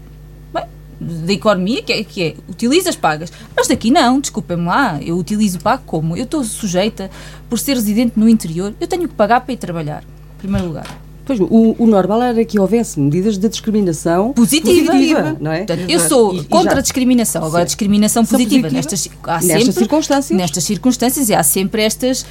da 1.00 1.32
economia, 1.32 1.82
que 1.82 1.92
é, 1.92 2.04
que 2.04 2.22
é 2.22 2.34
utilizas, 2.48 2.94
pagas. 2.94 3.32
Mas 3.56 3.66
daqui 3.68 3.90
não, 3.90 4.20
desculpem-me 4.20 4.66
lá, 4.66 4.98
eu 5.02 5.16
utilizo, 5.16 5.58
pago 5.60 5.82
como? 5.86 6.16
Eu 6.16 6.24
estou 6.24 6.44
sujeita, 6.44 7.10
por 7.48 7.58
ser 7.58 7.72
residente 7.74 8.12
no 8.18 8.28
interior, 8.28 8.74
eu 8.80 8.86
tenho 8.86 9.08
que 9.08 9.14
pagar 9.14 9.40
para 9.40 9.52
ir 9.54 9.56
trabalhar. 9.56 10.02
em 10.36 10.38
primeiro 10.40 10.66
lugar. 10.68 10.86
Pois, 11.24 11.38
o, 11.38 11.76
o 11.78 11.86
normal 11.86 12.20
era 12.22 12.44
que 12.44 12.58
houvesse 12.58 12.98
medidas 12.98 13.38
de 13.38 13.48
discriminação 13.48 14.32
Positiva. 14.32 15.36
não 15.40 15.52
é? 15.52 15.58
Portanto, 15.58 15.88
eu 15.88 16.00
sou 16.00 16.34
E- 16.34 16.38
e 16.40 16.44
contra 16.44 16.72
já- 16.72 16.78
a 16.78 16.80
discriminação. 16.82 17.44
Agora, 17.44 17.62
Sim. 17.62 17.66
discriminação 17.66 18.24
positiva. 18.24 18.62
positiva 18.68 18.76
Nestas, 18.76 19.08
há 19.22 19.34
Nestas 19.34 19.58
sempre, 19.62 19.72
circunstâncias. 19.74 20.36
nestas 20.38 20.64
circunstâncias 20.64 21.28
e 21.28 21.34
há 21.34 21.42
sempre 21.44 21.82
estas 21.82 22.26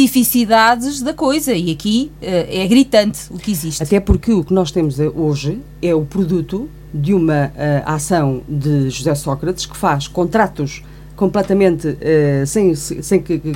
especificidades 0.00 1.00
da 1.02 1.12
coisa. 1.14 1.54
E 1.54 1.72
aqui 1.72 2.10
eh, 2.22 2.62
é 2.62 2.66
gritante 2.68 3.20
o 3.30 3.38
que 3.38 3.50
existe. 3.50 3.82
Até 3.82 3.98
porque 3.98 4.32
o 4.32 4.44
que 4.44 4.52
nós 4.54 4.70
temos 4.70 4.98
hoje 5.00 5.58
é 5.82 5.94
o 5.94 6.02
produto 6.04 6.68
de 7.00 7.14
uma 7.14 7.52
eh, 7.56 7.82
ação 7.86 8.42
de 8.48 8.90
José 8.90 9.14
Sócrates 9.14 9.66
que 9.66 9.76
faz 9.76 10.08
contratos 10.08 10.82
completamente 11.14 11.96
eh, 12.00 12.44
sem, 12.46 12.74
sem 12.74 13.22
que, 13.22 13.38
que- 13.38 13.54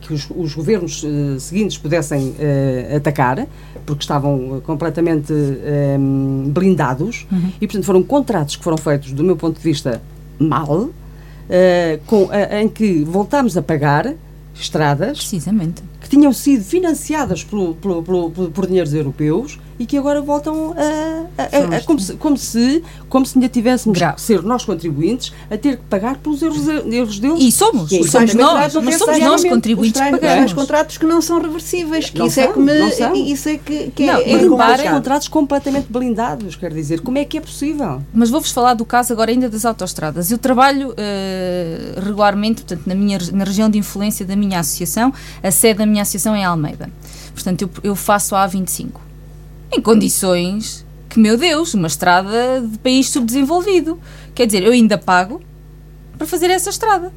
que- 0.00 0.12
os, 0.14 0.28
os 0.36 0.54
governos 0.54 1.04
eh, 1.04 1.38
seguintes 1.38 1.78
pudessem 1.78 2.34
eh, 2.38 2.94
atacar, 2.96 3.46
porque 3.86 4.02
estavam 4.02 4.60
completamente 4.66 5.32
blindados, 6.50 7.26
e 7.60 7.66
portanto 7.66 7.84
foram 7.84 8.02
contratos 8.02 8.56
que 8.56 8.64
foram 8.64 8.76
feitos, 8.78 9.12
do 9.12 9.24
meu 9.24 9.36
ponto 9.36 9.56
de 9.56 9.62
vista, 9.62 10.00
mal, 10.38 10.90
com, 12.06 12.28
em 12.60 12.68
que 12.68 13.02
voltámos 13.04 13.56
a 13.56 13.62
pagar 13.62 14.12
estradas 14.54 15.18
Precisamente. 15.18 15.82
que 16.00 16.08
tinham 16.08 16.32
sido 16.32 16.62
financiadas 16.64 17.42
pelo- 17.44 17.74
pelo- 17.76 18.02
pelo- 18.02 18.30
por 18.50 18.66
dinheiros 18.66 18.92
europeus 18.92 19.58
e 19.78 19.86
que 19.86 19.96
agora 19.96 20.20
voltam 20.20 20.74
a, 20.76 21.42
a- 21.42 21.74
a- 21.74 21.76
a- 21.78 21.80
como, 21.82 22.00
se, 22.00 22.12
como, 22.14 22.36
se, 22.36 22.82
como 23.08 23.24
se 23.26 23.38
ainda 23.38 23.48
tivéssemos 23.48 23.96
Grave. 23.98 24.16
que 24.16 24.20
ser 24.22 24.42
nós 24.42 24.64
contribuintes 24.64 25.32
a 25.50 25.56
ter 25.56 25.76
que 25.76 25.82
pagar 25.84 26.16
pelos 26.18 26.42
erros, 26.42 26.66
erros 26.68 27.18
deles. 27.18 27.38
E 27.40 27.52
somos. 27.52 27.90
E 27.92 28.00
é 28.00 28.02
somos 28.06 28.34
nós. 28.34 28.74
não 28.74 28.82
Mas 28.82 28.96
somos 28.96 29.18
nós 29.20 29.44
contribuintes 29.44 30.00
que 30.00 30.10
pagamos. 30.10 30.46
os 30.46 30.52
contratos 30.52 30.98
que 30.98 31.06
não 31.06 31.20
são 31.22 31.40
reversíveis, 31.40 32.10
que 32.10 32.18
Não 32.18 32.26
isso 32.26 32.40
é 32.40 32.44
são, 32.44 32.52
que 32.54 32.58
me 32.60 32.78
não 32.78 32.90
são. 32.90 33.14
isso 33.14 33.48
é 33.48 33.56
que, 33.58 33.90
que 33.90 34.06
Não, 34.06 34.14
é, 34.18 34.32
é 34.32 34.90
contratos 34.90 35.28
completamente 35.28 35.86
blindados, 35.90 36.56
quer 36.56 36.72
dizer, 36.72 37.00
como 37.00 37.18
é 37.18 37.24
que 37.24 37.38
é 37.38 37.40
possível? 37.40 38.02
Mas 38.12 38.30
vou-vos 38.30 38.50
falar 38.50 38.74
do 38.74 38.84
caso 38.84 39.12
agora 39.12 39.30
ainda 39.30 39.48
das 39.48 39.64
autoestradas. 39.64 40.30
Eu 40.30 40.38
trabalho 40.38 40.92
eh, 40.96 41.94
regularmente, 42.04 42.62
portanto, 42.62 42.86
na, 42.86 42.94
minha, 42.94 43.18
na 43.32 43.44
região 43.44 43.68
de 43.70 43.78
influência 43.78 44.24
da 44.26 44.34
minha 44.36 44.60
associação, 44.60 45.12
a 45.42 45.50
sede 45.50 45.78
da 45.78 45.86
minha 45.86 46.02
associação 46.02 46.34
é 46.34 46.44
Almeida. 46.44 46.90
Portanto, 47.34 47.62
eu, 47.62 47.70
eu 47.90 47.96
faço 47.96 48.34
a 48.34 48.48
A25. 48.48 48.88
Em 49.70 49.80
condições 49.80 50.86
que, 51.08 51.18
meu 51.18 51.36
Deus, 51.36 51.74
uma 51.74 51.86
estrada 51.86 52.60
de 52.60 52.78
país 52.78 53.08
subdesenvolvido. 53.10 53.98
Quer 54.34 54.46
dizer, 54.46 54.62
eu 54.62 54.72
ainda 54.72 54.98
pago 54.98 55.40
para 56.16 56.26
fazer 56.26 56.50
essa 56.50 56.70
estrada. 56.70 57.12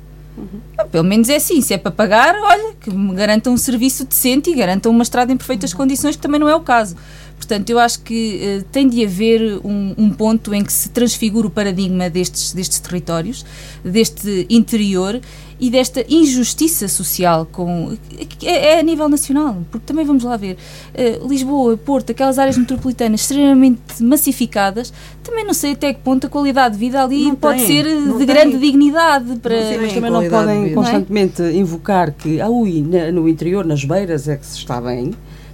Ah, 0.77 0.85
Pelo 0.85 1.03
menos 1.03 1.29
é 1.29 1.35
assim, 1.35 1.61
se 1.61 1.73
é 1.73 1.77
para 1.77 1.91
pagar, 1.91 2.35
olha, 2.35 2.73
que 2.79 2.89
me 2.89 3.13
garantam 3.13 3.53
um 3.53 3.57
serviço 3.57 4.05
decente 4.05 4.49
e 4.49 4.55
garantam 4.55 4.91
uma 4.91 5.03
estrada 5.03 5.31
em 5.31 5.37
perfeitas 5.37 5.73
condições, 5.73 6.15
que 6.15 6.21
também 6.21 6.39
não 6.39 6.47
é 6.47 6.55
o 6.55 6.61
caso. 6.61 6.95
Portanto, 7.41 7.71
eu 7.71 7.79
acho 7.79 8.01
que 8.03 8.39
eh, 8.39 8.63
tem 8.71 8.87
de 8.87 9.03
haver 9.03 9.59
um, 9.65 9.95
um 9.97 10.09
ponto 10.11 10.53
em 10.53 10.63
que 10.63 10.71
se 10.71 10.89
transfigura 10.89 11.47
o 11.47 11.49
paradigma 11.49 12.07
destes, 12.07 12.53
destes 12.53 12.79
territórios, 12.79 13.43
deste 13.83 14.45
interior 14.47 15.19
e 15.59 15.69
desta 15.71 16.05
injustiça 16.07 16.87
social 16.87 17.47
com, 17.51 17.97
é, 18.43 18.73
é 18.75 18.79
a 18.79 18.83
nível 18.83 19.09
nacional, 19.09 19.57
porque 19.71 19.85
também 19.87 20.05
vamos 20.05 20.23
lá 20.23 20.37
ver, 20.37 20.55
eh, 20.93 21.19
Lisboa, 21.27 21.75
Porto, 21.77 22.11
aquelas 22.11 22.37
áreas 22.37 22.57
metropolitanas 22.57 23.21
extremamente 23.21 23.81
massificadas, 24.01 24.93
também 25.23 25.43
não 25.43 25.53
sei 25.53 25.71
até 25.73 25.93
que 25.93 25.99
ponto 26.01 26.27
a 26.27 26.29
qualidade 26.29 26.75
de 26.75 26.79
vida 26.79 27.03
ali 27.03 27.25
Não 27.25 27.35
pode 27.35 27.57
tem, 27.57 27.67
ser 27.67 27.85
eh, 27.87 27.95
não 27.95 28.17
de 28.19 28.25
tem. 28.25 28.35
grande 28.35 28.59
dignidade 28.59 29.35
para... 29.37 29.55
Não 29.55 29.61
Sim, 29.63 29.69
tem 29.69 29.81
mas 29.81 29.93
também 29.93 30.11
não 30.11 30.29
podem 30.29 30.73
constantemente 30.75 31.41
invocar 31.41 32.11
que 32.13 32.39
ah, 32.39 32.49
ui, 32.49 32.81
na- 32.87 33.11
no 33.11 33.27
interior, 33.27 33.65
nas 33.65 33.83
beiras, 33.83 34.27
é 34.27 34.37
que 34.37 34.45
se 34.45 34.57
está 34.57 34.79
bem. 34.79 35.11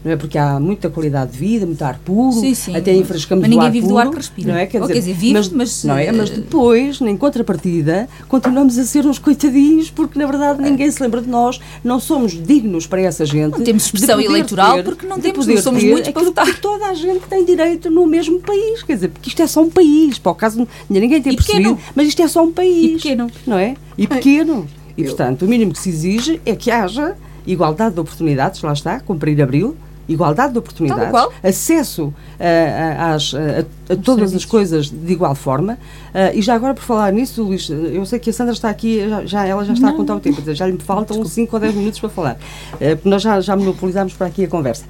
Não 0.07 0.13
é 0.13 0.15
porque 0.15 0.37
há 0.37 0.57
muita 0.57 0.89
qualidade 0.89 1.33
de 1.33 1.37
vida, 1.37 1.65
muito 1.65 1.81
ar 1.83 1.99
puro, 1.99 2.31
Sim, 2.39 2.53
sim. 2.55 2.73
até 2.77 2.93
enfrescamos 2.93 3.41
Mas 3.41 3.49
o 3.49 3.51
ninguém 3.51 3.67
ar 3.67 3.71
vive 3.73 3.87
do 3.87 3.89
puro, 3.93 3.99
ar 3.99 4.09
que 4.09 4.15
respira. 4.15 4.53
Não 4.53 4.57
é? 4.59 4.65
Quer 4.65 4.77
Ou 4.81 4.87
dizer, 4.87 4.93
quer 4.93 4.99
dizer, 5.01 5.13
vive, 5.13 5.51
mas, 5.53 5.83
não 5.83 5.97
é? 5.97 6.11
Mas 6.13 6.29
eh, 6.29 6.35
depois, 6.35 7.01
em 7.01 7.17
contrapartida, 7.17 8.07
continuamos 8.29 8.77
a 8.77 8.85
ser 8.85 9.05
uns 9.05 9.19
coitadinhos 9.19 9.89
porque, 9.91 10.17
na 10.17 10.25
verdade, 10.25 10.61
ninguém 10.61 10.89
se 10.89 11.03
lembra 11.03 11.21
de 11.21 11.27
nós, 11.27 11.59
não 11.83 11.99
somos 11.99 12.31
dignos 12.41 12.87
para 12.87 13.01
essa 13.01 13.25
gente. 13.25 13.51
Não 13.57 13.65
temos 13.65 13.83
expressão 13.85 14.21
eleitoral 14.21 14.77
ter- 14.77 14.83
porque 14.83 15.05
não 15.05 15.19
temos, 15.19 15.39
poder 15.39 15.55
não 15.55 15.61
somos 15.61 15.81
ter 15.83 15.91
muitos 15.91 16.09
para 16.11 16.23
votar. 16.23 16.59
toda 16.61 16.85
a 16.87 16.93
gente 16.93 17.25
tem 17.27 17.43
direito 17.43 17.89
no 17.89 18.07
mesmo 18.07 18.39
país. 18.39 18.83
Quer 18.83 18.93
dizer, 18.95 19.09
porque 19.09 19.27
isto 19.29 19.41
é 19.41 19.47
só 19.47 19.61
um 19.61 19.69
país. 19.69 20.17
Para 20.17 20.31
o 20.31 20.35
caso, 20.35 20.65
ninguém 20.89 21.21
tem 21.21 21.33
E 21.33 21.35
pequeno. 21.35 21.75
percebido, 21.75 21.79
mas 21.93 22.07
isto 22.07 22.21
é 22.21 22.27
só 22.29 22.43
um 22.45 22.51
país. 22.53 22.91
E 22.91 22.95
pequeno. 22.95 23.29
Não 23.45 23.57
é? 23.57 23.75
E 23.97 24.07
pequeno. 24.07 24.65
E, 24.97 25.03
portanto, 25.03 25.41
o 25.43 25.47
mínimo 25.47 25.73
que 25.73 25.79
se 25.79 25.89
exige 25.89 26.39
é 26.45 26.55
que 26.55 26.71
haja 26.71 27.15
igualdade 27.45 27.93
de 27.95 27.99
oportunidades, 28.01 28.61
lá 28.61 28.73
está, 28.73 28.99
cumprir 28.99 29.41
abril, 29.41 29.75
igualdade 30.07 30.53
de 30.53 30.59
oportunidades, 30.59 31.11
acesso 31.43 32.13
a, 32.39 33.13
às, 33.13 33.33
a, 33.33 33.93
a 33.93 33.95
todas 33.97 34.33
as 34.33 34.45
coisas 34.45 34.89
de 34.89 35.11
igual 35.13 35.35
forma. 35.35 35.77
Ah, 36.13 36.33
e 36.33 36.41
já 36.41 36.53
agora, 36.55 36.73
por 36.73 36.81
falar 36.83 37.11
nisso, 37.11 37.43
Luís, 37.43 37.69
eu 37.69 38.05
sei 38.05 38.17
que 38.19 38.29
a 38.29 38.33
Sandra 38.33 38.53
está 38.53 38.69
aqui, 38.69 39.07
já, 39.09 39.25
já- 39.25 39.45
ela 39.45 39.65
já 39.65 39.73
está 39.73 39.89
a 39.89 39.93
contar 39.93 40.15
o 40.15 40.19
tempo, 40.19 40.41
já 40.53 40.65
lhe 40.67 40.77
faltam 40.77 41.23
5 41.25 41.55
ou 41.55 41.59
10 41.59 41.75
minutos 41.75 41.99
para 41.99 42.09
falar, 42.09 42.37
Ah, 42.73 42.77
porque 42.95 43.09
nós 43.09 43.21
já, 43.21 43.41
já 43.41 43.55
monopolizámos 43.55 44.13
para 44.13 44.27
aqui 44.27 44.45
a 44.45 44.47
conversa. 44.47 44.85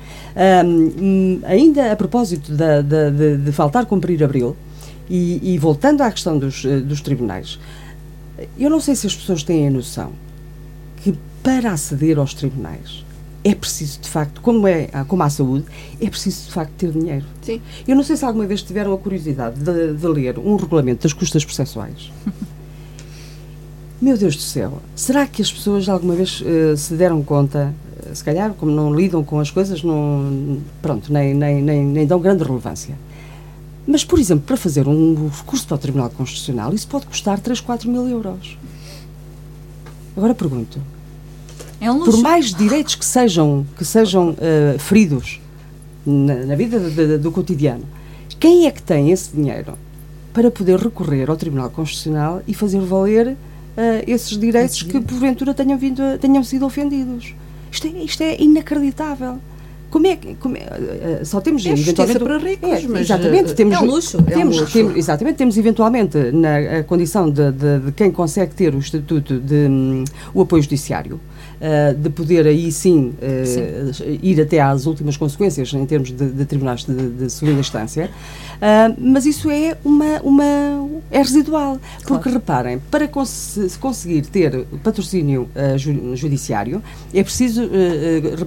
Hum, 0.66 1.40
ainda 1.46 1.92
a 1.92 1.96
propósito 1.96 2.52
da- 2.54 2.82
da- 2.82 3.10
de, 3.10 3.38
de 3.38 3.52
faltar 3.52 3.86
cumprir 3.86 4.24
abril, 4.24 4.56
e, 5.10 5.54
e 5.54 5.58
voltando 5.58 6.02
à 6.02 6.12
questão 6.12 6.38
dos, 6.38 6.66
eh, 6.66 6.80
dos 6.82 7.00
tribunais, 7.02 7.58
eu 8.60 8.70
não 8.70 8.80
sei 8.80 8.94
se 8.96 9.08
as 9.08 9.16
pessoas 9.16 9.42
têm 9.42 9.68
a 9.68 9.72
noção 9.72 10.12
que 11.02 11.18
para 11.42 11.72
aceder 11.72 12.20
aos 12.20 12.34
tribunais 12.34 13.06
é 13.48 13.56
preciso, 13.56 14.02
de 14.02 14.10
facto, 14.10 14.42
como, 14.42 14.68
é, 14.68 14.88
como 15.08 15.24
a 15.24 15.30
saúde, 15.30 15.64
é 16.02 16.10
preciso, 16.10 16.48
de 16.48 16.52
facto, 16.52 16.72
ter 16.78 16.92
dinheiro. 16.92 17.26
Sim. 17.42 17.62
Eu 17.88 17.96
não 17.96 18.04
sei 18.04 18.18
se 18.18 18.26
alguma 18.26 18.46
vez 18.46 18.62
tiveram 18.62 18.94
a 18.94 18.98
curiosidade 18.98 19.58
de, 19.62 19.94
de 19.94 20.08
ler 20.08 20.38
um 20.38 20.58
regulamento 20.58 21.04
das 21.04 21.14
custas 21.14 21.46
processuais. 21.46 22.12
Meu 24.02 24.18
Deus 24.18 24.36
do 24.36 24.42
céu, 24.42 24.82
será 24.96 25.26
que 25.26 25.42
as 25.42 25.50
pessoas 25.52 25.88
alguma 25.88 26.14
vez 26.14 26.44
eh, 26.46 26.76
se 26.76 26.94
deram 26.94 27.24
conta, 27.24 27.74
eh, 28.06 28.14
se 28.14 28.22
calhar, 28.22 28.54
como 28.54 28.70
não 28.70 28.94
lidam 28.94 29.24
com 29.24 29.40
as 29.40 29.50
coisas, 29.50 29.82
não, 29.82 30.60
pronto, 30.82 31.12
nem, 31.12 31.34
nem, 31.34 31.64
nem, 31.64 31.86
nem 31.86 32.06
dão 32.06 32.20
grande 32.20 32.44
relevância. 32.44 32.96
Mas, 33.88 34.04
por 34.04 34.20
exemplo, 34.20 34.44
para 34.46 34.58
fazer 34.58 34.90
um 34.90 35.30
recurso 35.30 35.66
para 35.66 35.76
o 35.76 35.78
Tribunal 35.78 36.10
Constitucional, 36.10 36.74
isso 36.74 36.88
pode 36.88 37.06
custar 37.06 37.40
3, 37.40 37.62
4 37.62 37.90
mil 37.90 38.08
euros. 38.10 38.58
Agora 40.18 40.36
pergunto, 40.36 40.80
É 41.80 41.92
um 41.92 42.04
por 42.04 42.18
mais 42.22 42.54
direitos 42.54 42.96
que 42.96 43.06
sejam, 43.06 43.66
que 43.78 43.86
sejam 43.86 44.36
eh, 44.40 44.76
feridos 44.80 45.40
na, 46.06 46.36
na 46.46 46.56
vida 46.56 46.80
de- 46.80 46.90
de- 47.08 47.18
do 47.18 47.32
cotidiano, 47.32 47.84
quem 48.40 48.66
é 48.66 48.72
que 48.72 48.82
tem 48.82 49.12
esse 49.12 49.32
dinheiro 49.36 49.74
para 50.34 50.50
poder 50.52 50.78
recorrer 50.80 51.30
ao 51.30 51.36
Tribunal 51.36 51.70
Constitucional 51.70 52.42
e 52.48 52.54
fazer 52.54 52.80
valer 52.80 53.36
eh, 53.76 54.04
esses 54.08 54.38
direitos 54.38 54.82
que 54.82 55.00
porventura 55.00 55.54
tenham, 55.54 55.78
vindo 55.78 56.02
a- 56.02 56.18
tenham 56.18 56.44
sido 56.44 56.66
ofendidos? 56.66 57.34
Isto 57.72 57.88
é, 57.88 57.90
isto 58.04 58.22
é 58.24 58.42
inacreditável. 58.42 59.38
Como 59.90 60.06
é 60.06 60.16
que. 60.18 60.36
como 60.36 60.58
é, 60.58 60.62
eh, 60.62 61.22
só 61.24 61.40
temos 61.40 61.66
É 61.66 61.70
eventualmente. 61.70 62.20
para 62.20 62.38
ricos, 62.38 62.70
É, 62.70 62.88
mas, 62.90 63.02
exatamente, 63.02 63.54
temos, 63.54 63.74
é 63.76 63.80
um 63.80 63.86
luxo, 63.86 64.18
é 64.18 64.22
um 64.22 64.24
Temos, 64.26 64.58
luxo. 64.60 64.74
temos- 64.74 64.98
exatamente, 64.98 65.36
temos 65.38 65.58
eventualmente 65.58 66.18
na 66.34 66.80
a 66.80 66.84
condição 66.84 67.30
de, 67.30 67.52
de- 67.52 67.80
de 67.86 67.92
quem 67.94 68.12
consegue 68.12 68.54
ter 68.54 68.76
o 68.76 68.80
estatuto 68.80 69.40
de 69.40 69.68
hum, 69.70 70.04
o 70.34 70.42
apoio 70.42 70.62
judiciário. 70.62 71.20
Ah, 71.62 71.94
de 71.94 72.10
poder 72.10 72.46
aí 72.48 72.72
sim, 72.72 73.14
ah, 73.22 74.18
ir 74.22 74.40
até 74.42 74.60
às 74.62 74.86
últimas 74.86 75.18
consequências 75.18 75.74
em 75.74 75.86
termos 75.86 76.12
de, 76.12 76.30
de 76.30 76.46
tribunais 76.46 76.84
de, 76.86 76.94
de 77.10 77.30
segunda 77.32 77.60
instância, 77.60 78.10
Ah, 78.60 78.92
mas 78.98 79.26
isso 79.28 79.52
é 79.52 79.78
uma, 79.86 80.20
uma 80.24 80.44
é 81.12 81.20
residual, 81.20 81.80
porque 82.08 82.28
reparem, 82.30 82.80
para 82.90 83.08
cons- 83.08 83.60
se 83.70 83.78
conseguir 83.78 84.24
ter 84.26 84.66
patrocínio 84.84 85.48
ju- 85.78 86.16
judiciário 86.16 86.82
é 87.14 87.24
preciso 87.24 87.70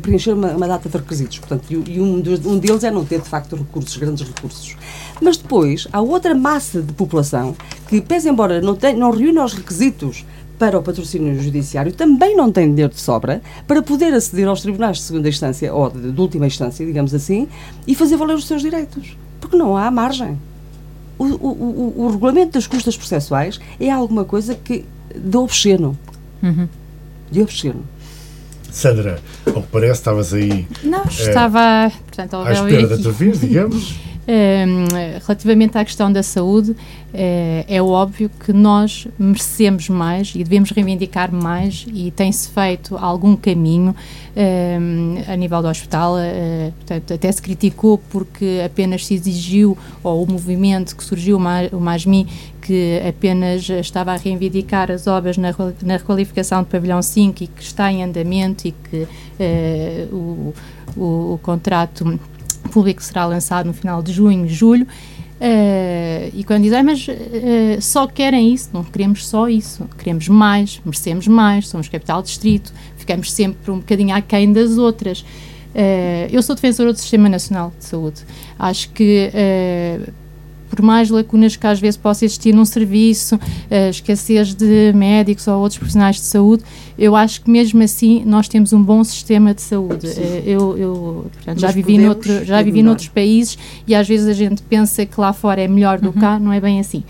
preencher 0.02 0.32
uma, 0.32 0.48
uma 0.48 0.66
data 0.66 0.88
de 0.88 0.96
requisitos, 0.96 1.38
portanto, 1.38 1.64
e, 1.70 1.92
e 1.96 2.00
um, 2.00 2.20
dos- 2.20 2.44
um 2.44 2.58
deles 2.58 2.82
é 2.84 2.90
não 2.90 3.04
ter 3.04 3.20
de 3.20 3.28
facto 3.28 3.54
recursos, 3.56 3.96
grandes 3.96 4.26
recursos. 4.26 4.76
Mas 5.20 5.36
depois 5.36 5.86
há 5.92 6.00
outra 6.00 6.34
massa 6.34 6.82
de 6.82 6.92
população 6.92 7.54
que, 7.88 8.00
pese 8.00 8.28
embora 8.28 8.60
não, 8.60 8.74
tem, 8.74 8.96
não 8.96 9.10
reúna 9.10 9.44
os 9.44 9.52
requisitos 9.52 10.24
para 10.60 10.78
o 10.78 10.82
patrocínio 10.82 11.42
judiciário, 11.42 11.90
também 11.90 12.36
não 12.36 12.52
tem 12.52 12.68
dinheiro 12.68 12.92
de 12.92 13.00
sobra 13.00 13.40
para 13.66 13.82
poder 13.82 14.12
aceder 14.12 14.46
aos 14.46 14.60
tribunais 14.60 14.98
de 14.98 15.02
segunda 15.04 15.26
instância 15.26 15.72
ou 15.74 15.88
de, 15.90 16.12
de 16.12 16.20
última 16.20 16.46
instância, 16.46 16.84
digamos 16.84 17.14
assim, 17.14 17.48
e 17.86 17.94
fazer 17.94 18.16
valer 18.18 18.36
os 18.36 18.46
seus 18.46 18.60
direitos. 18.60 19.16
Porque 19.40 19.56
não 19.56 19.74
há 19.74 19.90
margem. 19.90 20.38
O, 21.18 21.24
o, 21.24 21.48
o, 21.48 21.94
o 22.04 22.10
regulamento 22.10 22.52
das 22.52 22.66
custas 22.66 22.94
processuais 22.94 23.58
é 23.80 23.90
alguma 23.90 24.24
coisa 24.26 24.54
que 24.54 24.84
de 25.16 25.36
obsceno. 25.38 25.98
Uhum. 26.42 26.68
De 27.30 27.40
obsceno. 27.42 27.82
Sandra, 28.70 29.18
ao 29.46 29.62
que 29.62 29.68
parece, 29.72 29.94
estavas 29.94 30.32
aí 30.34 30.66
Não, 30.84 31.00
É. 31.04 31.06
estava, 31.08 31.90
portanto, 32.06 32.36
à 32.36 32.52
espera 32.52 32.86
da 32.86 32.94
aqui. 32.94 33.02
tua 33.02 33.12
vez, 33.12 33.40
digamos. 33.40 33.94
relativamente 35.26 35.76
à 35.76 35.84
questão 35.84 36.12
da 36.12 36.22
saúde, 36.22 36.76
é, 37.12 37.64
é 37.66 37.82
óbvio 37.82 38.30
que 38.44 38.52
nós 38.52 39.08
merecemos 39.18 39.88
mais 39.88 40.32
e 40.34 40.44
devemos 40.44 40.70
reivindicar 40.70 41.32
mais 41.32 41.84
e 41.92 42.10
tem-se 42.10 42.48
feito 42.48 42.96
algum 42.96 43.34
caminho 43.34 43.94
a 45.26 45.36
nível 45.36 45.60
do 45.62 45.68
hospital. 45.68 46.14
Uh, 46.14 46.72
portanto, 46.72 47.14
até 47.14 47.32
se 47.32 47.42
criticou 47.42 47.98
porque 48.10 48.62
apenas 48.64 49.06
se 49.06 49.14
exigiu, 49.14 49.76
ou 50.02 50.22
o 50.22 50.30
movimento 50.30 50.94
que 50.96 51.02
surgiu, 51.02 51.36
o 51.36 51.80
MASMI, 51.80 52.26
que 52.60 53.00
apenas 53.06 53.68
estava 53.68 54.12
a 54.12 54.16
reivindicar 54.16 54.90
as 54.90 55.06
obras 55.06 55.36
na, 55.36 55.54
na 55.82 55.96
requalificação 55.96 56.62
do 56.62 56.66
pavilhão 56.66 57.02
5 57.02 57.42
e 57.42 57.46
que 57.46 57.62
está 57.62 57.90
em 57.90 58.04
andamento 58.04 58.68
e 58.68 58.72
que 58.72 59.02
uh, 59.02 60.14
o, 60.14 60.54
o, 60.96 61.34
o 61.34 61.40
contrato 61.42 62.18
público 62.70 63.02
será 63.02 63.26
lançado 63.26 63.66
no 63.66 63.72
final 63.72 64.02
de 64.02 64.12
junho, 64.12 64.48
julho. 64.48 64.86
Uh, 65.40 66.30
e 66.34 66.44
quando 66.44 66.64
dizem, 66.64 66.82
mas 66.82 67.08
uh, 67.08 67.80
só 67.80 68.06
querem 68.06 68.52
isso, 68.52 68.68
não 68.74 68.84
queremos 68.84 69.26
só 69.26 69.48
isso, 69.48 69.88
queremos 69.96 70.28
mais, 70.28 70.82
merecemos 70.84 71.26
mais, 71.26 71.66
somos 71.66 71.88
capital 71.88 72.20
distrito, 72.22 72.74
ficamos 72.98 73.32
sempre 73.32 73.70
um 73.70 73.78
bocadinho 73.78 74.14
aquém 74.14 74.52
das 74.52 74.76
outras. 74.76 75.20
Uh, 75.20 76.28
eu 76.30 76.42
sou 76.42 76.54
defensora 76.54 76.92
do 76.92 76.98
Sistema 76.98 77.26
Nacional 77.26 77.72
de 77.78 77.86
Saúde. 77.86 78.20
Acho 78.58 78.90
que 78.90 79.30
por 80.70 80.80
mais 80.80 81.10
lacunas 81.10 81.56
que 81.56 81.66
às 81.66 81.80
vezes 81.80 81.96
possa 81.96 82.24
existir 82.24 82.54
num 82.54 82.64
serviço, 82.64 83.34
uh, 83.34 83.90
escassez 83.90 84.54
de 84.54 84.92
médicos 84.94 85.46
ou 85.48 85.58
outros 85.58 85.76
profissionais 85.76 86.16
de 86.16 86.22
saúde, 86.22 86.62
eu 86.96 87.16
acho 87.16 87.42
que 87.42 87.50
mesmo 87.50 87.82
assim 87.82 88.22
nós 88.24 88.46
temos 88.46 88.72
um 88.72 88.82
bom 88.82 89.02
sistema 89.02 89.52
de 89.52 89.60
saúde. 89.60 90.06
Uh, 90.06 90.42
eu, 90.46 90.78
eu 90.78 91.26
portanto, 91.34 91.60
já 91.60 91.72
vivi, 91.72 91.98
noutro, 91.98 92.44
já 92.44 92.62
vivi 92.62 92.82
noutros 92.82 93.08
países 93.08 93.58
e 93.86 93.94
às 93.94 94.06
vezes 94.06 94.28
a 94.28 94.32
gente 94.32 94.62
pensa 94.62 95.04
que 95.04 95.20
lá 95.20 95.32
fora 95.32 95.60
é 95.60 95.66
melhor 95.66 95.98
do 95.98 96.12
que 96.12 96.18
uhum. 96.18 96.22
cá, 96.22 96.38
não 96.38 96.52
é 96.52 96.60
bem 96.60 96.78
assim. 96.78 97.02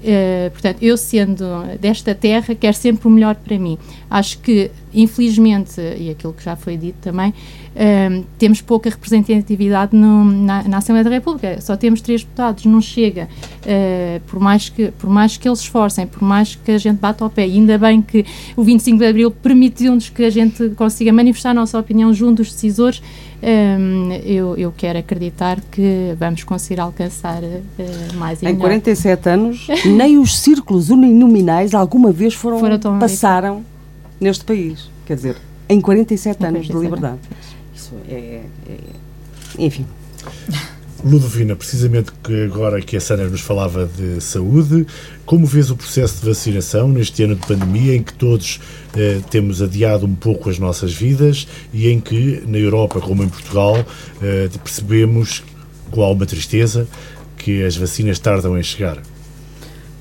Uh, 0.00 0.50
portanto, 0.50 0.78
eu 0.82 0.96
sendo 0.96 1.44
desta 1.78 2.14
terra, 2.14 2.54
quero 2.54 2.74
sempre 2.74 3.06
o 3.06 3.10
melhor 3.10 3.34
para 3.36 3.58
mim. 3.58 3.78
Acho 4.10 4.38
que, 4.38 4.70
infelizmente, 4.94 5.78
e 5.78 6.10
aquilo 6.10 6.32
que 6.32 6.42
já 6.42 6.56
foi 6.56 6.76
dito 6.76 6.96
também, 7.02 7.34
uh, 7.74 8.24
temos 8.38 8.60
pouca 8.60 8.90
representatividade 8.90 9.94
no, 9.96 10.24
na, 10.24 10.62
na, 10.64 10.78
Assembleia 10.78 11.04
da 11.04 11.10
República. 11.10 11.60
Só 11.60 11.76
temos 11.76 12.00
três 12.00 12.22
deputados, 12.22 12.64
não 12.64 12.80
chega. 12.80 13.28
Uh, 13.62 14.20
por, 14.26 14.40
mais 14.40 14.68
que, 14.68 14.90
por 14.92 15.10
mais 15.10 15.36
que 15.36 15.48
eles 15.48 15.60
esforcem, 15.60 16.06
por 16.06 16.22
mais 16.22 16.54
que 16.54 16.70
a 16.70 16.78
gente 16.78 16.98
bata 16.98 17.24
ao 17.24 17.30
pé, 17.30 17.46
e 17.46 17.52
ainda 17.52 17.78
bem 17.78 18.02
que 18.02 18.24
o 18.56 18.62
25 18.62 18.98
de 18.98 19.06
Abril 19.06 19.30
permitiu-nos 19.30 20.08
que 20.08 20.24
a 20.24 20.30
gente 20.30 20.70
consiga 20.70 21.12
manifestar 21.12 21.50
a 21.50 21.54
nossa 21.54 21.78
opinião 21.78 22.12
junto 22.12 22.42
dos 22.42 22.52
decisores, 22.52 23.02
um, 23.42 24.12
eu, 24.24 24.54
eu, 24.56 24.72
quero 24.76 24.98
acreditar 24.98 25.60
que 25.70 26.14
vamos 26.18 26.44
conseguir 26.44 26.80
alcançar 26.80 27.42
uh, 27.42 28.16
mais 28.16 28.42
e 28.42 28.46
Em 28.46 28.54
47 28.54 29.28
anos, 29.30 29.66
nem 29.86 30.18
os 30.18 30.38
círculos 30.38 30.90
uninominais 30.90 31.74
alguma 31.74 32.12
vez 32.12 32.34
foram, 32.34 32.58
foram 32.58 32.98
passaram 32.98 33.64
neste 34.20 34.44
país. 34.44 34.90
Quer 35.06 35.14
dizer, 35.16 35.36
em 35.68 35.80
47 35.80 36.44
anos 36.44 36.66
de 36.66 36.72
liberdade. 36.72 37.18
Isso 37.90 37.96
é, 38.08 38.42
é 38.68 39.64
enfim. 39.64 39.86
Ludovina, 41.02 41.56
precisamente 41.56 42.12
que 42.22 42.44
agora 42.44 42.80
que 42.82 42.96
a 42.96 43.00
Sandra 43.00 43.28
nos 43.28 43.40
falava 43.40 43.86
de 43.86 44.20
saúde, 44.20 44.86
como 45.24 45.46
vês 45.46 45.70
o 45.70 45.76
processo 45.76 46.20
de 46.20 46.28
vacinação 46.28 46.88
neste 46.88 47.22
ano 47.22 47.36
de 47.36 47.46
pandemia 47.46 47.96
em 47.96 48.02
que 48.02 48.12
todos 48.12 48.60
eh, 48.94 49.20
temos 49.30 49.62
adiado 49.62 50.04
um 50.04 50.14
pouco 50.14 50.50
as 50.50 50.58
nossas 50.58 50.92
vidas 50.92 51.48
e 51.72 51.88
em 51.88 51.98
que, 51.98 52.42
na 52.46 52.58
Europa 52.58 53.00
como 53.00 53.22
em 53.22 53.28
Portugal, 53.28 53.76
eh, 54.22 54.50
percebemos 54.62 55.42
com 55.90 56.02
alguma 56.02 56.26
tristeza 56.26 56.86
que 57.38 57.64
as 57.64 57.76
vacinas 57.76 58.18
tardam 58.18 58.58
em 58.58 58.62
chegar? 58.62 58.98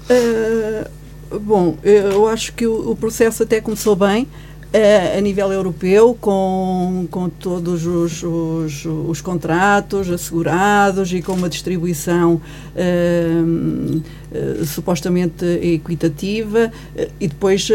Uh, 0.10 1.40
bom, 1.40 1.78
eu 1.82 2.28
acho 2.28 2.52
que 2.54 2.68
o, 2.68 2.92
o 2.92 2.96
processo 2.96 3.44
até 3.44 3.62
começou 3.62 3.96
bem 3.96 4.28
a 4.72 5.20
nível 5.20 5.52
europeu, 5.52 6.16
com, 6.20 7.08
com 7.10 7.28
todos 7.28 7.88
os, 7.88 8.22
os, 8.22 8.86
os, 8.86 9.20
contratos 9.20 10.10
assegurados 10.10 11.12
e 11.12 11.24
com 11.24 11.34
uma 11.34 11.50
distribuição 11.50 12.40
uh, 12.76 13.98
uh, 13.98 14.66
supostamente 14.66 15.44
equitativa, 15.44 16.72
uh, 16.96 17.08
e 17.20 17.28
depois 17.28 17.68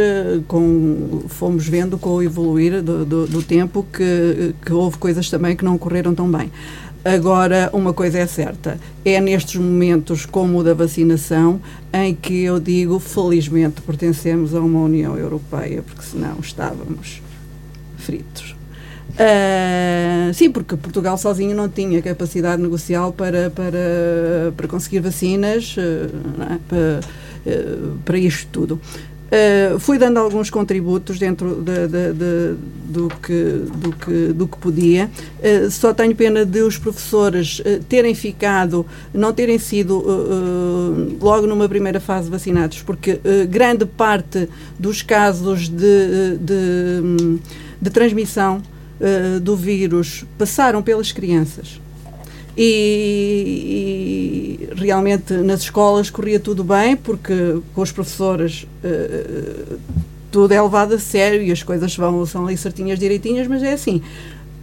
com, 0.47 1.25
fomos 1.29 1.67
vendo 1.67 1.99
com 1.99 2.11
o 2.11 2.23
evoluir 2.23 2.81
do, 2.81 3.05
do, 3.05 3.27
do 3.27 3.43
tempo 3.43 3.85
que, 3.93 4.55
que 4.65 4.73
houve 4.73 4.97
coisas 4.97 5.29
também 5.29 5.57
que 5.57 5.65
não 5.65 5.77
correram 5.77 6.15
tão 6.15 6.31
bem. 6.31 6.53
Agora, 7.05 7.69
uma 7.75 7.93
coisa 7.93 8.19
é 8.19 8.27
certa: 8.27 8.81
é 9.05 9.21
nestes 9.21 9.57
momentos, 9.57 10.25
como 10.25 10.59
o 10.59 10.65
da 10.65 10.73
vacinação, 10.73 11.61
em 11.93 12.15
que 12.15 12.45
eu 12.45 12.59
digo, 12.59 12.99
felizmente, 12.99 13.83
pertencemos 13.83 14.55
a 14.55 14.61
uma 14.61 14.81
União 14.81 15.17
Europeia, 15.19 15.83
porque 15.83 16.03
senão 16.03 16.39
estávamos 16.41 17.21
fritos. 17.99 18.57
Uh, 19.11 20.35
sim, 20.35 20.51
porque 20.51 20.77
Portugal 20.77 21.17
sozinho 21.17 21.55
não 21.55 21.69
tinha 21.69 22.03
capacidade 22.03 22.61
negocial 22.61 23.13
para, 23.13 23.49
para, 23.49 24.53
para 24.57 24.67
conseguir 24.67 24.99
vacinas 24.99 25.77
uh, 25.77 25.81
é? 25.81 26.59
para, 26.67 27.01
uh, 27.47 27.99
para 28.05 28.19
isto 28.19 28.49
tudo. 28.51 28.81
Uh, 29.35 29.81
fui 29.81 29.99
dando 29.99 30.19
alguns 30.19 30.49
contributos 30.49 31.19
dentro 31.19 31.57
de, 31.57 31.89
de, 31.89 32.13
de, 32.13 32.57
do, 32.85 33.09
que, 33.09 33.65
do, 33.75 33.93
que, 33.93 34.33
do 34.33 34.47
que 34.47 34.57
podia. 34.59 35.11
Uh, 35.41 35.69
só 35.73 35.93
tenho 35.93 36.15
pena 36.15 36.47
de 36.47 36.63
os 36.63 36.79
professores 36.79 37.59
uh, 37.59 37.83
terem 37.89 38.15
ficado, 38.15 38.87
não 39.13 39.33
terem 39.33 39.59
sido 39.59 40.05
logo 41.21 41.49
numa 41.49 41.69
primeira 41.69 41.99
fase 41.99 42.31
vacinados, 42.31 42.83
porque 42.83 43.21
grande 43.49 43.85
parte 43.85 44.49
dos 44.79 45.03
casos 45.03 45.69
de, 45.69 46.37
de, 46.39 47.39
de 47.81 47.91
transmissão 47.91 48.63
do 49.43 49.57
vírus 49.57 50.25
passaram 50.39 50.83
pelas 50.83 51.11
crianças. 51.13 51.81
E, 52.57 54.59
e, 54.71 54.75
realmente 54.77 55.35
nas 55.35 55.63
escolas 55.63 56.09
corria 56.09 56.39
tudo 56.39 56.63
bem, 56.63 56.97
porque 56.97 57.59
com 57.75 57.83
os 57.83 57.91
professores 57.91 58.65
uh, 58.85 59.79
tudo 60.31 60.53
é 60.53 60.63
levado 60.63 60.95
a 60.95 60.99
sério 60.99 61.43
e 61.43 61.51
as 61.51 61.63
coisas 61.63 61.97
vão, 61.97 62.25
são 62.27 62.47
ali 62.47 62.57
certinhas, 62.57 62.99
direitinhas, 62.99 63.49
mas 63.49 63.63
é 63.63 63.73
assim, 63.73 64.01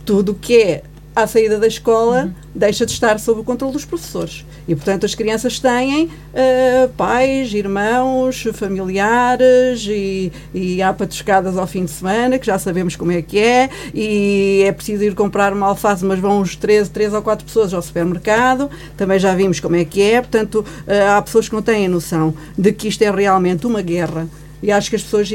tudo 0.06 0.34
que 0.34 0.62
é 0.62 0.84
à 1.16 1.28
saída 1.28 1.60
da 1.60 1.68
escola, 1.68 2.24
uhum. 2.24 2.34
deixa 2.56 2.86
de 2.86 2.92
estar 2.92 3.20
sob 3.20 3.42
o 3.42 3.44
controle 3.44 3.74
dos 3.74 3.84
professores. 3.84 4.46
E, 4.68 4.76
portanto, 4.76 5.06
as 5.06 5.14
crianças 5.14 5.60
têm 5.60 6.06
uh, 6.06 6.90
pais, 6.96 7.54
irmãos, 7.54 8.48
familiares 8.54 9.86
e, 9.88 10.32
e 10.54 10.82
há 10.82 10.94
patuscadas 10.94 11.58
ao 11.58 11.68
fim 11.68 11.84
de 11.84 11.92
semana, 11.92 12.40
que 12.40 12.46
já 12.46 12.58
sabemos 12.58 12.96
como 12.96 13.12
é 13.12 13.22
que 13.22 13.40
é, 13.40 13.70
e 13.94 14.64
é 14.66 14.72
preciso 14.72 15.04
ir 15.04 15.14
comprar 15.14 15.52
uma 15.52 15.68
alface, 15.68 16.06
mas 16.06 16.20
vão 16.20 16.40
uns 16.40 16.56
13, 16.56 16.90
3 16.90 17.14
ou 17.14 17.22
4 17.22 17.46
pessoas 17.46 17.74
ao 17.74 17.82
supermercado, 17.82 18.70
também 18.96 19.20
já 19.20 19.36
vimos 19.36 19.60
como 19.60 19.76
é 19.76 19.84
que 19.84 20.02
é, 20.02 20.22
portanto, 20.22 20.66
uh, 20.88 21.18
há 21.18 21.22
pessoas 21.22 21.50
que 21.50 21.56
não 21.56 21.62
têm 21.62 21.88
noção 21.88 22.34
de 22.58 22.72
que 22.72 22.88
isto 22.88 23.02
é 23.02 23.12
realmente 23.12 23.68
uma 23.68 23.82
guerra 23.82 24.28
e 24.62 24.72
acho 24.72 24.90
que 24.90 24.96
as 24.96 25.04
pessoas 25.04 25.30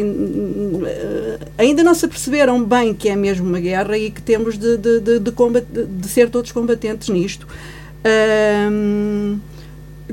ainda 1.59 1.83
não 1.83 1.95
se 1.95 2.05
aperceberam 2.05 2.63
bem 2.63 2.95
que 2.95 3.09
é 3.09 3.17
mesmo 3.17 3.47
uma 3.47 3.61
guerra 3.61 3.99
e 3.99 4.11
que 4.11 4.23
temos 4.23 4.57
de, 4.57 4.77
de, 4.77 5.01
de, 5.01 5.19
de, 5.21 5.87
de 5.87 6.09
ser 6.09 6.31
todos 6.31 6.53
combatentes 6.53 7.09
nisto. 7.09 7.47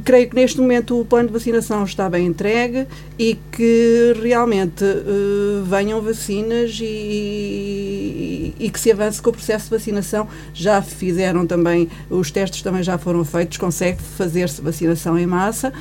Creio 0.03 0.27
que 0.27 0.35
neste 0.35 0.59
momento 0.59 0.99
o 0.99 1.05
plano 1.05 1.27
de 1.27 1.33
vacinação 1.33 1.83
está 1.83 2.09
bem 2.09 2.25
entregue 2.25 2.87
e 3.17 3.37
que 3.51 4.13
realmente 4.19 4.83
uh, 4.83 5.63
venham 5.65 6.01
vacinas 6.01 6.79
e, 6.81 6.85
e, 8.57 8.65
e, 8.65 8.69
que 8.71 8.79
se 8.79 8.91
avance 8.91 9.21
com 9.21 9.29
o 9.29 9.33
processo 9.33 9.65
de 9.65 9.69
vacinação. 9.69 10.27
Já 10.51 10.81
fizeram 10.81 11.45
também, 11.45 11.87
os 12.09 12.31
testes 12.31 12.63
também 12.63 12.81
já 12.81 12.97
foram 12.97 13.23
feitos, 13.23 13.57
consegue 13.57 14.01
fazer-se 14.01 14.61
vacinação 14.61 15.17
em 15.17 15.27
massa 15.27 15.71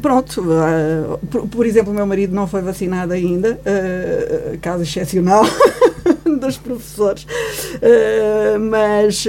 pronto, 0.00 0.40
uh, 0.40 1.18
por, 1.26 1.46
por, 1.48 1.66
exemplo, 1.66 1.92
meu 1.92 2.06
marido 2.06 2.34
não 2.34 2.46
foi 2.46 2.62
vacinado 2.62 3.12
ainda, 3.12 3.60
uh, 3.60 4.58
caso 4.60 4.82
excepcional 4.82 5.44
dos 6.40 6.56
professores, 6.56 7.24
uh, 7.24 8.58
mas, 8.58 9.26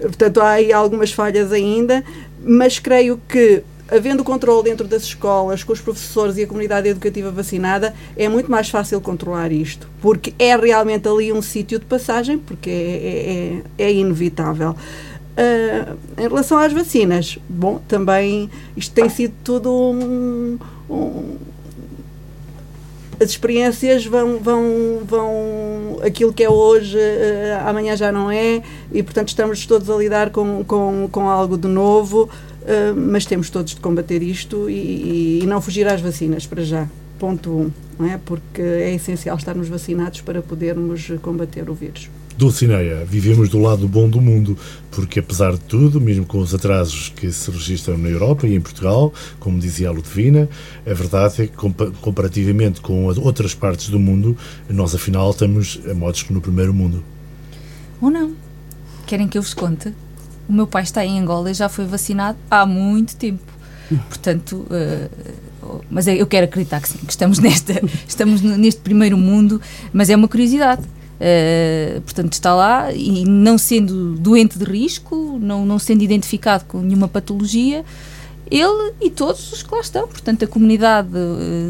portanto, 0.00 0.40
há 0.40 0.50
aí 0.50 0.72
algumas 0.72 1.12
falhas 1.12 1.52
ainda, 1.52 2.04
mas 2.42 2.78
creio 2.78 3.20
que 3.28 3.62
havendo 3.90 4.24
controle 4.24 4.64
dentro 4.64 4.86
das 4.88 5.02
escolas, 5.02 5.62
com 5.62 5.72
os 5.72 5.80
professores 5.80 6.36
e 6.36 6.42
a 6.42 6.46
comunidade 6.46 6.88
educativa 6.88 7.30
vacinada, 7.30 7.94
é 8.16 8.28
muito 8.28 8.50
mais 8.50 8.68
fácil 8.68 9.00
controlar 9.00 9.52
isto, 9.52 9.88
porque 10.00 10.32
é 10.38 10.56
realmente 10.56 11.06
ali 11.06 11.32
um 11.32 11.42
sítio 11.42 11.78
de 11.78 11.84
passagem, 11.84 12.38
porque 12.38 12.70
é, 12.70 13.82
é, 13.82 13.86
é 13.86 13.92
inevitável. 13.92 14.74
Uh, 15.36 15.98
em 16.16 16.28
relação 16.28 16.58
às 16.58 16.72
vacinas, 16.72 17.38
bom, 17.48 17.80
também 17.88 18.48
isto 18.76 18.94
tem 18.94 19.08
sido 19.08 19.34
tudo 19.42 19.68
um, 19.72 20.58
um 20.88 21.38
as 23.20 23.30
experiências 23.30 24.04
vão, 24.06 24.38
vão, 24.38 25.00
vão 25.04 25.98
aquilo 26.04 26.32
que 26.32 26.42
é 26.42 26.50
hoje, 26.50 26.96
uh, 26.96 27.68
amanhã 27.68 27.96
já 27.96 28.10
não 28.10 28.30
é, 28.30 28.62
e 28.92 29.02
portanto 29.02 29.28
estamos 29.28 29.64
todos 29.66 29.88
a 29.90 29.96
lidar 29.96 30.30
com, 30.30 30.64
com, 30.64 31.08
com 31.10 31.28
algo 31.28 31.56
de 31.56 31.68
novo, 31.68 32.24
uh, 32.24 32.94
mas 32.96 33.24
temos 33.24 33.50
todos 33.50 33.74
de 33.74 33.80
combater 33.80 34.22
isto 34.22 34.68
e, 34.68 35.40
e, 35.42 35.46
não 35.46 35.60
fugir 35.60 35.86
às 35.86 36.00
vacinas 36.00 36.46
para 36.46 36.62
já. 36.62 36.88
Ponto 37.18 37.50
1, 37.50 37.54
um, 37.54 37.72
não 37.98 38.12
é? 38.12 38.18
Porque 38.24 38.60
é 38.60 38.94
essencial 38.94 39.36
estarmos 39.36 39.68
vacinados 39.68 40.20
para 40.20 40.42
podermos 40.42 41.12
combater 41.22 41.70
o 41.70 41.74
vírus. 41.74 42.10
Dulcineia, 42.36 43.04
vivemos 43.04 43.48
do 43.48 43.58
lado 43.58 43.86
bom 43.86 44.08
do 44.08 44.20
mundo, 44.20 44.58
porque 44.90 45.20
apesar 45.20 45.52
de 45.52 45.60
tudo, 45.60 46.00
mesmo 46.00 46.26
com 46.26 46.38
os 46.38 46.52
atrasos 46.54 47.08
que 47.14 47.30
se 47.30 47.50
registram 47.50 47.96
na 47.96 48.08
Europa 48.08 48.46
e 48.46 48.54
em 48.54 48.60
Portugal, 48.60 49.12
como 49.38 49.58
dizia 49.58 49.88
a 49.88 49.92
Ludovina, 49.92 50.48
a 50.84 50.94
verdade 50.94 51.42
é 51.42 51.46
que 51.46 51.54
comparativamente 52.00 52.80
com 52.80 53.08
as 53.08 53.18
outras 53.18 53.54
partes 53.54 53.88
do 53.88 54.00
mundo, 54.00 54.36
nós 54.68 54.94
afinal 54.94 55.30
estamos 55.30 55.80
a 55.88 55.94
modos 55.94 56.22
que 56.22 56.32
no 56.32 56.40
primeiro 56.40 56.74
mundo. 56.74 57.04
Ou 58.00 58.10
não? 58.10 58.34
Querem 59.06 59.28
que 59.28 59.38
eu 59.38 59.42
vos 59.42 59.54
conte? 59.54 59.92
O 60.48 60.52
meu 60.52 60.66
pai 60.66 60.82
está 60.82 61.04
em 61.04 61.18
Angola 61.20 61.50
e 61.50 61.54
já 61.54 61.68
foi 61.68 61.86
vacinado 61.86 62.36
há 62.50 62.66
muito 62.66 63.16
tempo. 63.16 63.54
Portanto, 64.08 64.66
uh, 64.70 65.82
mas 65.90 66.06
eu 66.06 66.26
quero 66.26 66.46
acreditar 66.46 66.80
que 66.80 66.88
sim, 66.88 66.98
que 66.98 67.10
estamos, 67.10 67.38
nesta, 67.40 67.80
estamos 68.06 68.40
neste 68.42 68.80
primeiro 68.80 69.16
mundo, 69.16 69.60
mas 69.92 70.10
é 70.10 70.16
uma 70.16 70.28
curiosidade. 70.28 70.82
Uh, 71.14 72.00
portanto, 72.00 72.32
está 72.32 72.54
lá 72.54 72.92
e 72.92 73.24
não 73.24 73.56
sendo 73.56 74.14
doente 74.14 74.58
de 74.58 74.64
risco, 74.64 75.38
não, 75.40 75.64
não 75.64 75.78
sendo 75.78 76.02
identificado 76.02 76.64
com 76.66 76.80
nenhuma 76.80 77.08
patologia, 77.08 77.84
ele 78.50 78.92
e 79.00 79.10
todos 79.10 79.52
os 79.52 79.62
que 79.62 79.74
lá 79.74 79.80
estão. 79.80 80.06
Portanto, 80.06 80.44
a 80.44 80.48
comunidade 80.48 81.08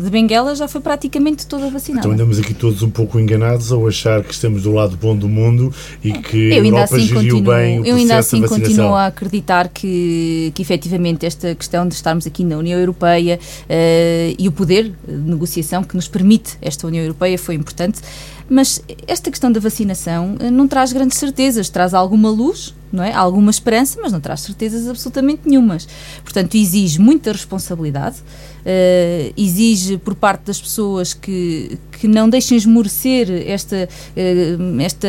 de 0.03 0.11
Benguela 0.11 0.55
já 0.55 0.67
foi 0.67 0.81
praticamente 0.81 1.47
toda 1.47 1.71
vacinada. 1.71 2.07
Então 2.07 2.13
andamos 2.13 2.39
aqui 2.39 2.53
todos 2.53 2.83
um 2.83 2.91
pouco 2.91 3.19
enganados 3.19 3.71
ao 3.73 3.87
achar 3.87 4.23
que 4.23 4.33
estamos 4.33 4.63
do 4.63 4.73
lado 4.73 4.97
bom 4.97 5.17
do 5.17 5.29
mundo 5.29 5.73
e 6.03 6.13
que 6.13 6.53
a 6.53 6.57
Europa 6.57 6.97
assim 6.97 7.01
geriu 7.01 7.37
continuo, 7.37 7.55
bem 7.55 7.81
o 7.81 7.87
Eu 7.87 7.97
ainda 7.97 8.19
assim 8.19 8.43
continuo 8.43 8.95
a 8.95 9.07
acreditar 9.07 9.69
que, 9.69 10.53
que 10.55 10.63
efetivamente 10.63 11.25
esta 11.25 11.55
questão 11.55 11.87
de 11.87 11.95
estarmos 11.95 12.27
aqui 12.27 12.45
na 12.45 12.59
União 12.59 12.79
Europeia 12.79 13.39
uh, 13.39 14.35
e 14.39 14.49
o 14.49 14.53
poder 14.53 14.93
de 15.07 15.13
negociação 15.15 15.83
que 15.85 15.95
nos 15.95 16.09
permite 16.09 16.57
esta 16.61 16.87
União 16.87 17.03
Europeia 17.03 17.39
foi 17.39 17.55
importante. 17.55 18.01
Mas 18.49 18.83
esta 19.07 19.31
questão 19.31 19.51
da 19.51 19.59
vacinação 19.59 20.37
uh, 20.41 20.51
não 20.51 20.69
traz 20.69 20.93
grandes 20.93 21.19
certezas, 21.19 21.69
traz 21.69 21.95
alguma 21.95 22.31
luz, 22.31 22.75
não 22.93 23.03
é? 23.03 23.13
Alguma 23.13 23.51
esperança, 23.51 23.99
mas 24.03 24.13
não 24.13 24.21
traz 24.21 24.41
certezas 24.41 24.87
absolutamente 24.87 25.43
nenhumas. 25.47 25.89
Portanto, 26.23 26.55
exige 26.55 27.01
muita 27.01 27.33
responsabilidade, 27.33 28.17
uh, 28.19 29.35
exige 29.37 29.97
por 29.97 30.15
parte 30.15 30.43
das 30.45 30.61
pessoas 30.61 31.15
que, 31.15 31.79
que 31.93 32.07
não 32.07 32.29
deixem 32.29 32.57
esmorecer 32.57 33.31
esta, 33.49 33.89
uh, 33.89 34.81
esta 34.81 35.09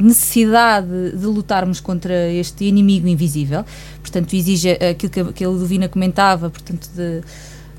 necessidade 0.00 1.10
de 1.16 1.26
lutarmos 1.26 1.80
contra 1.80 2.30
este 2.32 2.64
inimigo 2.64 3.08
invisível. 3.08 3.64
Portanto, 4.00 4.34
exige 4.34 4.70
aquilo 4.70 5.10
que 5.10 5.32
que 5.38 5.44
a 5.44 5.48
Ludovina 5.48 5.88
comentava, 5.88 6.48
portanto, 6.48 6.88
de 6.94 7.22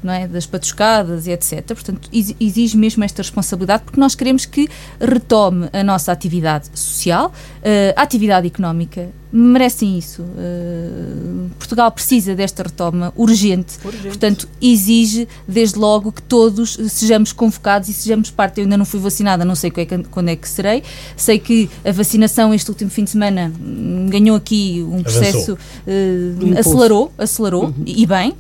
não 0.04 0.14
é? 0.14 0.28
das 0.28 0.46
patuscadas 0.46 1.28
e 1.28 1.32
etc. 1.32 1.66
Portanto, 1.68 2.10
exige 2.12 2.78
mesmo 2.78 3.04
esta 3.04 3.22
responsabilidade 3.22 3.84
porque 3.84 4.00
nós 4.00 4.16
queremos 4.16 4.46
que 4.46 4.68
retome 5.00 5.70
a 5.74 5.84
nossa 5.84 6.12
atividade 6.12 6.70
social, 6.74 7.28
uh, 7.28 7.94
a 7.96 8.02
atividade 8.02 8.48
económica. 8.48 9.10
Merecem 9.32 9.96
isso. 9.96 10.24
Uh, 10.24 11.50
Portugal 11.60 11.92
precisa 11.92 12.36
desta 12.36 12.64
retoma 12.64 13.14
urgente. 13.16 13.78
urgente. 13.86 14.08
Portanto, 14.08 14.50
exige, 14.60 15.28
desde 15.48 15.78
logo, 15.78 16.12
que 16.12 16.22
todos 16.22 16.80
sejamos 16.90 17.32
convocados 17.32 17.90
e 17.90 17.94
sejamos 17.94 18.32
parte. 18.32 18.60
Eu 18.60 18.64
ainda 18.64 18.76
não 18.76 18.86
fui 18.86 19.00
vacinada, 19.00 19.46
não 19.46 19.54
sei 19.54 19.72
quando 20.10 20.30
é 20.30 20.36
que 20.36 20.50
serei. 20.50 20.82
Sei 21.16 21.38
que 21.38 21.70
a 21.86 21.92
vacinação 21.92 22.52
este 22.54 22.70
último 22.72 22.90
fim 22.90 23.04
de 23.04 23.12
semana 23.12 23.54
ganhou 24.10 24.36
aqui 24.36 24.84
um 24.90 25.04
processo, 25.04 25.54
uh, 25.54 26.60
acelerou, 26.60 27.12
acelerou, 27.18 27.66
uhum. 27.66 27.84
e 27.86 28.06
bem, 28.08 28.34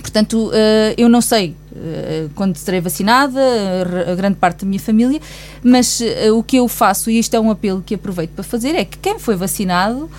Portanto, 0.00 0.48
uh, 0.48 0.52
eu 0.96 1.08
não 1.08 1.20
sei 1.20 1.54
uh, 1.72 2.30
quando 2.34 2.56
serei 2.56 2.80
vacinada, 2.80 3.40
a 4.10 4.14
grande 4.14 4.36
parte 4.36 4.64
da 4.64 4.66
minha 4.66 4.80
família, 4.80 5.20
mas 5.62 6.00
uh, 6.00 6.36
o 6.36 6.42
que 6.42 6.56
eu 6.56 6.68
faço, 6.68 7.10
e 7.10 7.18
isto 7.18 7.34
é 7.34 7.40
um 7.40 7.50
apelo 7.50 7.82
que 7.84 7.94
aproveito 7.94 8.30
para 8.30 8.44
fazer, 8.44 8.74
é 8.74 8.84
que 8.84 8.98
quem 8.98 9.18
foi 9.18 9.36
vacinado 9.36 10.10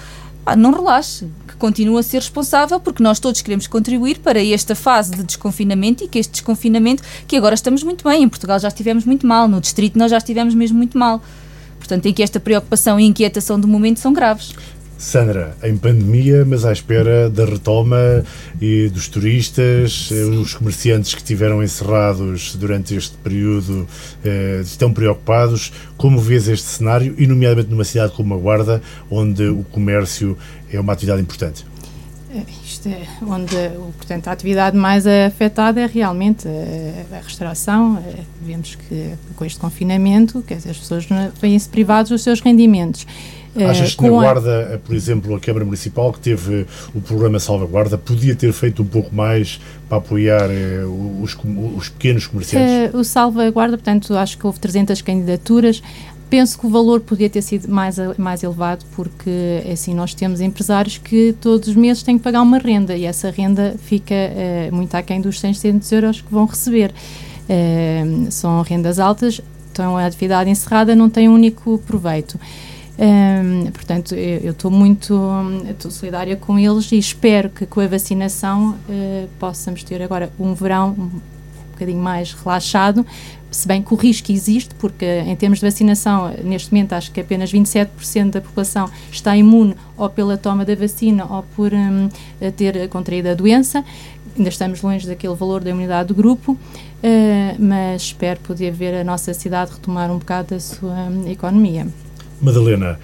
não 0.58 0.72
relaxe, 0.72 1.28
que 1.48 1.56
continue 1.58 2.00
a 2.00 2.04
ser 2.04 2.18
responsável, 2.18 2.80
porque 2.80 3.04
nós 3.04 3.20
todos 3.20 3.42
queremos 3.42 3.68
contribuir 3.68 4.20
para 4.20 4.44
esta 4.44 4.74
fase 4.74 5.12
de 5.12 5.24
desconfinamento 5.24 6.04
e 6.04 6.08
que 6.08 6.18
este 6.18 6.32
desconfinamento, 6.32 7.04
que 7.28 7.36
agora 7.36 7.54
estamos 7.54 7.84
muito 7.84 8.04
bem, 8.04 8.24
em 8.24 8.30
Portugal 8.30 8.58
já 8.58 8.68
estivemos 8.68 9.06
muito 9.06 9.28
mal, 9.28 9.48
no 9.48 9.62
Distrito 9.62 10.00
nós 10.00 10.10
já 10.10 10.18
estivemos 10.18 10.56
mesmo 10.56 10.78
muito 10.78 10.98
mal. 10.98 11.22
Portanto, 11.78 12.06
em 12.06 12.14
que 12.14 12.22
esta 12.22 12.40
preocupação 12.40 13.00
e 13.00 13.06
inquietação 13.06 13.60
do 13.60 13.68
momento 13.68 14.00
são 14.00 14.14
graves. 14.14 14.54
Sandra, 15.00 15.56
em 15.64 15.78
pandemia, 15.78 16.44
mas 16.46 16.66
à 16.66 16.74
espera 16.74 17.30
da 17.30 17.46
retoma 17.46 18.22
e 18.60 18.90
dos 18.90 19.08
turistas, 19.08 20.10
eh, 20.12 20.24
os 20.26 20.54
comerciantes 20.54 21.16
que 21.16 21.22
estiveram 21.22 21.64
encerrados 21.64 22.54
durante 22.58 22.94
este 22.96 23.16
período 23.16 23.88
eh, 24.26 24.60
estão 24.62 24.92
preocupados. 24.92 25.72
Como 25.96 26.20
vês 26.20 26.50
este 26.50 26.68
cenário, 26.68 27.16
e 27.18 27.26
nomeadamente 27.26 27.70
numa 27.70 27.86
cidade 27.86 28.12
como 28.12 28.34
a 28.34 28.38
Guarda, 28.38 28.82
onde 29.10 29.48
o 29.48 29.64
comércio 29.72 30.38
é 30.70 30.78
uma 30.78 30.92
atividade 30.92 31.22
importante? 31.22 31.66
Eh, 32.36 32.44
isto 32.62 32.90
é 32.90 33.08
onde, 33.26 33.56
portanto, 33.96 34.28
a 34.28 34.34
atividade 34.34 34.76
mais 34.76 35.08
afetada 35.08 35.80
é 35.80 35.86
realmente 35.86 36.46
a, 36.46 37.16
a 37.16 37.22
restauração. 37.22 38.04
Vemos 38.42 38.76
que 38.76 39.14
com 39.38 39.46
este 39.46 39.60
confinamento, 39.60 40.42
quer 40.42 40.56
dizer, 40.56 40.72
as 40.72 40.78
pessoas 40.78 41.08
vêm-se 41.42 41.70
privados 41.70 42.12
dos 42.12 42.22
seus 42.22 42.42
rendimentos. 42.42 43.08
Eh, 43.56 43.66
Achas 43.66 43.96
que 43.96 44.04
na 44.04 44.10
Guarda, 44.10 44.76
a... 44.76 44.78
Por 44.78 44.96
exemplo, 44.96 45.36
a 45.36 45.40
Câmara 45.40 45.66
Municipal, 45.66 46.12
que 46.14 46.20
teve 46.20 46.66
o 46.94 47.02
programa 47.02 47.40
Salvaguarda, 47.40 47.98
podia 47.98 48.36
ter 48.36 48.52
feito 48.54 48.84
um 48.84 48.86
pouco 48.86 49.14
mais 49.14 49.60
para 49.88 49.98
apoiar 49.98 50.50
eh, 50.50 50.84
os, 51.22 51.36
os, 51.76 51.90
pequenos 51.90 52.28
comerciantes? 52.28 52.94
o 52.94 53.04
Salvaguarda, 53.04 53.78
portanto, 53.78 54.16
acho 54.16 54.38
que 54.38 54.46
houve 54.46 54.60
300 54.60 55.02
candidaturas. 55.02 55.82
Penso 56.30 56.60
que 56.60 56.68
o 56.68 56.70
valor 56.70 57.02
podia 57.02 57.28
ter 57.28 57.42
sido 57.42 57.68
mais, 57.68 57.98
mais 58.16 58.44
elevado, 58.44 58.86
porque 58.96 59.64
assim 59.72 59.96
nós 59.96 60.14
temos 60.14 60.40
empresários 60.42 61.00
que 61.00 61.34
todos 61.42 61.70
os 61.70 61.76
meses 61.76 62.04
têm 62.04 62.20
que 62.20 62.24
pagar 62.24 62.44
uma 62.44 62.60
renda 62.60 62.96
e 62.96 63.04
essa 63.04 63.32
renda 63.32 63.76
fica 63.80 64.14
uh, 64.14 64.76
muito 64.76 64.94
aquém 64.94 65.20
dos 65.20 65.40
600 65.40 65.92
euros 65.92 66.22
que 66.22 66.32
vão 66.32 66.46
receber. 66.46 66.94
Uh, 67.50 68.32
são 68.32 68.62
rendas 68.62 69.00
altas, 69.00 69.42
então 69.72 69.98
a 69.98 70.06
atividade 70.06 70.52
encerrada 70.52 70.96
não 70.96 71.10
tem 71.10 71.28
um 71.28 71.34
único 71.34 71.80
proveito. 71.80 72.40
Um, 73.00 73.72
portanto, 73.72 74.14
eu 74.14 74.52
estou 74.52 74.70
muito 74.70 75.18
solidária 75.90 76.36
com 76.36 76.60
eles 76.60 76.92
e 76.92 76.98
espero 76.98 77.50
que 77.50 77.66
com 77.66 77.80
a 77.80 77.88
vacinação 77.88 78.72
uh, 78.90 79.30
possamos 79.40 79.84
ter 79.84 80.02
agora 80.02 80.30
um 80.38 80.54
verão 80.54 80.90
um 80.90 81.22
bocadinho 81.72 82.02
mais 82.02 82.34
relaxado, 82.34 83.06
se 83.50 83.66
bem 83.66 83.82
que 83.82 83.94
o 83.94 83.96
risco 83.96 84.34
existe, 84.34 84.76
porque 84.76 85.06
em 85.06 85.36
termos 85.38 85.60
de 85.60 85.66
vacinação, 85.66 86.30
neste 86.44 86.74
momento 86.74 86.92
acho 86.92 87.10
que 87.10 87.22
apenas 87.22 87.54
27% 87.54 88.32
da 88.32 88.42
população 88.42 88.90
está 89.10 89.36
imune 89.38 89.76
ou 89.96 90.10
pela 90.10 90.38
toma 90.38 90.66
da 90.66 90.76
vacina 90.76 91.26
ou 91.26 91.44
por 91.56 91.74
um, 91.74 92.10
ter 92.58 92.90
contraído 92.90 93.30
a 93.30 93.34
doença. 93.34 93.84
Ainda 94.38 94.50
estamos 94.50 94.82
longe 94.82 95.08
daquele 95.08 95.36
valor 95.36 95.64
da 95.64 95.70
imunidade 95.70 96.10
do 96.10 96.16
grupo, 96.16 96.52
uh, 96.52 96.58
mas 97.58 98.02
espero 98.02 98.42
poder 98.42 98.72
ver 98.72 98.94
a 98.94 99.06
nossa 99.06 99.34
cidade 99.34 99.72
retomar 99.72 100.12
um 100.12 100.18
bocado 100.18 100.54
a 100.54 100.60
sua 100.60 100.94
um, 100.94 101.26
economia. 101.32 101.88
Madalena, 102.42 102.98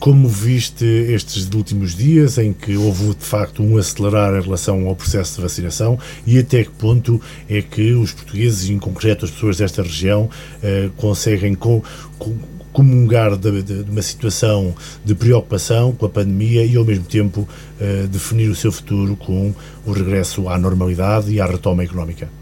como 0.00 0.26
viste 0.26 0.84
estes 0.84 1.48
últimos 1.54 1.94
dias 1.94 2.38
em 2.38 2.52
que 2.52 2.76
houve 2.76 3.14
de 3.14 3.24
facto 3.24 3.62
um 3.62 3.76
acelerar 3.76 4.34
em 4.34 4.40
relação 4.40 4.88
ao 4.88 4.96
processo 4.96 5.36
de 5.36 5.42
vacinação 5.42 5.98
e 6.26 6.38
até 6.38 6.64
que 6.64 6.70
ponto 6.70 7.20
é 7.48 7.62
que 7.62 7.92
os 7.92 8.12
portugueses, 8.12 8.68
em 8.68 8.78
concreto 8.78 9.26
as 9.26 9.30
pessoas 9.30 9.58
desta 9.58 9.82
região, 9.82 10.28
eh, 10.62 10.88
conseguem 10.96 11.54
com, 11.54 11.82
com, 12.18 12.34
comungar 12.72 13.36
de, 13.36 13.62
de, 13.62 13.84
de, 13.84 13.90
uma 13.90 14.02
situação 14.02 14.74
de 15.04 15.14
preocupação 15.14 15.92
com 15.92 16.06
a 16.06 16.08
pandemia 16.08 16.64
e 16.64 16.76
ao 16.76 16.84
mesmo 16.84 17.04
tempo 17.04 17.46
eh, 17.78 18.08
definir 18.10 18.48
o 18.48 18.54
seu 18.54 18.72
futuro 18.72 19.14
com 19.14 19.54
o 19.86 19.92
regresso 19.92 20.48
à 20.48 20.58
normalidade 20.58 21.30
e 21.30 21.40
à 21.40 21.46
retoma 21.46 21.84
económica? 21.84 22.39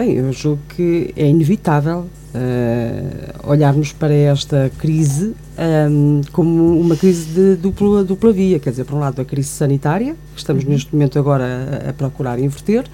Bem, 0.00 0.14
eu 0.14 0.32
julgo 0.32 0.62
que 0.70 1.12
é 1.14 1.26
inevitável 1.26 2.06
uh, 2.34 3.50
olharmos 3.50 3.92
para 3.92 4.14
esta 4.14 4.72
crise 4.78 5.34
um, 5.90 6.22
como 6.32 6.80
uma 6.80 6.96
crise 6.96 7.26
de 7.26 7.56
dupla, 7.56 8.02
dupla 8.02 8.32
via, 8.32 8.58
quer 8.58 8.70
dizer, 8.70 8.86
por 8.86 8.94
um 8.94 8.98
lado 8.98 9.20
a 9.20 9.26
crise 9.26 9.48
sanitária, 9.48 10.16
que 10.32 10.38
estamos 10.38 10.64
uhum. 10.64 10.70
neste 10.70 10.94
momento 10.94 11.18
agora 11.18 11.44
a, 11.84 11.90
a, 11.90 11.92
procurar 11.92 12.38
inverter, 12.38 12.86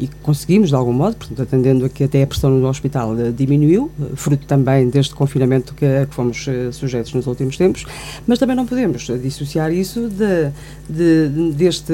e 0.00 0.08
conseguimos 0.22 0.70
de 0.70 0.74
algum 0.74 0.92
modo, 0.92 1.16
portanto, 1.16 1.42
atendendo 1.42 1.84
a 1.84 1.88
que 1.88 2.04
até 2.04 2.22
a 2.22 2.26
pressão 2.26 2.50
no 2.50 2.66
hospital 2.66 3.10
uh, 3.12 3.32
diminuiu, 3.32 3.90
uh, 3.98 4.16
fruto 4.16 4.46
também 4.46 4.88
deste 4.88 5.14
confinamento 5.14 5.74
que, 5.74 6.06
que 6.06 6.14
fomos 6.14 6.46
uh, 6.46 6.72
sujeitos 6.72 7.12
nos 7.12 7.26
últimos 7.26 7.56
tempos, 7.56 7.84
mas 8.26 8.38
também 8.38 8.56
não 8.56 8.66
podemos 8.66 9.06
dissociar 9.22 9.72
isso 9.72 10.08
de, 10.08 10.50
de, 10.88 11.52
deste, 11.52 11.92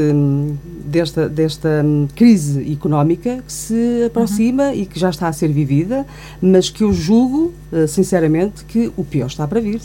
desta, 0.84 1.28
desta 1.28 1.82
um, 1.84 2.06
crise 2.14 2.72
económica 2.72 3.42
que 3.44 3.52
se 3.52 4.04
aproxima 4.06 4.68
uhum. 4.68 4.74
e 4.74 4.86
que 4.86 4.98
já 4.98 5.10
está 5.10 5.26
a 5.26 5.32
ser 5.32 5.48
vivida, 5.48 6.06
mas 6.40 6.70
que 6.70 6.84
eu 6.84 6.92
julgo, 6.92 7.52
sinceramente, 7.88 8.64
que 8.64 8.92
o 8.96 9.04
pior 9.04 9.26
está 9.26 9.46
para 9.46 9.60
vir. 9.60 9.80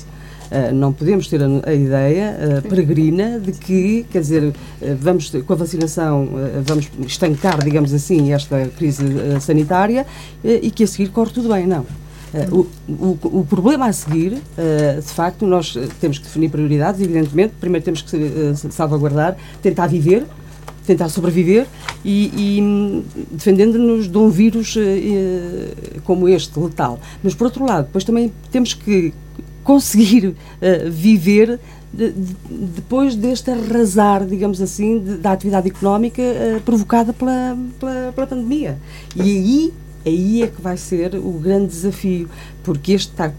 Uh, 0.51 0.75
não 0.75 0.91
podemos 0.91 1.29
ter 1.29 1.39
a, 1.41 1.73
ideia 1.73 2.35
uh, 2.35 2.67
peregrina 2.67 3.39
de 3.39 3.53
que, 3.53 4.05
quer 4.11 4.19
dizer, 4.19 4.43
uh, 4.43 4.53
vamos 4.99 5.29
com 5.29 5.53
a 5.53 5.55
vacinação, 5.55 6.27
vamos 6.65 6.91
estancar, 7.07 7.63
digamos 7.63 7.93
assim, 7.93 8.33
esta 8.33 8.67
crise 8.77 9.05
sanitária 9.39 10.05
e 10.43 10.69
que 10.69 10.83
a 10.83 10.87
seguir 10.87 11.09
corre 11.09 11.31
tudo 11.31 11.47
bem. 11.47 11.65
Não. 11.65 11.85
O, 12.49 12.65
o, 12.89 13.17
o, 13.39 13.45
problema 13.45 13.87
a 13.87 13.93
seguir, 13.93 14.31
de 14.31 15.13
facto, 15.13 15.45
nós 15.45 15.77
temos 15.99 16.17
que 16.17 16.23
definir 16.25 16.49
prioridades, 16.49 17.01
evidentemente. 17.01 17.53
Primeiro 17.59 17.83
temos 17.83 18.01
que 18.01 18.53
salvaguardar, 18.71 19.35
tentar 19.61 19.87
viver, 19.87 20.25
tentar 20.85 21.09
sobreviver 21.09 21.67
e, 22.05 22.31
e 22.35 23.03
defendendo-nos 23.31 24.09
de 24.09 24.17
um 24.17 24.29
vírus 24.29 24.77
como 26.05 26.29
este, 26.29 26.57
letal. 26.57 26.99
Mas, 27.21 27.33
por 27.35 27.45
outro 27.45 27.65
lado, 27.65 27.85
depois 27.85 28.05
também 28.05 28.31
temos 28.49 28.73
que 28.73 29.13
conseguir 29.63 30.27
uh, 30.27 30.35
viver 30.89 31.59
de, 31.93 32.11
de, 32.11 32.35
depois 32.49 33.15
deste 33.15 33.51
arrasar, 33.51 34.25
digamos 34.25 34.61
assim, 34.61 34.99
de, 34.99 35.17
da 35.17 35.33
atividade 35.33 35.67
económica 35.67 36.21
uh, 36.21 36.61
provocada 36.61 37.11
pela, 37.11 37.57
pela, 37.79 38.11
pela, 38.13 38.27
pandemia. 38.27 38.77
E 39.15 39.21
aí, 39.21 39.73
aí 40.05 40.43
é 40.43 40.47
que 40.47 40.61
vai 40.61 40.77
ser 40.77 41.15
o 41.15 41.31
grande 41.33 41.67
desafio, 41.67 42.29
porque 42.63 42.93
este 42.93 43.11
está, 43.11 43.31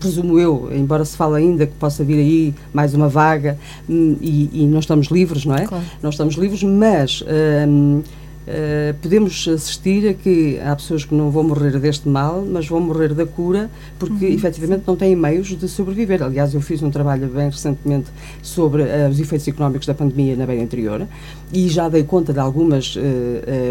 presumo 0.00 0.38
eu, 0.38 0.70
embora 0.72 1.04
se 1.04 1.16
fale 1.16 1.36
ainda 1.36 1.66
que 1.66 1.74
possa 1.74 2.02
vir 2.02 2.18
aí 2.18 2.54
mais 2.72 2.94
uma 2.94 3.08
vaga, 3.08 3.56
um, 3.88 4.16
e, 4.20 4.50
e 4.52 4.66
nós 4.66 4.84
estamos 4.84 5.06
livres, 5.08 5.44
não 5.44 5.54
é? 5.54 5.66
Claro. 5.66 5.84
Nós 6.02 6.14
estamos 6.14 6.34
livres, 6.34 6.62
mas. 6.62 7.22
Um, 7.68 8.02
Uh, 8.50 8.94
podemos 9.00 9.46
assistir 9.48 10.08
a 10.08 10.14
que 10.14 10.58
há 10.60 10.74
pessoas 10.74 11.04
que 11.04 11.14
não 11.14 11.30
vão 11.30 11.44
morrer 11.44 11.78
deste 11.78 12.08
mal, 12.08 12.44
mas 12.44 12.66
vão 12.66 12.80
morrer 12.80 13.14
da 13.14 13.24
cura, 13.24 13.70
porque 13.98 14.26
uhum. 14.26 14.32
efetivamente 14.32 14.82
não 14.86 14.96
têm 14.96 15.14
meios 15.14 15.48
de 15.48 15.68
sobreviver. 15.68 16.22
Aliás, 16.22 16.52
eu 16.52 16.60
fiz 16.60 16.82
um 16.82 16.90
trabalho 16.90 17.28
bem 17.28 17.46
recentemente 17.46 18.08
sobre 18.42 18.82
uh, 18.82 19.08
os 19.10 19.20
efeitos 19.20 19.46
económicos 19.46 19.86
da 19.86 19.94
pandemia 19.94 20.34
na 20.34 20.46
beira 20.46 20.62
anterior 20.62 21.06
e 21.52 21.68
já 21.68 21.88
dei 21.88 22.02
conta 22.02 22.32
de 22.32 22.40
algumas 22.40 22.96
uh, 22.96 23.00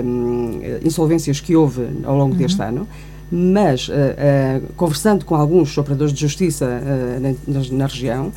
um, 0.03 0.61
insolvências 0.84 1.39
que 1.39 1.55
houve 1.55 1.88
ao 2.03 2.15
longo 2.15 2.34
uhum. 2.34 2.38
deste 2.39 2.61
ano 2.61 2.88
mas 3.32 3.88
uh, 3.88 3.91
uh, 3.91 4.73
conversando 4.75 5.23
com 5.23 5.36
alguns 5.36 5.77
operadores 5.77 6.13
de 6.13 6.19
justiça 6.19 6.65
uh, 6.65 7.19
na, 7.19 7.77
na, 7.77 7.86
região, 7.86 8.32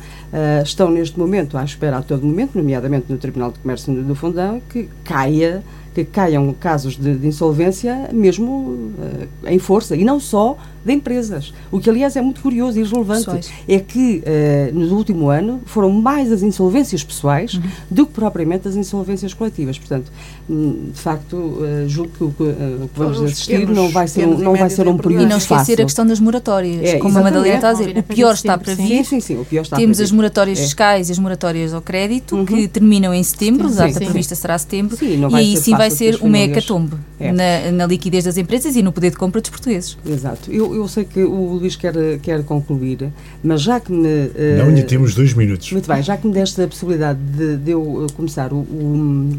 estão 0.63 0.89
neste 0.89 1.17
momento 1.17 1.57
à 1.57 1.63
espera 1.63 1.97
a 1.97 2.01
todo 2.01 2.25
momento, 2.25 2.55
nomeadamente 2.55 3.05
no 3.09 3.17
Tribunal 3.17 3.51
de 3.51 3.59
Comércio 3.59 3.93
do 3.93 4.15
Fundão, 4.15 4.61
que 4.69 4.89
caia 5.03 5.63
que 5.93 6.03
caiam 6.03 6.53
casos 6.53 6.97
de, 6.97 7.15
de 7.15 7.27
insolvência 7.27 8.09
mesmo 8.11 8.51
uh, 8.51 9.47
em 9.47 9.59
força, 9.59 9.95
e 9.95 10.03
não 10.03 10.19
só 10.19 10.57
de 10.85 10.93
empresas. 10.93 11.53
O 11.71 11.79
que, 11.79 11.89
aliás, 11.89 12.15
é 12.15 12.21
muito 12.21 12.41
curioso 12.41 12.79
e 12.79 12.83
relevante 12.83 13.25
pessoais. 13.25 13.51
é 13.67 13.79
que, 13.79 14.23
uh, 14.25 14.77
no 14.77 14.95
último 14.95 15.29
ano, 15.29 15.61
foram 15.65 15.89
mais 15.89 16.31
as 16.31 16.43
insolvências 16.43 17.03
pessoais 17.03 17.53
uhum. 17.53 17.61
do 17.89 18.05
que 18.05 18.13
propriamente 18.13 18.67
as 18.67 18.75
insolvências 18.75 19.33
coletivas. 19.33 19.77
Portanto, 19.77 20.11
hum, 20.49 20.89
de 20.93 20.99
facto, 20.99 21.35
uh, 21.35 21.87
julgo 21.87 22.11
que 22.17 22.23
o 22.23 22.31
que, 22.31 22.43
uh, 22.43 22.89
que 22.93 22.99
vamos 22.99 23.21
assistir 23.21 23.59
pequenos, 23.59 23.75
não 23.75 23.89
vai 23.89 24.07
ser, 24.07 24.27
um, 24.27 24.37
não 24.37 24.55
vai 24.55 24.69
ser 24.69 24.87
um 24.87 24.97
período 24.97 25.23
E 25.23 25.25
não 25.25 25.37
esquecer 25.37 25.55
fácil. 25.55 25.73
a 25.73 25.85
questão 25.85 26.05
das 26.05 26.19
moratórias, 26.19 26.83
é, 26.83 26.97
como 26.97 27.17
a 27.17 27.21
Madalena 27.21 27.55
está 27.55 27.69
a 27.69 27.73
dizer. 27.73 27.97
O 27.97 28.03
pior 28.03 28.33
está 28.33 28.57
para 28.57 28.75
vir. 28.75 29.05
Sim, 29.05 29.19
sim, 29.19 29.39
o 29.39 29.45
pior 29.45 29.61
está 29.61 29.77
Temos 29.77 29.99
as 29.99 30.11
moratórias 30.11 30.59
é. 30.59 30.61
fiscais 30.63 31.09
e 31.09 31.11
as 31.11 31.19
moratórias 31.19 31.73
ao 31.73 31.81
crédito, 31.81 32.35
uhum. 32.35 32.45
que 32.45 32.67
terminam 32.67 33.13
em 33.13 33.23
setembro, 33.23 33.67
a 33.67 33.71
data 33.71 33.99
prevista 33.99 34.35
será 34.35 34.57
setembro, 34.57 34.97
sim, 34.97 35.19
e 35.29 35.35
aí 35.35 35.57
sim 35.57 35.71
vai 35.71 35.89
ser 35.89 36.17
uma 36.21 36.37
hecatombe 36.37 36.97
é. 37.19 37.31
na, 37.31 37.71
na 37.71 37.85
liquidez 37.85 38.25
das 38.25 38.37
empresas 38.37 38.75
e 38.75 38.81
no 38.81 38.91
poder 38.91 39.11
de 39.11 39.17
compra 39.17 39.41
dos 39.41 39.49
portugueses. 39.49 39.97
Exato. 40.05 40.51
Eu, 40.51 40.72
eu 40.75 40.87
sei 40.87 41.05
que 41.05 41.23
o 41.23 41.53
Luís 41.55 41.75
quer, 41.75 41.93
quer 42.21 42.43
concluir, 42.43 43.11
mas 43.43 43.61
já 43.61 43.79
que 43.79 43.91
me. 43.91 44.07
Uh, 44.07 44.57
Não, 44.57 44.65
ainda 44.65 44.83
temos 44.83 45.15
dois 45.15 45.33
minutos. 45.33 45.71
Muito 45.71 45.87
bem, 45.87 46.01
já 46.01 46.17
que 46.17 46.27
me 46.27 46.33
deste 46.33 46.61
a 46.61 46.67
possibilidade 46.67 47.19
de, 47.19 47.57
de 47.57 47.71
eu 47.71 48.05
eh, 48.05 48.13
começar 48.15 48.51
o, 48.53 48.57
o, 48.57 49.29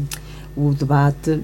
o 0.55 0.73
debate 0.73 1.41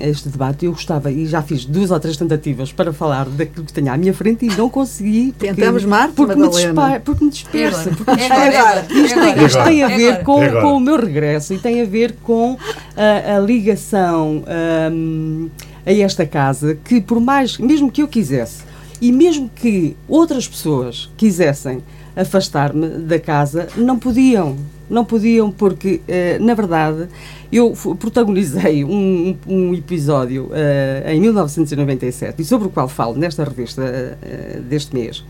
este 0.00 0.28
debate, 0.28 0.64
eu 0.64 0.72
gostava, 0.72 1.10
e 1.10 1.26
já 1.26 1.42
fiz 1.42 1.64
duas 1.64 1.90
ou 1.90 1.98
três 1.98 2.16
tentativas 2.16 2.72
para 2.72 2.92
falar 2.92 3.26
daquilo 3.26 3.66
que 3.66 3.72
tenho 3.72 3.92
à 3.92 3.96
minha 3.96 4.14
frente 4.14 4.46
e 4.46 4.56
não 4.56 4.70
consegui. 4.70 5.34
Porque, 5.36 5.52
Tentamos 5.52 5.84
Marte, 5.84 6.14
porque 6.14 6.36
me, 6.36 6.48
porque 7.04 7.24
me 7.24 7.30
dispersa. 7.30 7.90
Porque 7.90 8.10
me 8.14 8.26
agora, 8.26 8.86
isto, 8.90 9.20
tem, 9.20 9.44
isto 9.44 9.64
tem 9.64 9.82
a 9.82 9.88
ver 9.88 10.22
com, 10.22 10.40
com 10.60 10.76
o 10.76 10.80
meu 10.80 10.96
regresso 11.00 11.54
e 11.54 11.58
tem 11.58 11.82
a 11.82 11.84
ver 11.84 12.14
com 12.22 12.56
a, 12.96 13.36
a 13.36 13.40
ligação 13.40 14.44
um, 14.92 15.48
a 15.84 15.92
esta 15.92 16.24
casa, 16.26 16.76
que 16.84 17.00
por 17.00 17.20
mais, 17.20 17.58
mesmo 17.58 17.90
que 17.90 18.02
eu 18.02 18.08
quisesse, 18.08 18.67
e 19.00 19.12
mesmo 19.12 19.50
que 19.54 19.96
outras 20.08 20.46
pessoas 20.46 21.10
quisessem 21.16 21.82
afastar-me 22.16 22.88
da 22.88 23.18
casa, 23.18 23.68
não 23.76 23.98
podiam. 23.98 24.56
Não 24.90 25.04
podiam, 25.04 25.52
porque, 25.52 26.00
eh, 26.08 26.38
na 26.40 26.54
verdade, 26.54 27.08
eu 27.52 27.74
protagonizei 27.98 28.84
um, 28.84 29.36
um 29.46 29.74
episódio 29.74 30.48
eh, 30.52 31.12
em 31.14 31.20
1997, 31.20 32.40
e 32.40 32.44
sobre 32.44 32.68
o 32.68 32.70
qual 32.70 32.88
falo 32.88 33.14
nesta 33.14 33.44
revista 33.44 33.82
eh, 33.82 34.60
deste 34.66 34.94
mês. 34.94 35.22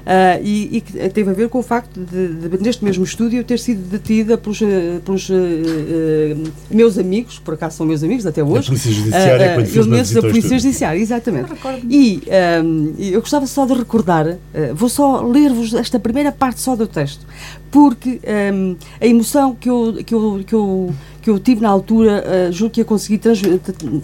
Uh, 0.00 0.42
e, 0.42 0.76
e, 0.78 0.80
que 0.80 0.92
teve 1.10 1.30
a 1.30 1.32
ver 1.34 1.48
com 1.48 1.58
o 1.58 1.62
facto 1.62 2.00
de, 2.00 2.48
de, 2.48 2.62
neste 2.62 2.84
mesmo 2.84 3.04
estúdio, 3.04 3.44
ter 3.44 3.58
sido 3.58 3.86
detida 3.88 4.38
pelos, 4.38 4.60
eh, 4.62 4.98
pelos 5.04 5.28
uh, 5.28 5.34
uh, 5.34 6.52
meus 6.70 6.98
amigos, 6.98 7.38
por 7.38 7.54
acaso 7.54 7.76
são 7.76 7.86
meus 7.86 8.02
amigos 8.02 8.26
até 8.26 8.42
hoje. 8.42 8.66
A 8.68 8.70
Polícia 8.70 8.92
Judiciária, 8.92 9.54
quando 9.54 9.76
elementos 9.76 10.10
da 10.12 10.20
Polícia 10.20 10.58
Judiciária, 10.58 11.00
exatamente. 11.00 11.52
E 11.88 12.22
um, 12.64 12.94
eu 12.98 13.20
gostava 13.20 13.46
só 13.46 13.66
de 13.66 13.74
recordar, 13.74 14.38
vou 14.74 14.88
só 14.88 15.22
ler-vos 15.22 15.74
esta 15.74 15.98
primeira 16.00 16.32
parte 16.32 16.60
só 16.60 16.74
do 16.74 16.86
texto, 16.86 17.26
porque 17.70 18.20
um, 18.52 18.76
a 19.00 19.06
emoção 19.06 19.54
que 19.54 19.68
eu, 19.68 20.02
que 20.04 20.14
eu, 20.14 20.42
que 20.46 20.54
eu 20.54 20.94
que 21.20 21.28
eu 21.28 21.38
tive 21.38 21.60
na 21.60 21.68
altura, 21.68 22.24
uh, 22.48 22.52
julgo 22.52 22.72
que 22.72 22.80
ia 22.80 22.84
conseguir 22.84 23.18
trans, 23.18 23.42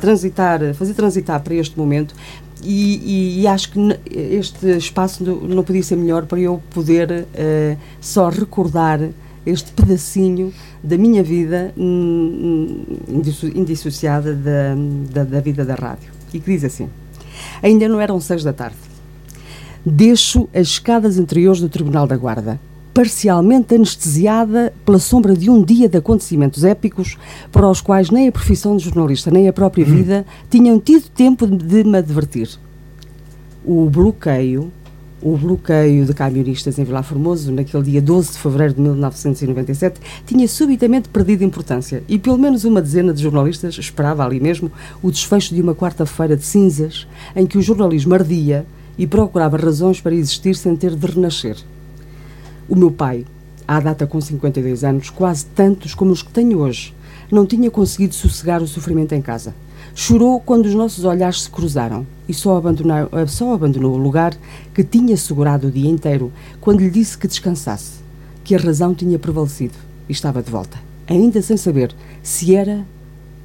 transitar, 0.01 0.75
fazer 0.75 0.95
transitar 0.95 1.41
para 1.41 1.55
este 1.55 1.77
momento, 1.77 2.15
e, 2.63 3.39
e, 3.39 3.41
e, 3.43 3.47
acho 3.47 3.71
que 3.71 3.79
este 4.11 4.77
espaço 4.77 5.23
não 5.25 5.63
podia 5.63 5.83
ser 5.83 5.97
melhor 5.97 6.25
para 6.27 6.41
eu 6.41 6.63
poder 6.71 7.11
uh, 7.11 7.79
só 8.01 8.29
recordar 8.29 9.01
este 9.45 9.71
pedacinho 9.73 10.53
da 10.83 10.97
minha 10.97 11.23
vida 11.23 11.73
indissociada 13.55 14.35
da, 14.35 14.75
da, 15.13 15.25
da, 15.25 15.41
vida 15.41 15.65
da 15.65 15.75
rádio. 15.75 16.11
E 16.33 16.41
que 16.41 16.51
diz 16.51 16.65
assim: 16.65 16.89
Ainda 17.63 17.89
não 17.89 18.01
eram 18.01 18.19
seis 18.21 18.43
da 18.43 18.53
tarde. 18.53 18.77
Deixo 19.85 20.49
as 20.53 20.69
escadas 20.69 21.19
interiores 21.19 21.61
do 21.61 21.69
Tribunal 21.69 22.07
da 22.07 22.17
Guarda 22.17 22.59
parcialmente 22.97 23.75
anestesiada 23.75 24.73
pela 24.83 24.99
sombra 24.99 25.37
de 25.37 25.51
um 25.51 25.63
dia 25.63 25.87
de 25.87 25.99
acontecimentos 25.99 26.65
épicos 26.65 27.19
para 27.53 27.69
os 27.69 27.83
quais 27.83 28.09
nem 28.09 28.27
a 28.27 28.33
profissão 28.33 28.75
de 28.75 28.85
jornalista 28.85 29.31
nem 29.31 29.47
a 29.47 29.53
própria 29.53 29.85
hum. 29.85 29.97
vida 29.97 30.27
tinham 30.49 30.81
tido 30.81 31.11
tempo 31.11 31.47
de 31.47 31.85
me 31.85 31.99
advertir. 31.99 32.49
O 33.63 33.91
bloqueio, 33.91 34.73
o 35.21 35.37
bloqueio 35.37 36.07
de 36.07 36.15
camionistas 36.15 36.79
em 36.79 36.85
Vila 36.85 37.03
Formoso, 37.03 37.53
naquele 37.53 37.83
dia 37.83 38.01
12 38.01 38.33
de 38.33 38.39
fevereiro 38.39 38.73
de 38.73 38.81
1997, 38.81 40.01
tinha 40.25 40.49
subitamente 40.49 41.11
perdido 41.11 41.45
importância 41.45 42.03
e 42.09 42.19
pelo 42.19 42.39
menos 42.39 42.65
uma 42.65 42.81
dezena 42.81 43.13
de 43.13 43.23
jornalistas 43.23 43.77
esperava 43.77 44.25
ali 44.25 44.41
mesmo 44.41 44.73
o 45.03 45.11
desfecho 45.11 45.55
de 45.55 45.61
uma 45.61 45.75
quarta-feira 45.75 46.35
de 46.35 46.47
cinzas 46.47 47.07
em 47.37 47.45
que 47.45 47.59
o 47.59 47.63
jornalismo 47.63 48.15
ardia 48.15 48.65
e 48.97 49.07
procurava 49.07 49.59
razões 49.59 50.01
para 50.01 50.15
existir 50.15 50.57
sem 50.57 50.75
ter 50.75 50.97
de 50.97 51.07
renascer. 51.07 51.59
O 52.69 52.75
meu 52.75 52.91
pai, 52.91 53.25
à 53.67 53.81
data 53.81 54.07
com 54.07 54.21
52 54.21 54.85
anos, 54.85 55.11
quase 55.11 55.47
tantos 55.47 55.95
como 55.95 56.11
os 56.11 56.23
que 56.23 56.33
tenho 56.33 56.59
hoje, 56.59 56.95
não 57.31 57.47
tinha 57.47 57.71
conseguido 57.71 58.15
sossegar 58.15 58.63
o 58.63 58.67
sofrimento 58.67 59.15
em 59.15 59.23
casa. 59.23 59.55
Chorou 59.95 60.41
quando 60.41 60.67
os 60.67 60.75
nossos 60.75 61.05
olhares 61.05 61.43
se 61.43 61.51
cruzaram 61.51 62.07
e 62.29 62.35
só 62.35 62.57
abandonou, 62.57 63.09
só 63.29 63.55
abandonou 63.55 63.95
o 63.95 63.99
lugar 63.99 64.37
que 64.75 64.85
tinha 64.85 65.17
segurado 65.17 65.69
o 65.69 65.71
dia 65.71 65.89
inteiro 65.89 66.33
quando 66.61 66.81
lhe 66.81 66.91
disse 66.91 67.17
que 67.17 67.27
descansasse, 67.27 68.01
que 68.45 68.55
a 68.55 68.59
razão 68.59 68.95
tinha 68.95 69.19
prevalecido 69.19 69.75
e 70.09 70.13
estava 70.13 70.43
de 70.43 70.51
volta, 70.51 70.79
ainda 71.07 71.41
sem 71.41 71.57
saber 71.57 71.95
se 72.23 72.55
era 72.55 72.85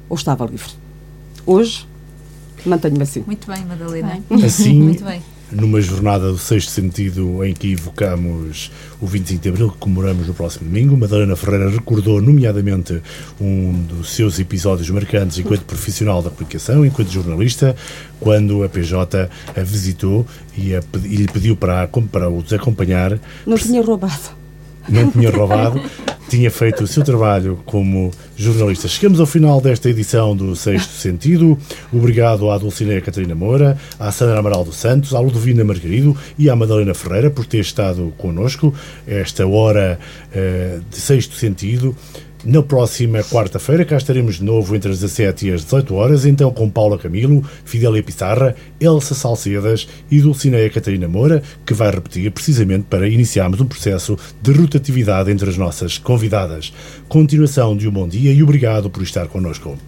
ou 0.08 0.16
estava 0.16 0.44
livre. 0.44 0.72
Hoje, 1.46 1.86
mantenho-me 2.66 3.02
assim. 3.02 3.24
Muito 3.26 3.46
bem, 3.46 3.64
Madalena. 3.64 4.20
Assim, 4.44 4.80
Muito 4.82 5.04
bem 5.04 5.22
numa 5.52 5.80
jornada 5.80 6.28
do 6.28 6.38
sexto 6.38 6.70
sentido 6.70 7.44
em 7.44 7.54
que 7.54 7.72
evocamos 7.72 8.70
o 9.00 9.06
25 9.06 9.42
de 9.42 9.48
Abril, 9.48 9.70
que 9.70 9.78
comemoramos 9.78 10.26
no 10.26 10.34
próximo 10.34 10.68
domingo. 10.68 10.96
Madalena 10.96 11.36
Ferreira 11.36 11.70
recordou, 11.70 12.20
nomeadamente, 12.20 13.00
um 13.40 13.72
dos 13.88 14.10
seus 14.10 14.38
episódios 14.38 14.88
marcantes 14.90 15.38
enquanto 15.38 15.64
profissional 15.64 16.22
da 16.22 16.30
comunicação, 16.30 16.84
enquanto 16.84 17.10
jornalista, 17.10 17.76
quando 18.18 18.64
a 18.64 18.68
PJ 18.68 19.28
a 19.54 19.62
visitou 19.62 20.26
e, 20.56 20.74
a, 20.74 20.82
e 21.04 21.16
lhe 21.16 21.28
pediu 21.28 21.56
para, 21.56 21.88
para 22.10 22.28
os 22.28 22.52
acompanhar. 22.52 23.18
Não 23.46 23.56
tinha 23.56 23.82
roubado 23.82 24.41
não 24.88 25.10
tinha 25.10 25.30
roubado, 25.30 25.80
tinha 26.28 26.50
feito 26.50 26.84
o 26.84 26.86
seu 26.86 27.04
trabalho 27.04 27.60
como 27.66 28.10
jornalista. 28.36 28.88
Chegamos 28.88 29.20
ao 29.20 29.26
final 29.26 29.60
desta 29.60 29.90
edição 29.90 30.34
do 30.34 30.56
Sexto 30.56 30.92
Sentido. 30.92 31.58
Obrigado 31.92 32.50
à 32.50 32.56
Dulcinea 32.56 33.00
Catarina 33.00 33.34
Moura, 33.34 33.76
à 33.98 34.10
Sandra 34.10 34.38
Amaral 34.38 34.64
dos 34.64 34.76
Santos, 34.76 35.14
à 35.14 35.20
Ludovina 35.20 35.62
Margarido 35.62 36.16
e 36.38 36.48
à 36.48 36.56
Madalena 36.56 36.94
Ferreira 36.94 37.30
por 37.30 37.44
ter 37.44 37.58
estado 37.58 38.12
connosco 38.16 38.74
esta 39.06 39.46
hora 39.46 39.98
uh, 40.30 40.82
de 40.90 40.96
Sexto 40.96 41.34
Sentido. 41.34 41.94
Na 42.44 42.60
próxima 42.60 43.22
quarta-feira, 43.22 43.84
cá 43.84 43.96
estaremos 43.96 44.36
de 44.36 44.44
novo 44.44 44.74
entre 44.74 44.90
as 44.90 44.98
17 44.98 45.46
e 45.46 45.52
as 45.52 45.62
18 45.62 45.94
horas, 45.94 46.26
então 46.26 46.50
com 46.50 46.68
Paula 46.68 46.98
Camilo, 46.98 47.44
Fidélia 47.64 48.02
Pissarra, 48.02 48.56
Elsa 48.80 49.14
Salcedas 49.14 49.86
e 50.10 50.20
Dulcineia 50.20 50.68
Catarina 50.68 51.06
Moura, 51.06 51.40
que 51.64 51.72
vai 51.72 51.92
repetir 51.92 52.28
precisamente 52.32 52.86
para 52.90 53.08
iniciarmos 53.08 53.60
um 53.60 53.66
processo 53.66 54.18
de 54.42 54.50
rotatividade 54.50 55.30
entre 55.30 55.48
as 55.48 55.56
nossas 55.56 55.98
convidadas. 55.98 56.72
Continuação 57.08 57.76
de 57.76 57.86
um 57.86 57.92
bom 57.92 58.08
dia 58.08 58.32
e 58.32 58.42
obrigado 58.42 58.90
por 58.90 59.04
estar 59.04 59.28
connosco. 59.28 59.78